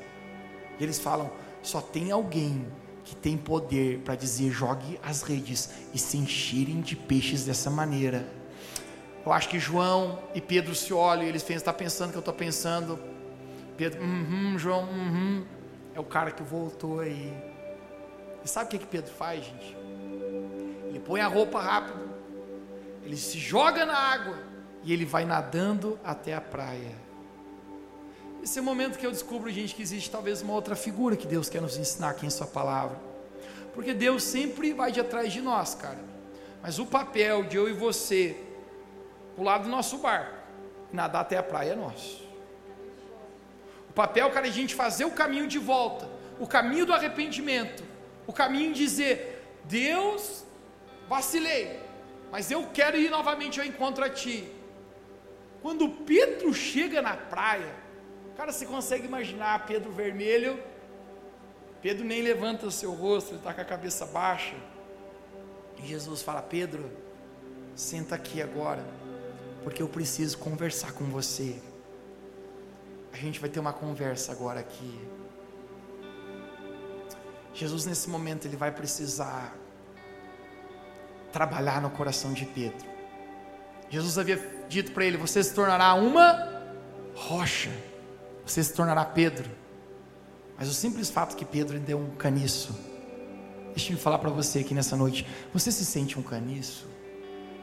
E 0.76 0.82
eles 0.82 0.98
falam: 0.98 1.30
só 1.62 1.80
tem 1.80 2.10
alguém 2.10 2.66
que 3.06 3.14
tem 3.14 3.38
poder 3.38 4.00
para 4.00 4.16
dizer 4.16 4.50
jogue 4.50 4.98
as 5.00 5.22
redes 5.22 5.70
e 5.94 5.98
se 5.98 6.18
encherem 6.18 6.80
de 6.80 6.96
peixes 6.96 7.44
dessa 7.44 7.70
maneira. 7.70 8.26
Eu 9.24 9.32
acho 9.32 9.48
que 9.48 9.60
João 9.60 10.18
e 10.34 10.40
Pedro 10.40 10.74
se 10.74 10.92
olham 10.92 11.22
e 11.22 11.28
eles 11.28 11.42
pensam, 11.42 11.58
está 11.58 11.72
pensando 11.72 12.10
que 12.10 12.16
eu 12.16 12.20
estou 12.20 12.34
pensando, 12.34 12.98
Pedro, 13.76 14.02
uhum, 14.02 14.58
João, 14.58 14.82
uhum, 14.90 15.44
é 15.94 16.00
o 16.00 16.04
cara 16.04 16.32
que 16.32 16.42
voltou 16.42 16.98
aí. 16.98 17.32
E 18.44 18.48
sabe 18.48 18.66
o 18.66 18.68
que, 18.70 18.78
que 18.78 18.86
Pedro 18.86 19.12
faz, 19.12 19.44
gente? 19.44 19.76
Ele 20.88 20.98
põe 20.98 21.20
a 21.20 21.28
roupa 21.28 21.60
rápido, 21.60 22.10
ele 23.04 23.16
se 23.16 23.38
joga 23.38 23.86
na 23.86 23.96
água 23.96 24.36
e 24.82 24.92
ele 24.92 25.04
vai 25.04 25.24
nadando 25.24 25.96
até 26.02 26.34
a 26.34 26.40
praia. 26.40 27.05
Esse 28.46 28.60
é 28.60 28.62
o 28.62 28.64
momento 28.64 28.96
que 28.96 29.04
eu 29.04 29.10
descubro, 29.10 29.50
gente, 29.50 29.74
que 29.74 29.82
existe 29.82 30.08
talvez 30.08 30.40
uma 30.40 30.52
outra 30.52 30.76
figura 30.76 31.16
que 31.16 31.26
Deus 31.26 31.48
quer 31.48 31.60
nos 31.60 31.76
ensinar 31.76 32.10
aqui 32.10 32.24
em 32.24 32.30
Sua 32.30 32.46
palavra. 32.46 32.96
Porque 33.74 33.92
Deus 33.92 34.22
sempre 34.22 34.72
vai 34.72 34.92
de 34.92 35.00
atrás 35.00 35.32
de 35.32 35.40
nós, 35.42 35.74
cara. 35.74 35.98
Mas 36.62 36.78
o 36.78 36.86
papel 36.86 37.42
de 37.42 37.56
eu 37.56 37.68
e 37.68 37.72
você, 37.72 38.36
pular 39.34 39.58
do 39.58 39.68
nosso 39.68 39.98
barco, 39.98 40.36
nadar 40.92 41.22
até 41.22 41.36
a 41.36 41.42
praia 41.42 41.72
é 41.72 41.74
nosso 41.74 42.24
papel, 43.96 44.30
cara, 44.30 44.46
é 44.46 44.50
a 44.50 44.52
gente 44.52 44.74
fazer 44.74 45.06
o 45.06 45.10
caminho 45.10 45.48
de 45.48 45.58
volta, 45.58 46.06
o 46.38 46.46
caminho 46.46 46.84
do 46.84 46.92
arrependimento, 46.92 47.82
o 48.26 48.32
caminho 48.32 48.72
de 48.74 48.78
dizer: 48.78 49.42
Deus, 49.64 50.44
vacilei, 51.08 51.80
mas 52.30 52.50
eu 52.50 52.68
quero 52.74 52.98
ir 52.98 53.10
novamente 53.10 53.58
ao 53.58 53.66
encontro 53.66 54.04
a 54.04 54.10
ti. 54.10 54.46
Quando 55.62 55.88
Pedro 55.88 56.52
chega 56.52 57.00
na 57.00 57.16
praia, 57.16 57.85
cara, 58.36 58.52
você 58.52 58.66
consegue 58.66 59.06
imaginar 59.06 59.66
Pedro 59.66 59.90
vermelho? 59.90 60.58
Pedro 61.82 62.04
nem 62.04 62.22
levanta 62.22 62.66
o 62.66 62.70
seu 62.70 62.92
rosto, 62.92 63.30
ele 63.30 63.38
está 63.38 63.54
com 63.54 63.60
a 63.60 63.64
cabeça 63.64 64.06
baixa. 64.06 64.56
E 65.78 65.86
Jesus 65.86 66.22
fala: 66.22 66.42
Pedro, 66.42 66.90
senta 67.74 68.14
aqui 68.14 68.42
agora, 68.42 68.84
porque 69.62 69.82
eu 69.82 69.88
preciso 69.88 70.38
conversar 70.38 70.92
com 70.92 71.04
você. 71.04 71.60
A 73.12 73.16
gente 73.16 73.40
vai 73.40 73.48
ter 73.48 73.60
uma 73.60 73.72
conversa 73.72 74.32
agora 74.32 74.60
aqui. 74.60 75.00
Jesus, 77.54 77.86
nesse 77.86 78.10
momento, 78.10 78.46
ele 78.46 78.56
vai 78.56 78.70
precisar 78.70 79.56
trabalhar 81.32 81.80
no 81.80 81.90
coração 81.90 82.32
de 82.32 82.44
Pedro. 82.44 82.86
Jesus 83.88 84.18
havia 84.18 84.36
dito 84.68 84.92
para 84.92 85.04
ele: 85.04 85.16
Você 85.16 85.42
se 85.42 85.54
tornará 85.54 85.94
uma 85.94 86.64
rocha, 87.14 87.70
você 88.46 88.62
se 88.62 88.72
tornará 88.72 89.04
Pedro. 89.04 89.50
Mas 90.56 90.68
o 90.68 90.72
simples 90.72 91.10
fato 91.10 91.36
que 91.36 91.44
Pedro 91.44 91.78
deu 91.80 91.98
um 91.98 92.10
caniço, 92.10 92.74
deixa 93.74 93.92
eu 93.92 93.98
falar 93.98 94.18
para 94.18 94.30
você 94.30 94.60
aqui 94.60 94.72
nessa 94.72 94.96
noite: 94.96 95.26
você 95.52 95.70
se 95.72 95.84
sente 95.84 96.18
um 96.18 96.22
caniço? 96.22 96.86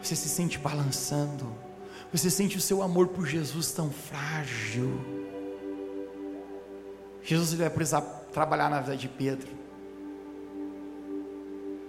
Você 0.02 0.16
se 0.16 0.28
sente 0.28 0.60
balançando? 0.60 1.56
Você 2.12 2.30
sente 2.30 2.58
o 2.58 2.62
seu 2.62 2.84
amor 2.84 3.08
por 3.08 3.26
Jesus 3.26 3.72
tão 3.72 3.90
frágil? 3.90 4.92
Jesus 7.24 7.54
vai 7.54 7.70
precisar 7.70 8.02
trabalhar 8.34 8.70
na 8.70 8.82
vida 8.82 8.98
de 8.98 9.08
Pedro. 9.08 9.48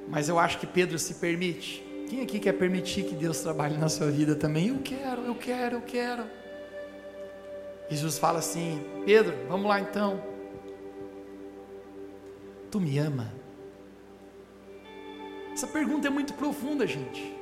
Mas 0.08 0.28
eu 0.28 0.38
acho 0.38 0.58
que 0.58 0.66
Pedro 0.66 0.98
se 0.98 1.14
permite. 1.14 1.84
Quem 2.08 2.22
aqui 2.22 2.38
quer 2.38 2.52
permitir 2.52 3.04
que 3.04 3.14
Deus 3.14 3.40
trabalhe 3.40 3.76
na 3.76 3.88
sua 3.88 4.10
vida 4.10 4.36
também? 4.36 4.68
Eu 4.68 4.78
quero, 4.78 5.22
eu 5.22 5.34
quero, 5.34 5.76
eu 5.76 5.82
quero. 5.82 6.24
Jesus 7.88 8.18
fala 8.18 8.38
assim: 8.38 8.82
Pedro, 9.04 9.36
vamos 9.48 9.66
lá 9.66 9.80
então. 9.80 10.22
Tu 12.70 12.80
me 12.80 12.98
ama? 12.98 13.32
Essa 15.52 15.66
pergunta 15.66 16.08
é 16.08 16.10
muito 16.10 16.34
profunda, 16.34 16.86
gente. 16.86 17.32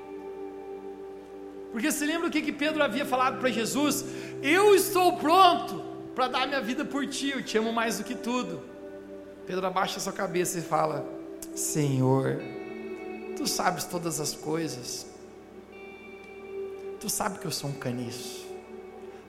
Porque 1.72 1.90
se 1.90 2.04
lembra 2.04 2.28
o 2.28 2.30
que, 2.30 2.42
que 2.42 2.52
Pedro 2.52 2.82
havia 2.82 3.06
falado 3.06 3.40
para 3.40 3.50
Jesus? 3.50 4.04
Eu 4.42 4.74
estou 4.74 5.16
pronto 5.16 5.82
para 6.14 6.28
dar 6.28 6.46
minha 6.46 6.60
vida 6.60 6.84
por 6.84 7.06
ti, 7.06 7.30
eu 7.30 7.42
te 7.42 7.56
amo 7.56 7.72
mais 7.72 7.98
do 7.98 8.04
que 8.04 8.14
tudo. 8.14 8.62
Pedro 9.46 9.66
abaixa 9.66 9.98
sua 9.98 10.12
cabeça 10.12 10.58
e 10.58 10.62
fala: 10.62 11.06
Senhor, 11.54 12.38
tu 13.36 13.46
sabes 13.46 13.84
todas 13.84 14.20
as 14.20 14.34
coisas, 14.34 15.06
tu 17.00 17.08
sabes 17.08 17.38
que 17.38 17.46
eu 17.46 17.50
sou 17.50 17.70
um 17.70 17.74
caniço, 17.74 18.46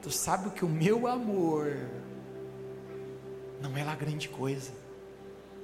tu 0.04 0.12
sabes 0.12 0.52
que 0.52 0.66
o 0.66 0.70
meu 0.70 1.08
amor 1.08 1.78
não 3.62 3.76
é 3.78 3.84
lá 3.86 3.96
grande 3.96 4.28
coisa. 4.28 4.72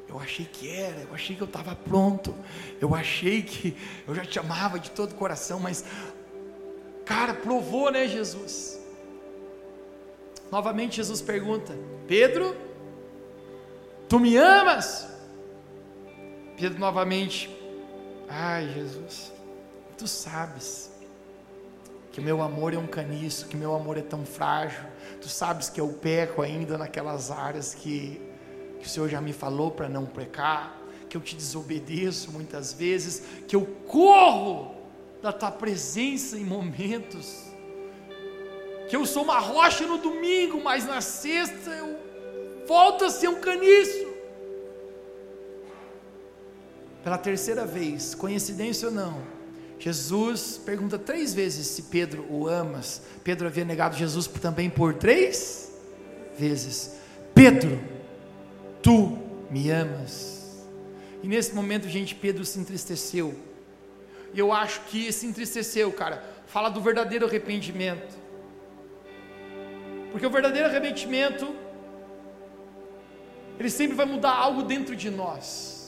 Eu 0.08 0.18
achei 0.18 0.46
que 0.46 0.68
era, 0.70 1.02
eu 1.02 1.14
achei 1.14 1.36
que 1.36 1.42
eu 1.42 1.48
estava 1.48 1.76
pronto, 1.76 2.34
eu 2.82 2.96
achei 2.96 3.44
que 3.44 3.78
eu 4.08 4.16
já 4.16 4.26
te 4.26 4.40
amava 4.40 4.80
de 4.80 4.90
todo 4.90 5.12
o 5.12 5.16
coração, 5.16 5.60
mas, 5.60 5.84
cara, 7.06 7.34
provou, 7.34 7.92
né, 7.92 8.08
Jesus? 8.08 8.80
Novamente 10.50 10.96
Jesus 10.96 11.22
pergunta: 11.22 11.78
Pedro, 12.08 12.56
tu 14.08 14.20
me 14.20 14.36
amas? 14.38 15.08
Pedro 16.58 16.80
novamente, 16.80 17.50
ai 18.28 18.68
Jesus, 18.74 19.32
tu 19.98 20.08
sabes 20.08 20.89
que 22.20 22.26
meu 22.26 22.42
amor 22.42 22.74
é 22.74 22.78
um 22.78 22.86
caniço, 22.86 23.48
que 23.48 23.56
meu 23.56 23.74
amor 23.74 23.98
é 23.98 24.02
tão 24.02 24.26
frágil, 24.26 24.84
tu 25.22 25.30
sabes 25.30 25.70
que 25.70 25.80
eu 25.80 25.88
peco 25.88 26.42
ainda 26.42 26.78
naquelas 26.78 27.32
áreas 27.32 27.74
que, 27.74 28.20
que 28.78 28.86
o 28.86 28.90
Senhor 28.90 29.08
já 29.08 29.22
me 29.22 29.32
falou 29.32 29.72
para 29.72 29.88
não 29.88 30.06
pecar, 30.06 30.78
que 31.08 31.16
eu 31.16 31.22
te 31.22 31.34
desobedeço 31.34 32.30
muitas 32.34 32.74
vezes, 32.74 33.24
que 33.48 33.56
eu 33.56 33.66
corro 33.88 34.76
da 35.22 35.32
tua 35.32 35.50
presença 35.50 36.38
em 36.38 36.44
momentos 36.44 37.48
que 38.90 38.96
eu 38.96 39.06
sou 39.06 39.24
uma 39.24 39.40
rocha 39.40 39.86
no 39.88 40.00
domingo, 40.00 40.62
mas 40.62 40.86
na 40.86 41.00
sexta 41.00 41.70
eu 41.70 41.96
volto 42.68 43.06
a 43.06 43.10
ser 43.10 43.30
um 43.30 43.40
caniço. 43.40 44.10
Pela 47.04 47.18
terceira 47.18 47.66
vez, 47.66 48.16
coincidência 48.16 48.90
ou 48.90 48.94
não, 48.94 49.39
Jesus 49.80 50.60
pergunta 50.66 51.00
três 51.00 51.34
vezes 51.34 51.66
se 51.66 51.84
Pedro 51.84 52.26
o 52.30 52.48
amas. 52.48 53.02
Pedro 53.24 53.48
havia 53.48 53.64
negado 53.64 53.96
Jesus 53.96 54.28
também 54.28 54.70
por 54.70 54.94
três 54.94 55.74
vezes. 56.38 56.96
Pedro, 57.34 57.80
tu 58.84 59.18
me 59.50 59.70
amas. 59.72 60.66
E 61.24 61.28
nesse 61.28 61.54
momento, 61.56 61.88
gente, 61.88 62.14
Pedro 62.14 62.44
se 62.44 62.60
entristeceu. 62.60 63.34
E 64.34 64.40
eu 64.40 64.52
acho 64.52 64.82
que 64.82 65.12
se 65.14 65.26
entristeceu, 65.26 65.92
cara. 65.94 66.24
Fala 66.46 66.70
do 66.70 66.82
verdadeiro 66.82 67.26
arrependimento. 67.26 68.18
Porque 70.12 70.26
o 70.26 70.30
verdadeiro 70.30 70.68
arrependimento, 70.68 71.56
ele 73.58 73.70
sempre 73.70 73.96
vai 73.96 74.06
mudar 74.06 74.34
algo 74.34 74.64
dentro 74.64 74.96
de 74.96 75.10
nós. 75.10 75.79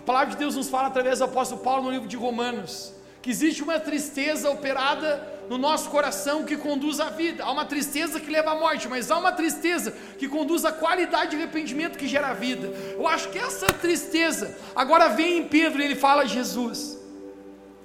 A 0.00 0.02
palavra 0.02 0.30
de 0.30 0.36
Deus 0.38 0.56
nos 0.56 0.70
fala 0.70 0.88
através 0.88 1.18
do 1.18 1.26
apóstolo 1.26 1.60
Paulo 1.60 1.82
no 1.82 1.90
livro 1.90 2.08
de 2.08 2.16
Romanos, 2.16 2.90
que 3.20 3.28
existe 3.28 3.62
uma 3.62 3.78
tristeza 3.78 4.50
operada 4.50 5.28
no 5.50 5.58
nosso 5.58 5.90
coração 5.90 6.44
que 6.44 6.56
conduz 6.56 7.00
à 7.00 7.10
vida. 7.10 7.44
Há 7.44 7.52
uma 7.52 7.66
tristeza 7.66 8.18
que 8.18 8.30
leva 8.30 8.52
à 8.52 8.54
morte, 8.54 8.88
mas 8.88 9.10
há 9.10 9.18
uma 9.18 9.32
tristeza 9.32 9.92
que 10.18 10.26
conduz 10.26 10.64
à 10.64 10.72
qualidade 10.72 11.32
de 11.32 11.36
arrependimento 11.36 11.98
que 11.98 12.08
gera 12.08 12.28
a 12.28 12.32
vida. 12.32 12.68
Eu 12.96 13.06
acho 13.06 13.28
que 13.28 13.38
essa 13.38 13.66
tristeza 13.66 14.56
agora 14.74 15.10
vem 15.10 15.38
em 15.38 15.48
Pedro 15.48 15.82
e 15.82 15.84
ele 15.84 15.96
fala: 15.96 16.26
Jesus, 16.26 16.98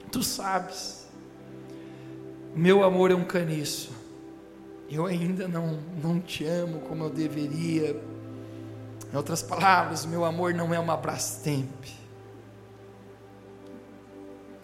tu 0.09 0.23
sabes, 0.23 1.05
meu 2.55 2.81
amor 2.81 3.11
é 3.11 3.15
um 3.15 3.25
caniço 3.25 4.05
eu 4.89 5.05
ainda 5.05 5.47
não, 5.47 5.79
não 6.01 6.19
te 6.19 6.45
amo 6.45 6.79
como 6.81 7.05
eu 7.05 7.09
deveria. 7.09 7.99
Em 9.11 9.17
outras 9.17 9.41
palavras, 9.41 10.05
meu 10.05 10.23
amor 10.23 10.53
não 10.53 10.73
é 10.73 10.79
uma 10.79 10.95
Brastemp. 10.95 11.85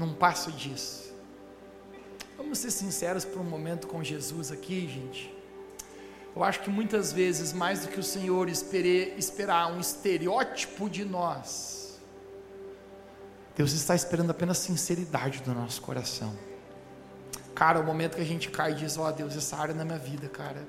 Não 0.01 0.15
passo 0.15 0.51
disso. 0.51 1.13
Vamos 2.35 2.57
ser 2.57 2.71
sinceros 2.71 3.23
por 3.23 3.39
um 3.39 3.43
momento 3.43 3.85
com 3.85 4.03
Jesus 4.03 4.51
aqui, 4.51 4.87
gente. 4.87 5.31
Eu 6.35 6.43
acho 6.43 6.61
que 6.61 6.71
muitas 6.71 7.13
vezes, 7.13 7.53
mais 7.53 7.81
do 7.81 7.87
que 7.87 7.99
o 7.99 8.03
Senhor 8.03 8.49
espere, 8.49 9.13
esperar 9.15 9.71
um 9.71 9.79
estereótipo 9.79 10.89
de 10.89 11.05
nós, 11.05 11.99
Deus 13.55 13.73
está 13.73 13.93
esperando 13.93 14.31
apenas 14.31 14.57
sinceridade 14.57 15.43
do 15.43 15.53
nosso 15.53 15.79
coração. 15.83 16.35
Cara, 17.53 17.79
o 17.79 17.83
momento 17.83 18.15
que 18.15 18.23
a 18.23 18.25
gente 18.25 18.49
cai 18.49 18.71
e 18.71 18.75
diz: 18.75 18.97
Ó 18.97 19.07
oh, 19.07 19.11
Deus, 19.11 19.37
essa 19.37 19.55
área 19.55 19.75
na 19.75 19.85
minha 19.85 19.99
vida, 19.99 20.27
cara, 20.27 20.67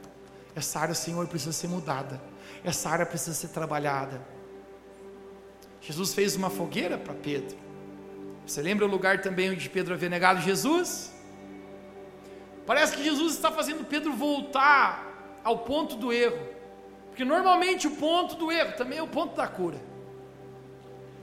essa 0.55 0.79
área, 0.79 0.95
Senhor, 0.95 1.27
precisa 1.27 1.53
ser 1.53 1.69
mudada, 1.69 2.21
essa 2.63 2.91
área 2.91 3.07
precisa 3.07 3.35
ser 3.35 3.49
trabalhada. 3.49 4.21
Jesus 5.81 6.13
fez 6.13 6.37
uma 6.37 6.51
fogueira 6.51 6.99
para 6.99 7.15
Pedro. 7.15 7.62
Você 8.47 8.61
lembra 8.61 8.87
o 8.87 8.89
lugar 8.89 9.21
também 9.21 9.51
onde 9.51 9.69
Pedro 9.69 9.95
havia 9.95 10.09
negado 10.09 10.41
Jesus? 10.41 11.13
Parece 12.67 12.97
que 12.97 13.05
Jesus 13.05 13.35
está 13.35 13.51
fazendo 13.51 13.85
Pedro 13.85 14.13
voltar 14.13 15.41
ao 15.43 15.59
ponto 15.59 15.97
do 15.97 16.13
erro, 16.13 16.49
porque 17.09 17.25
normalmente 17.25 17.87
o 17.87 17.93
ponto 17.93 18.37
do 18.37 18.51
erro 18.51 18.73
também 18.77 18.99
é 18.99 19.03
o 19.03 19.09
ponto 19.09 19.35
da 19.37 19.47
cura. 19.49 19.81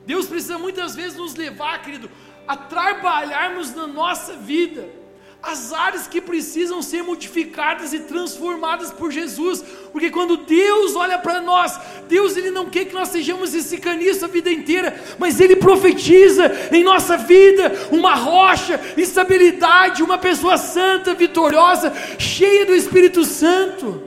Deus 0.06 0.28
precisa 0.28 0.58
muitas 0.58 0.96
vezes 0.96 1.18
nos 1.18 1.36
levar, 1.36 1.82
querido, 1.82 2.10
a 2.48 2.58
trabalharmos 2.58 3.74
na 3.76 3.86
nossa 3.86 4.36
vida 4.36 4.99
as 5.42 5.72
áreas 5.72 6.06
que 6.06 6.20
precisam 6.20 6.82
ser 6.82 7.02
modificadas 7.02 7.94
e 7.94 8.00
transformadas 8.00 8.92
por 8.92 9.10
Jesus, 9.10 9.64
porque 9.92 10.12
quando 10.12 10.38
Deus 10.38 10.96
olha 10.96 11.18
para 11.18 11.40
nós, 11.40 11.80
Deus 12.10 12.36
ele 12.36 12.52
não 12.52 12.70
quer 12.70 12.86
que 12.86 12.94
nós 12.94 13.08
sejamos 13.08 13.54
esse 13.54 13.78
caniço 13.78 14.26
a 14.26 14.28
vida 14.28 14.52
inteira, 14.52 15.02
mas 15.18 15.40
ele 15.40 15.56
profetiza 15.56 16.52
em 16.74 16.84
nossa 16.84 17.16
vida 17.16 17.72
uma 17.90 18.16
rocha, 18.16 18.80
estabilidade, 18.98 20.04
uma 20.04 20.18
pessoa 20.18 20.58
santa, 20.58 21.14
vitoriosa, 21.14 21.94
cheia 22.20 22.66
do 22.66 22.76
Espírito 22.76 23.24
Santo. 23.24 24.04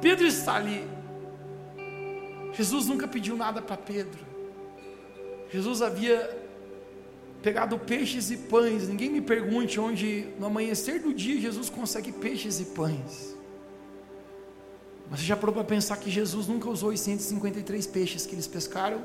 Pedro 0.00 0.26
está 0.26 0.56
ali. 0.56 0.84
Jesus 2.52 2.86
nunca 2.88 3.06
pediu 3.06 3.36
nada 3.36 3.62
para 3.62 3.76
Pedro. 3.76 4.26
Jesus 5.52 5.82
havia 5.82 6.47
pegado 7.42 7.78
peixes 7.78 8.30
e 8.30 8.36
pães. 8.36 8.88
Ninguém 8.88 9.10
me 9.10 9.20
pergunte 9.20 9.78
onde, 9.78 10.28
no 10.38 10.46
amanhecer 10.46 11.00
do 11.00 11.12
dia, 11.14 11.40
Jesus 11.40 11.70
consegue 11.70 12.12
peixes 12.12 12.60
e 12.60 12.64
pães. 12.66 13.36
Mas 15.10 15.20
você 15.20 15.26
já 15.26 15.36
parou 15.36 15.54
para 15.54 15.64
pensar 15.64 15.96
que 15.96 16.10
Jesus 16.10 16.46
nunca 16.46 16.68
usou 16.68 16.90
os 16.90 17.00
153 17.00 17.86
peixes 17.86 18.26
que 18.26 18.34
eles 18.34 18.46
pescaram? 18.46 19.02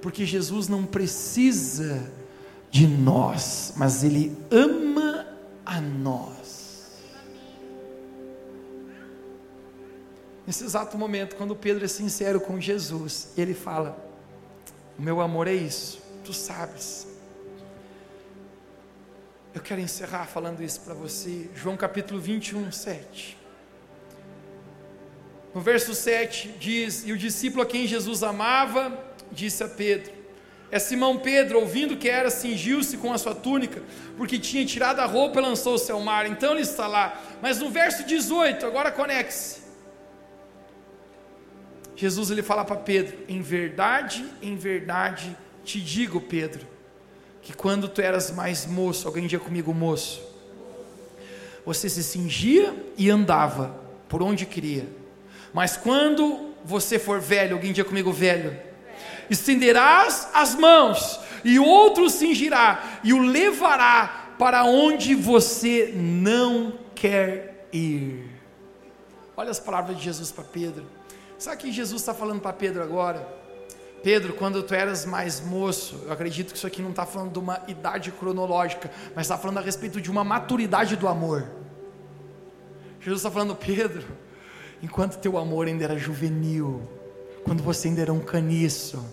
Porque 0.00 0.26
Jesus 0.26 0.68
não 0.68 0.84
precisa 0.84 2.10
de 2.70 2.86
nós, 2.86 3.72
mas 3.76 4.02
Ele 4.02 4.36
ama 4.50 5.26
a 5.64 5.80
nós. 5.80 6.62
Nesse 10.46 10.64
exato 10.64 10.98
momento, 10.98 11.36
quando 11.36 11.54
Pedro 11.54 11.84
é 11.84 11.88
sincero 11.88 12.40
com 12.40 12.60
Jesus, 12.60 13.28
ele 13.36 13.54
fala: 13.54 13.96
meu 14.98 15.20
amor 15.20 15.46
é 15.46 15.54
isso, 15.54 16.00
tu 16.24 16.32
sabes. 16.32 17.11
Eu 19.54 19.60
quero 19.60 19.80
encerrar 19.80 20.24
falando 20.24 20.62
isso 20.62 20.80
para 20.80 20.94
você. 20.94 21.50
João 21.54 21.76
capítulo 21.76 22.18
21, 22.18 22.72
7. 22.72 23.36
No 25.54 25.60
verso 25.60 25.94
7 25.94 26.54
diz: 26.58 27.06
E 27.06 27.12
o 27.12 27.18
discípulo 27.18 27.62
a 27.62 27.66
quem 27.66 27.86
Jesus 27.86 28.22
amava 28.22 28.98
disse 29.30 29.62
a 29.62 29.68
Pedro: 29.68 30.10
É 30.70 30.78
Simão 30.78 31.18
Pedro, 31.18 31.60
ouvindo 31.60 31.98
que 31.98 32.08
era, 32.08 32.30
cingiu-se 32.30 32.96
com 32.96 33.12
a 33.12 33.18
sua 33.18 33.34
túnica, 33.34 33.82
porque 34.16 34.38
tinha 34.38 34.64
tirado 34.64 35.00
a 35.00 35.04
roupa 35.04 35.38
e 35.38 35.42
lançou-se 35.42 35.92
ao 35.92 36.00
mar. 36.00 36.26
Então 36.26 36.52
ele 36.52 36.62
está 36.62 36.86
lá. 36.86 37.20
Mas 37.42 37.58
no 37.58 37.68
verso 37.68 38.04
18, 38.04 38.64
agora 38.64 38.90
conecte-se. 38.90 39.60
Jesus 41.94 42.30
ele 42.30 42.42
fala 42.42 42.64
para 42.64 42.76
Pedro: 42.76 43.18
Em 43.28 43.42
verdade, 43.42 44.24
em 44.40 44.56
verdade 44.56 45.36
te 45.62 45.78
digo, 45.78 46.22
Pedro, 46.22 46.71
que 47.42 47.52
quando 47.52 47.88
tu 47.88 48.00
eras 48.00 48.30
mais 48.30 48.64
moço, 48.66 49.06
alguém 49.06 49.26
dia 49.26 49.40
comigo 49.40 49.74
moço, 49.74 50.22
você 51.66 51.88
se 51.88 52.02
cingia 52.02 52.74
e 52.96 53.10
andava 53.10 53.74
por 54.08 54.22
onde 54.22 54.46
queria. 54.46 54.88
Mas 55.52 55.76
quando 55.76 56.52
você 56.64 56.98
for 56.98 57.20
velho, 57.20 57.54
alguém 57.54 57.72
dia 57.72 57.84
comigo 57.84 58.12
velho, 58.12 58.56
estenderás 59.28 60.28
as 60.32 60.54
mãos 60.54 61.20
e 61.44 61.58
outro 61.58 62.08
cingirá 62.08 63.00
e 63.02 63.12
o 63.12 63.20
levará 63.20 64.34
para 64.38 64.64
onde 64.64 65.14
você 65.14 65.92
não 65.96 66.78
quer 66.94 67.68
ir. 67.72 68.30
Olha 69.36 69.50
as 69.50 69.58
palavras 69.58 69.96
de 69.96 70.04
Jesus 70.04 70.30
para 70.30 70.44
Pedro. 70.44 70.84
Sabe 71.38 71.56
o 71.56 71.58
que 71.58 71.72
Jesus 71.72 72.00
está 72.00 72.14
falando 72.14 72.40
para 72.40 72.52
Pedro 72.52 72.82
agora? 72.82 73.41
Pedro, 74.02 74.32
quando 74.32 74.62
tu 74.62 74.74
eras 74.74 75.06
mais 75.06 75.40
moço, 75.40 76.00
eu 76.04 76.12
acredito 76.12 76.50
que 76.50 76.56
isso 76.56 76.66
aqui 76.66 76.82
não 76.82 76.90
está 76.90 77.06
falando 77.06 77.32
de 77.32 77.38
uma 77.38 77.62
idade 77.68 78.10
cronológica, 78.10 78.90
mas 79.14 79.26
está 79.26 79.38
falando 79.38 79.58
a 79.58 79.60
respeito 79.60 80.00
de 80.00 80.10
uma 80.10 80.24
maturidade 80.24 80.96
do 80.96 81.06
amor. 81.06 81.48
Jesus 83.00 83.20
está 83.20 83.30
falando, 83.30 83.54
Pedro, 83.54 84.04
enquanto 84.82 85.18
teu 85.18 85.38
amor 85.38 85.66
ainda 85.66 85.84
era 85.84 85.96
juvenil, 85.96 86.82
quando 87.44 87.62
você 87.62 87.88
ainda 87.88 88.02
era 88.02 88.12
um 88.12 88.20
caniço, 88.20 89.04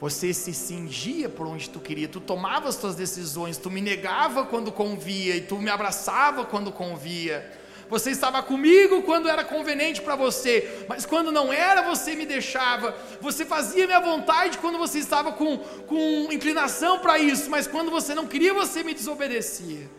você 0.00 0.34
se 0.34 0.52
cingia 0.52 1.28
por 1.28 1.46
onde 1.46 1.70
tu 1.70 1.78
queria, 1.78 2.08
tu 2.08 2.20
tomava 2.20 2.68
as 2.68 2.76
tuas 2.76 2.96
decisões, 2.96 3.56
tu 3.56 3.70
me 3.70 3.80
negava 3.80 4.44
quando 4.44 4.72
convia 4.72 5.36
e 5.36 5.42
tu 5.42 5.58
me 5.58 5.70
abraçava 5.70 6.44
quando 6.44 6.72
convia. 6.72 7.61
Você 7.92 8.10
estava 8.10 8.42
comigo 8.42 9.02
quando 9.02 9.28
era 9.28 9.44
conveniente 9.44 10.00
para 10.00 10.16
você, 10.16 10.86
mas 10.88 11.04
quando 11.04 11.30
não 11.30 11.52
era, 11.52 11.82
você 11.82 12.16
me 12.16 12.24
deixava. 12.24 12.96
Você 13.20 13.44
fazia 13.44 13.84
minha 13.84 14.00
vontade 14.00 14.56
quando 14.56 14.78
você 14.78 14.98
estava 14.98 15.32
com, 15.32 15.58
com 15.58 16.32
inclinação 16.32 17.00
para 17.00 17.18
isso, 17.18 17.50
mas 17.50 17.66
quando 17.66 17.90
você 17.90 18.14
não 18.14 18.26
queria, 18.26 18.54
você 18.54 18.82
me 18.82 18.94
desobedecia. 18.94 19.90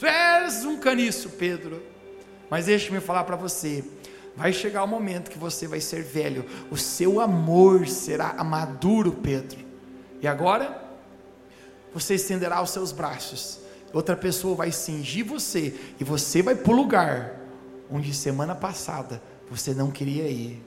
Tu 0.00 0.04
és 0.04 0.64
um 0.64 0.80
caniço, 0.80 1.30
Pedro. 1.30 1.80
Mas 2.50 2.66
deixe-me 2.66 2.98
falar 2.98 3.22
para 3.22 3.36
você: 3.36 3.84
vai 4.34 4.52
chegar 4.52 4.82
o 4.82 4.88
momento 4.88 5.30
que 5.30 5.38
você 5.38 5.68
vai 5.68 5.80
ser 5.80 6.02
velho, 6.02 6.44
o 6.72 6.76
seu 6.76 7.20
amor 7.20 7.86
será 7.86 8.34
maduro, 8.42 9.12
Pedro. 9.12 9.64
E 10.20 10.26
agora, 10.26 10.82
você 11.94 12.16
estenderá 12.16 12.60
os 12.60 12.70
seus 12.70 12.90
braços 12.90 13.67
outra 13.92 14.16
pessoa 14.16 14.54
vai 14.54 14.72
cingir 14.72 15.24
você 15.24 15.74
e 15.98 16.04
você 16.04 16.42
vai 16.42 16.54
para 16.54 16.72
o 16.72 16.76
lugar 16.76 17.38
onde 17.90 18.12
semana 18.14 18.54
passada 18.54 19.22
você 19.50 19.72
não 19.72 19.90
queria 19.90 20.28
ir. 20.28 20.62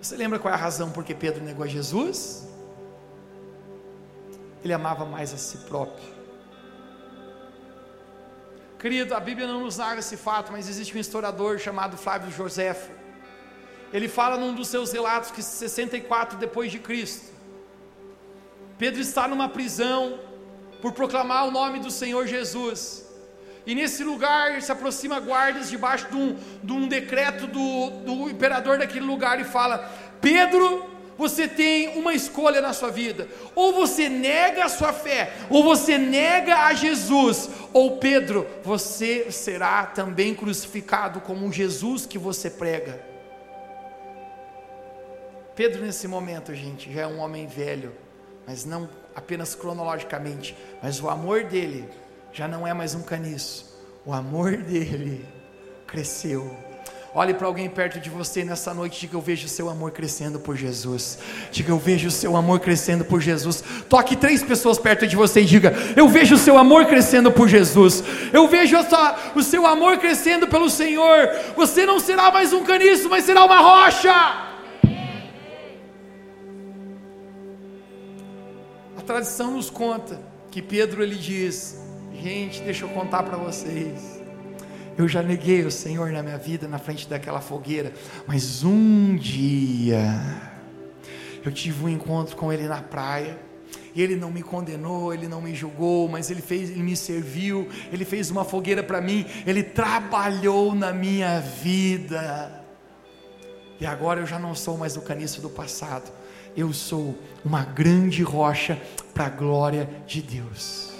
Você 0.00 0.16
lembra 0.16 0.38
qual 0.38 0.52
é 0.52 0.56
a 0.56 0.60
razão 0.60 0.90
por 0.90 1.04
que 1.04 1.14
Pedro 1.14 1.42
negou 1.42 1.64
a 1.64 1.68
Jesus? 1.68 2.46
Ele 4.62 4.72
amava 4.72 5.04
mais 5.04 5.34
a 5.34 5.36
si 5.36 5.58
próprio. 5.58 6.16
Querido, 8.78 9.14
a 9.14 9.20
Bíblia 9.20 9.46
não 9.46 9.60
nos 9.60 9.78
narra 9.78 9.98
esse 9.98 10.16
fato, 10.16 10.52
mas 10.52 10.68
existe 10.68 10.96
um 10.96 11.00
historiador 11.00 11.58
chamado 11.58 11.96
Flávio 11.96 12.30
Joséfo. 12.30 12.90
Ele 13.92 14.08
fala 14.08 14.36
num 14.36 14.54
dos 14.54 14.68
seus 14.68 14.92
relatos 14.92 15.30
que 15.30 15.42
64 15.42 16.38
depois 16.38 16.70
de 16.70 16.78
Cristo, 16.78 17.34
Pedro 18.78 19.00
está 19.00 19.26
numa 19.26 19.48
prisão 19.48 20.20
por 20.86 20.92
proclamar 20.92 21.48
o 21.48 21.50
nome 21.50 21.80
do 21.80 21.90
Senhor 21.90 22.28
Jesus. 22.28 23.04
E 23.66 23.74
nesse 23.74 24.04
lugar 24.04 24.62
se 24.62 24.70
aproxima 24.70 25.18
guardas 25.18 25.68
debaixo 25.68 26.08
de 26.08 26.16
um, 26.16 26.36
de 26.62 26.72
um 26.72 26.86
decreto 26.86 27.48
do, 27.48 27.90
do 28.04 28.30
imperador 28.30 28.78
daquele 28.78 29.04
lugar 29.04 29.40
e 29.40 29.44
fala: 29.44 29.78
Pedro, 30.20 30.88
você 31.18 31.48
tem 31.48 31.98
uma 31.98 32.14
escolha 32.14 32.60
na 32.60 32.72
sua 32.72 32.88
vida: 32.88 33.26
ou 33.52 33.72
você 33.72 34.08
nega 34.08 34.64
a 34.64 34.68
sua 34.68 34.92
fé, 34.92 35.32
ou 35.50 35.64
você 35.64 35.98
nega 35.98 36.54
a 36.66 36.72
Jesus, 36.72 37.50
ou 37.72 37.96
Pedro, 37.96 38.46
você 38.62 39.32
será 39.32 39.86
também 39.86 40.36
crucificado 40.36 41.20
como 41.20 41.52
Jesus 41.52 42.06
que 42.06 42.16
você 42.16 42.48
prega. 42.48 43.04
Pedro, 45.56 45.84
nesse 45.84 46.06
momento, 46.06 46.54
gente, 46.54 46.92
já 46.92 47.00
é 47.00 47.06
um 47.08 47.18
homem 47.18 47.48
velho, 47.48 47.92
mas 48.46 48.64
não 48.64 48.88
apenas 49.16 49.54
cronologicamente, 49.54 50.54
mas 50.82 51.00
o 51.00 51.08
amor 51.08 51.44
dele 51.44 51.88
já 52.34 52.46
não 52.46 52.66
é 52.66 52.74
mais 52.74 52.94
um 52.94 53.02
caniço, 53.02 53.74
o 54.04 54.12
amor 54.12 54.58
dele 54.58 55.24
cresceu. 55.86 56.54
Olhe 57.14 57.32
para 57.32 57.46
alguém 57.46 57.66
perto 57.66 57.98
de 57.98 58.10
você 58.10 58.44
nessa 58.44 58.74
noite, 58.74 59.00
diga 59.00 59.16
eu 59.16 59.22
vejo 59.22 59.46
o 59.46 59.48
seu 59.48 59.70
amor 59.70 59.90
crescendo 59.90 60.38
por 60.38 60.54
Jesus. 60.54 61.18
Diga 61.50 61.70
eu 61.70 61.78
vejo 61.78 62.08
o 62.08 62.10
seu 62.10 62.36
amor 62.36 62.60
crescendo 62.60 63.06
por 63.06 63.22
Jesus. 63.22 63.64
Toque 63.88 64.16
três 64.16 64.42
pessoas 64.42 64.78
perto 64.78 65.06
de 65.06 65.16
você 65.16 65.40
e 65.40 65.46
diga 65.46 65.72
eu 65.96 66.06
vejo 66.10 66.34
o 66.34 66.38
seu 66.38 66.58
amor 66.58 66.84
crescendo 66.84 67.32
por 67.32 67.48
Jesus. 67.48 68.04
Eu 68.34 68.46
vejo 68.48 68.76
sua, 68.86 69.16
o 69.34 69.42
seu 69.42 69.66
amor 69.66 69.96
crescendo 69.96 70.46
pelo 70.46 70.68
Senhor. 70.68 71.30
Você 71.56 71.86
não 71.86 71.98
será 71.98 72.30
mais 72.30 72.52
um 72.52 72.62
caniço, 72.62 73.08
mas 73.08 73.24
será 73.24 73.46
uma 73.46 73.60
rocha. 73.60 74.45
Tradição 79.06 79.52
nos 79.52 79.70
conta 79.70 80.20
que 80.50 80.60
Pedro 80.60 81.02
ele 81.02 81.14
diz: 81.14 81.80
Gente, 82.20 82.60
deixa 82.60 82.84
eu 82.84 82.88
contar 82.88 83.22
para 83.22 83.38
vocês. 83.38 84.20
Eu 84.98 85.06
já 85.06 85.22
neguei 85.22 85.64
o 85.64 85.70
Senhor 85.70 86.10
na 86.10 86.22
minha 86.22 86.38
vida, 86.38 86.66
na 86.66 86.78
frente 86.78 87.08
daquela 87.08 87.40
fogueira, 87.40 87.92
mas 88.26 88.64
um 88.64 89.14
dia 89.14 90.10
eu 91.44 91.52
tive 91.52 91.84
um 91.84 91.88
encontro 91.88 92.34
com 92.34 92.52
Ele 92.52 92.66
na 92.66 92.82
praia. 92.82 93.38
E 93.94 94.02
ele 94.02 94.14
não 94.14 94.30
me 94.30 94.42
condenou, 94.42 95.14
ele 95.14 95.26
não 95.26 95.40
me 95.40 95.54
julgou, 95.54 96.06
mas 96.06 96.30
ele 96.30 96.42
fez, 96.42 96.68
ele 96.68 96.82
me 96.82 96.94
serviu, 96.94 97.66
ele 97.90 98.04
fez 98.04 98.30
uma 98.30 98.44
fogueira 98.44 98.82
para 98.82 99.00
mim, 99.00 99.24
ele 99.46 99.62
trabalhou 99.62 100.74
na 100.74 100.92
minha 100.92 101.40
vida. 101.40 102.62
E 103.80 103.86
agora 103.86 104.20
eu 104.20 104.26
já 104.26 104.38
não 104.38 104.54
sou 104.54 104.76
mais 104.76 104.98
o 104.98 105.00
caniço 105.00 105.40
do 105.40 105.48
passado 105.48 106.12
eu 106.56 106.72
sou 106.72 107.16
uma 107.44 107.64
grande 107.64 108.22
rocha 108.22 108.80
para 109.12 109.26
a 109.26 109.30
glória 109.30 109.88
de 110.06 110.22
Deus. 110.22 110.92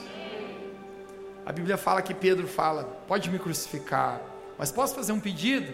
A 1.44 1.52
Bíblia 1.52 1.76
fala 1.76 2.02
que 2.02 2.12
Pedro 2.12 2.46
fala: 2.46 2.84
pode 3.06 3.30
me 3.30 3.38
crucificar, 3.38 4.20
mas 4.58 4.70
posso 4.70 4.94
fazer 4.94 5.12
um 5.12 5.20
pedido? 5.20 5.72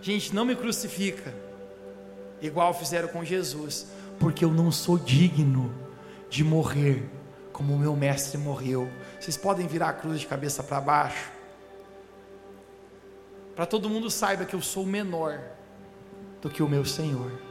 Gente, 0.00 0.34
não 0.34 0.44
me 0.44 0.56
crucifica, 0.56 1.34
igual 2.40 2.72
fizeram 2.72 3.08
com 3.08 3.22
Jesus, 3.24 3.88
porque 4.18 4.44
eu 4.44 4.50
não 4.50 4.72
sou 4.72 4.98
digno 4.98 5.74
de 6.30 6.42
morrer 6.42 7.10
como 7.52 7.74
o 7.74 7.78
meu 7.78 7.94
mestre 7.94 8.38
morreu. 8.38 8.90
Vocês 9.18 9.36
podem 9.36 9.66
virar 9.66 9.90
a 9.90 9.92
cruz 9.92 10.20
de 10.20 10.26
cabeça 10.26 10.62
para 10.62 10.80
baixo? 10.80 11.30
Para 13.54 13.66
todo 13.66 13.90
mundo 13.90 14.10
saiba 14.10 14.46
que 14.46 14.54
eu 14.54 14.62
sou 14.62 14.86
menor 14.86 15.38
do 16.40 16.48
que 16.48 16.62
o 16.62 16.68
meu 16.68 16.86
Senhor. 16.86 17.49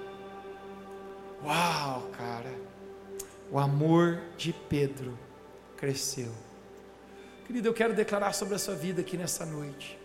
Uau, 1.44 2.10
cara. 2.18 2.54
O 3.52 3.58
amor 3.58 4.20
de 4.38 4.54
Pedro 4.54 5.18
cresceu. 5.78 6.32
Querido, 7.48 7.68
eu 7.68 7.74
quero 7.74 7.94
declarar 7.94 8.34
sobre 8.34 8.56
a 8.56 8.60
sua 8.60 8.76
vida 8.76 9.02
aqui 9.02 9.18
nessa 9.18 9.46
noite. 9.46 9.98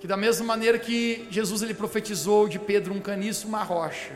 Que 0.00 0.06
da 0.06 0.16
mesma 0.16 0.46
maneira 0.46 0.78
que 0.78 1.28
Jesus 1.30 1.62
ele 1.62 1.74
profetizou 1.74 2.48
de 2.48 2.58
Pedro 2.58 2.94
um 2.94 3.00
caniço, 3.00 3.46
uma 3.46 3.62
rocha. 3.62 4.14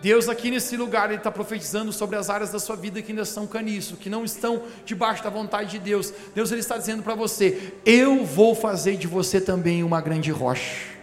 Deus 0.00 0.28
aqui 0.28 0.50
nesse 0.50 0.76
lugar 0.76 1.08
ele 1.08 1.18
está 1.18 1.30
profetizando 1.30 1.92
sobre 1.92 2.16
as 2.16 2.28
áreas 2.28 2.50
da 2.50 2.58
sua 2.58 2.76
vida 2.76 3.00
que 3.00 3.12
ainda 3.12 3.24
são 3.24 3.46
caniço, 3.46 3.96
que 3.96 4.10
não 4.10 4.24
estão 4.24 4.62
debaixo 4.84 5.24
da 5.24 5.30
vontade 5.30 5.70
de 5.70 5.78
Deus. 5.78 6.12
Deus 6.34 6.52
ele 6.52 6.60
está 6.60 6.76
dizendo 6.76 7.02
para 7.02 7.14
você: 7.14 7.72
eu 7.86 8.24
vou 8.24 8.54
fazer 8.54 8.96
de 8.96 9.06
você 9.06 9.40
também 9.40 9.82
uma 9.82 10.00
grande 10.00 10.30
rocha 10.30 10.93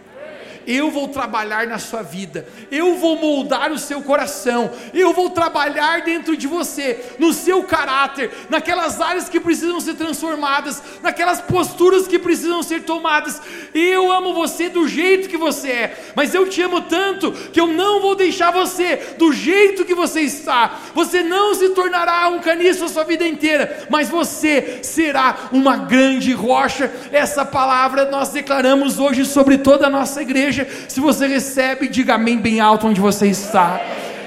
eu 0.66 0.90
vou 0.90 1.08
trabalhar 1.08 1.66
na 1.66 1.78
sua 1.78 2.02
vida, 2.02 2.46
eu 2.70 2.96
vou 2.96 3.16
moldar 3.16 3.72
o 3.72 3.78
seu 3.78 4.02
coração, 4.02 4.70
eu 4.92 5.12
vou 5.12 5.30
trabalhar 5.30 6.02
dentro 6.02 6.36
de 6.36 6.46
você, 6.46 7.16
no 7.18 7.32
seu 7.32 7.62
caráter, 7.64 8.30
naquelas 8.48 9.00
áreas 9.00 9.28
que 9.28 9.40
precisam 9.40 9.80
ser 9.80 9.94
transformadas, 9.94 10.82
naquelas 11.02 11.40
posturas 11.40 12.06
que 12.06 12.18
precisam 12.18 12.62
ser 12.62 12.82
tomadas. 12.82 13.40
Eu 13.74 14.10
amo 14.10 14.34
você 14.34 14.68
do 14.68 14.86
jeito 14.86 15.28
que 15.28 15.36
você 15.36 15.68
é, 15.68 16.12
mas 16.14 16.34
eu 16.34 16.48
te 16.48 16.62
amo 16.62 16.82
tanto 16.82 17.32
que 17.32 17.60
eu 17.60 17.66
não 17.66 18.00
vou 18.00 18.14
deixar 18.14 18.50
você 18.50 19.14
do 19.18 19.32
jeito 19.32 19.84
que 19.84 19.94
você 19.94 20.20
está. 20.20 20.78
Você 20.94 21.22
não 21.22 21.54
se 21.54 21.70
tornará 21.70 22.28
um 22.28 22.40
caniço 22.40 22.84
a 22.84 22.88
sua 22.88 23.04
vida 23.04 23.26
inteira, 23.26 23.86
mas 23.88 24.08
você 24.08 24.80
será 24.82 25.48
uma 25.52 25.76
grande 25.76 26.32
rocha. 26.32 26.92
Essa 27.12 27.44
palavra 27.44 28.10
nós 28.10 28.30
declaramos 28.30 28.98
hoje 28.98 29.24
sobre 29.24 29.58
toda 29.58 29.86
a 29.86 29.90
nossa 29.90 30.22
igreja. 30.22 30.51
Se 30.88 31.00
você 31.00 31.26
recebe, 31.26 31.88
diga 31.88 32.14
amém 32.14 32.38
bem 32.38 32.60
alto 32.60 32.86
onde 32.86 33.00
você 33.00 33.26
está. 33.26 33.80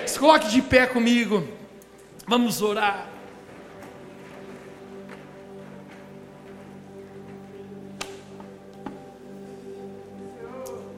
Se 0.06 0.20
coloque 0.20 0.50
de 0.50 0.62
pé 0.62 0.86
comigo. 0.86 1.48
Vamos 2.28 2.62
orar. 2.62 3.08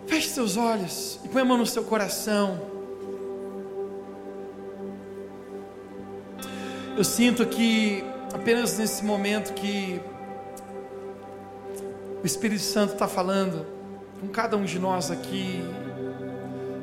Feche 0.08 0.30
seus 0.30 0.56
olhos 0.56 1.20
e 1.24 1.28
põe 1.28 1.42
a 1.42 1.46
mão 1.46 1.58
no 1.58 1.66
seu 1.66 1.84
coração. 1.84 2.62
Eu 6.96 7.04
sinto 7.04 7.46
que 7.46 8.04
apenas 8.34 8.78
nesse 8.78 9.04
momento 9.04 9.54
que 9.54 10.02
o 12.24 12.26
Espírito 12.26 12.62
Santo 12.62 12.94
está 12.94 13.08
falando 13.08 13.77
com 14.20 14.28
cada 14.28 14.58
um 14.58 14.64
de 14.64 14.80
nós 14.80 15.12
aqui, 15.12 15.64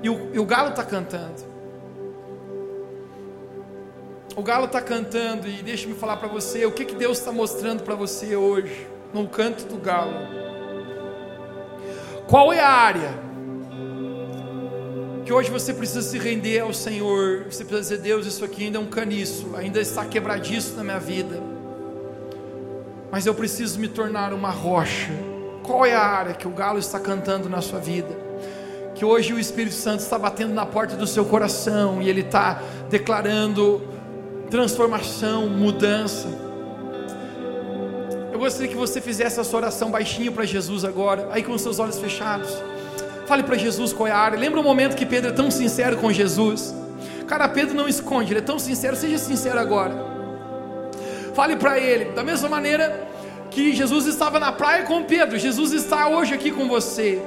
e 0.02 0.08
o, 0.08 0.34
e 0.34 0.38
o 0.38 0.44
galo 0.44 0.70
está 0.70 0.84
cantando. 0.84 1.42
O 4.36 4.42
galo 4.42 4.66
está 4.66 4.80
cantando, 4.80 5.48
e 5.48 5.62
deixa-me 5.62 5.94
falar 5.94 6.16
para 6.16 6.28
você 6.28 6.66
o 6.66 6.72
que, 6.72 6.84
que 6.84 6.94
Deus 6.94 7.18
está 7.18 7.32
mostrando 7.32 7.82
para 7.82 7.94
você 7.94 8.36
hoje, 8.36 8.86
no 9.12 9.28
canto 9.28 9.64
do 9.66 9.76
galo. 9.76 10.12
Qual 12.26 12.52
é 12.52 12.60
a 12.60 12.68
área 12.68 13.14
que 15.24 15.32
hoje 15.32 15.50
você 15.50 15.72
precisa 15.72 16.02
se 16.02 16.18
render 16.18 16.60
ao 16.60 16.72
Senhor? 16.72 17.44
Você 17.44 17.64
precisa 17.64 17.96
dizer: 17.96 17.98
Deus, 17.98 18.26
isso 18.26 18.44
aqui 18.44 18.64
ainda 18.64 18.78
é 18.78 18.80
um 18.80 18.86
caniço, 18.86 19.54
ainda 19.56 19.80
está 19.80 20.04
quebradiço 20.04 20.74
na 20.74 20.82
minha 20.82 20.98
vida, 20.98 21.40
mas 23.10 23.26
eu 23.26 23.34
preciso 23.34 23.78
me 23.78 23.88
tornar 23.88 24.32
uma 24.32 24.50
rocha. 24.50 25.12
Qual 25.64 25.84
é 25.84 25.96
a 25.96 26.00
área 26.00 26.34
que 26.34 26.46
o 26.46 26.50
galo 26.50 26.78
está 26.78 27.00
cantando 27.00 27.48
na 27.48 27.60
sua 27.60 27.80
vida? 27.80 28.16
Que 28.94 29.04
hoje 29.04 29.32
o 29.32 29.40
Espírito 29.40 29.74
Santo 29.74 29.98
está 29.98 30.16
batendo 30.16 30.54
na 30.54 30.64
porta 30.64 30.94
do 30.94 31.08
seu 31.08 31.24
coração 31.24 32.00
e 32.00 32.08
ele 32.08 32.20
está 32.20 32.62
declarando 32.88 33.82
transformação, 34.48 35.48
mudança 35.48 36.44
gostaria 38.44 38.68
que 38.68 38.76
você 38.76 39.00
fizesse 39.00 39.40
essa 39.40 39.56
oração 39.56 39.90
baixinho 39.90 40.30
para 40.30 40.44
Jesus 40.44 40.84
agora, 40.84 41.28
aí 41.32 41.42
com 41.42 41.56
seus 41.56 41.78
olhos 41.78 41.98
fechados. 41.98 42.50
Fale 43.26 43.42
para 43.42 43.56
Jesus 43.56 43.90
qual 43.90 44.06
é 44.06 44.10
a 44.10 44.18
área. 44.18 44.38
Lembra 44.38 44.60
o 44.60 44.62
momento 44.62 44.94
que 44.94 45.06
Pedro 45.06 45.30
é 45.30 45.32
tão 45.32 45.50
sincero 45.50 45.96
com 45.96 46.12
Jesus? 46.12 46.74
Cara, 47.26 47.48
Pedro 47.48 47.74
não 47.74 47.88
esconde, 47.88 48.32
ele 48.32 48.40
é 48.40 48.42
tão 48.42 48.58
sincero, 48.58 48.96
seja 48.96 49.16
sincero 49.16 49.58
agora. 49.58 49.94
Fale 51.32 51.56
para 51.56 51.78
ele, 51.78 52.12
da 52.12 52.22
mesma 52.22 52.46
maneira 52.50 53.08
que 53.54 53.72
Jesus 53.72 54.06
estava 54.06 54.40
na 54.40 54.50
praia 54.50 54.82
com 54.82 55.04
Pedro, 55.04 55.38
Jesus 55.38 55.72
está 55.72 56.08
hoje 56.08 56.34
aqui 56.34 56.50
com 56.50 56.66
você. 56.66 57.22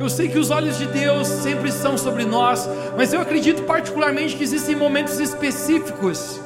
Eu 0.00 0.08
sei 0.08 0.28
que 0.28 0.38
os 0.38 0.50
olhos 0.50 0.78
de 0.78 0.86
Deus 0.86 1.28
sempre 1.28 1.68
estão 1.68 1.98
sobre 1.98 2.24
nós, 2.24 2.66
mas 2.96 3.12
eu 3.12 3.20
acredito 3.20 3.62
particularmente 3.64 4.34
que 4.34 4.42
existem 4.42 4.74
momentos 4.74 5.20
específicos 5.20 6.40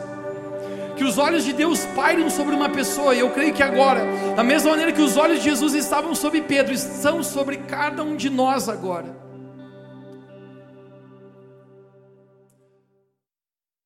que 0.97 1.05
os 1.05 1.19
olhos 1.19 1.45
de 1.45 1.53
Deus 1.53 1.85
pairem 1.95 2.29
sobre 2.31 2.55
uma 2.55 2.71
pessoa, 2.71 3.15
e 3.15 3.21
eu 3.21 3.29
creio 3.29 3.53
que 3.53 3.63
agora, 3.63 4.01
da 4.35 4.43
mesma 4.43 4.71
maneira 4.71 4.93
que 4.93 5.03
os 5.03 5.17
olhos 5.17 5.39
de 5.39 5.45
Jesus 5.45 5.75
estavam 5.75 6.15
sobre 6.15 6.41
Pedro, 6.41 6.73
estão 6.73 7.23
sobre 7.23 7.59
cada 7.59 8.03
um 8.03 8.17
de 8.17 8.31
nós 8.31 8.67
agora. 8.67 9.26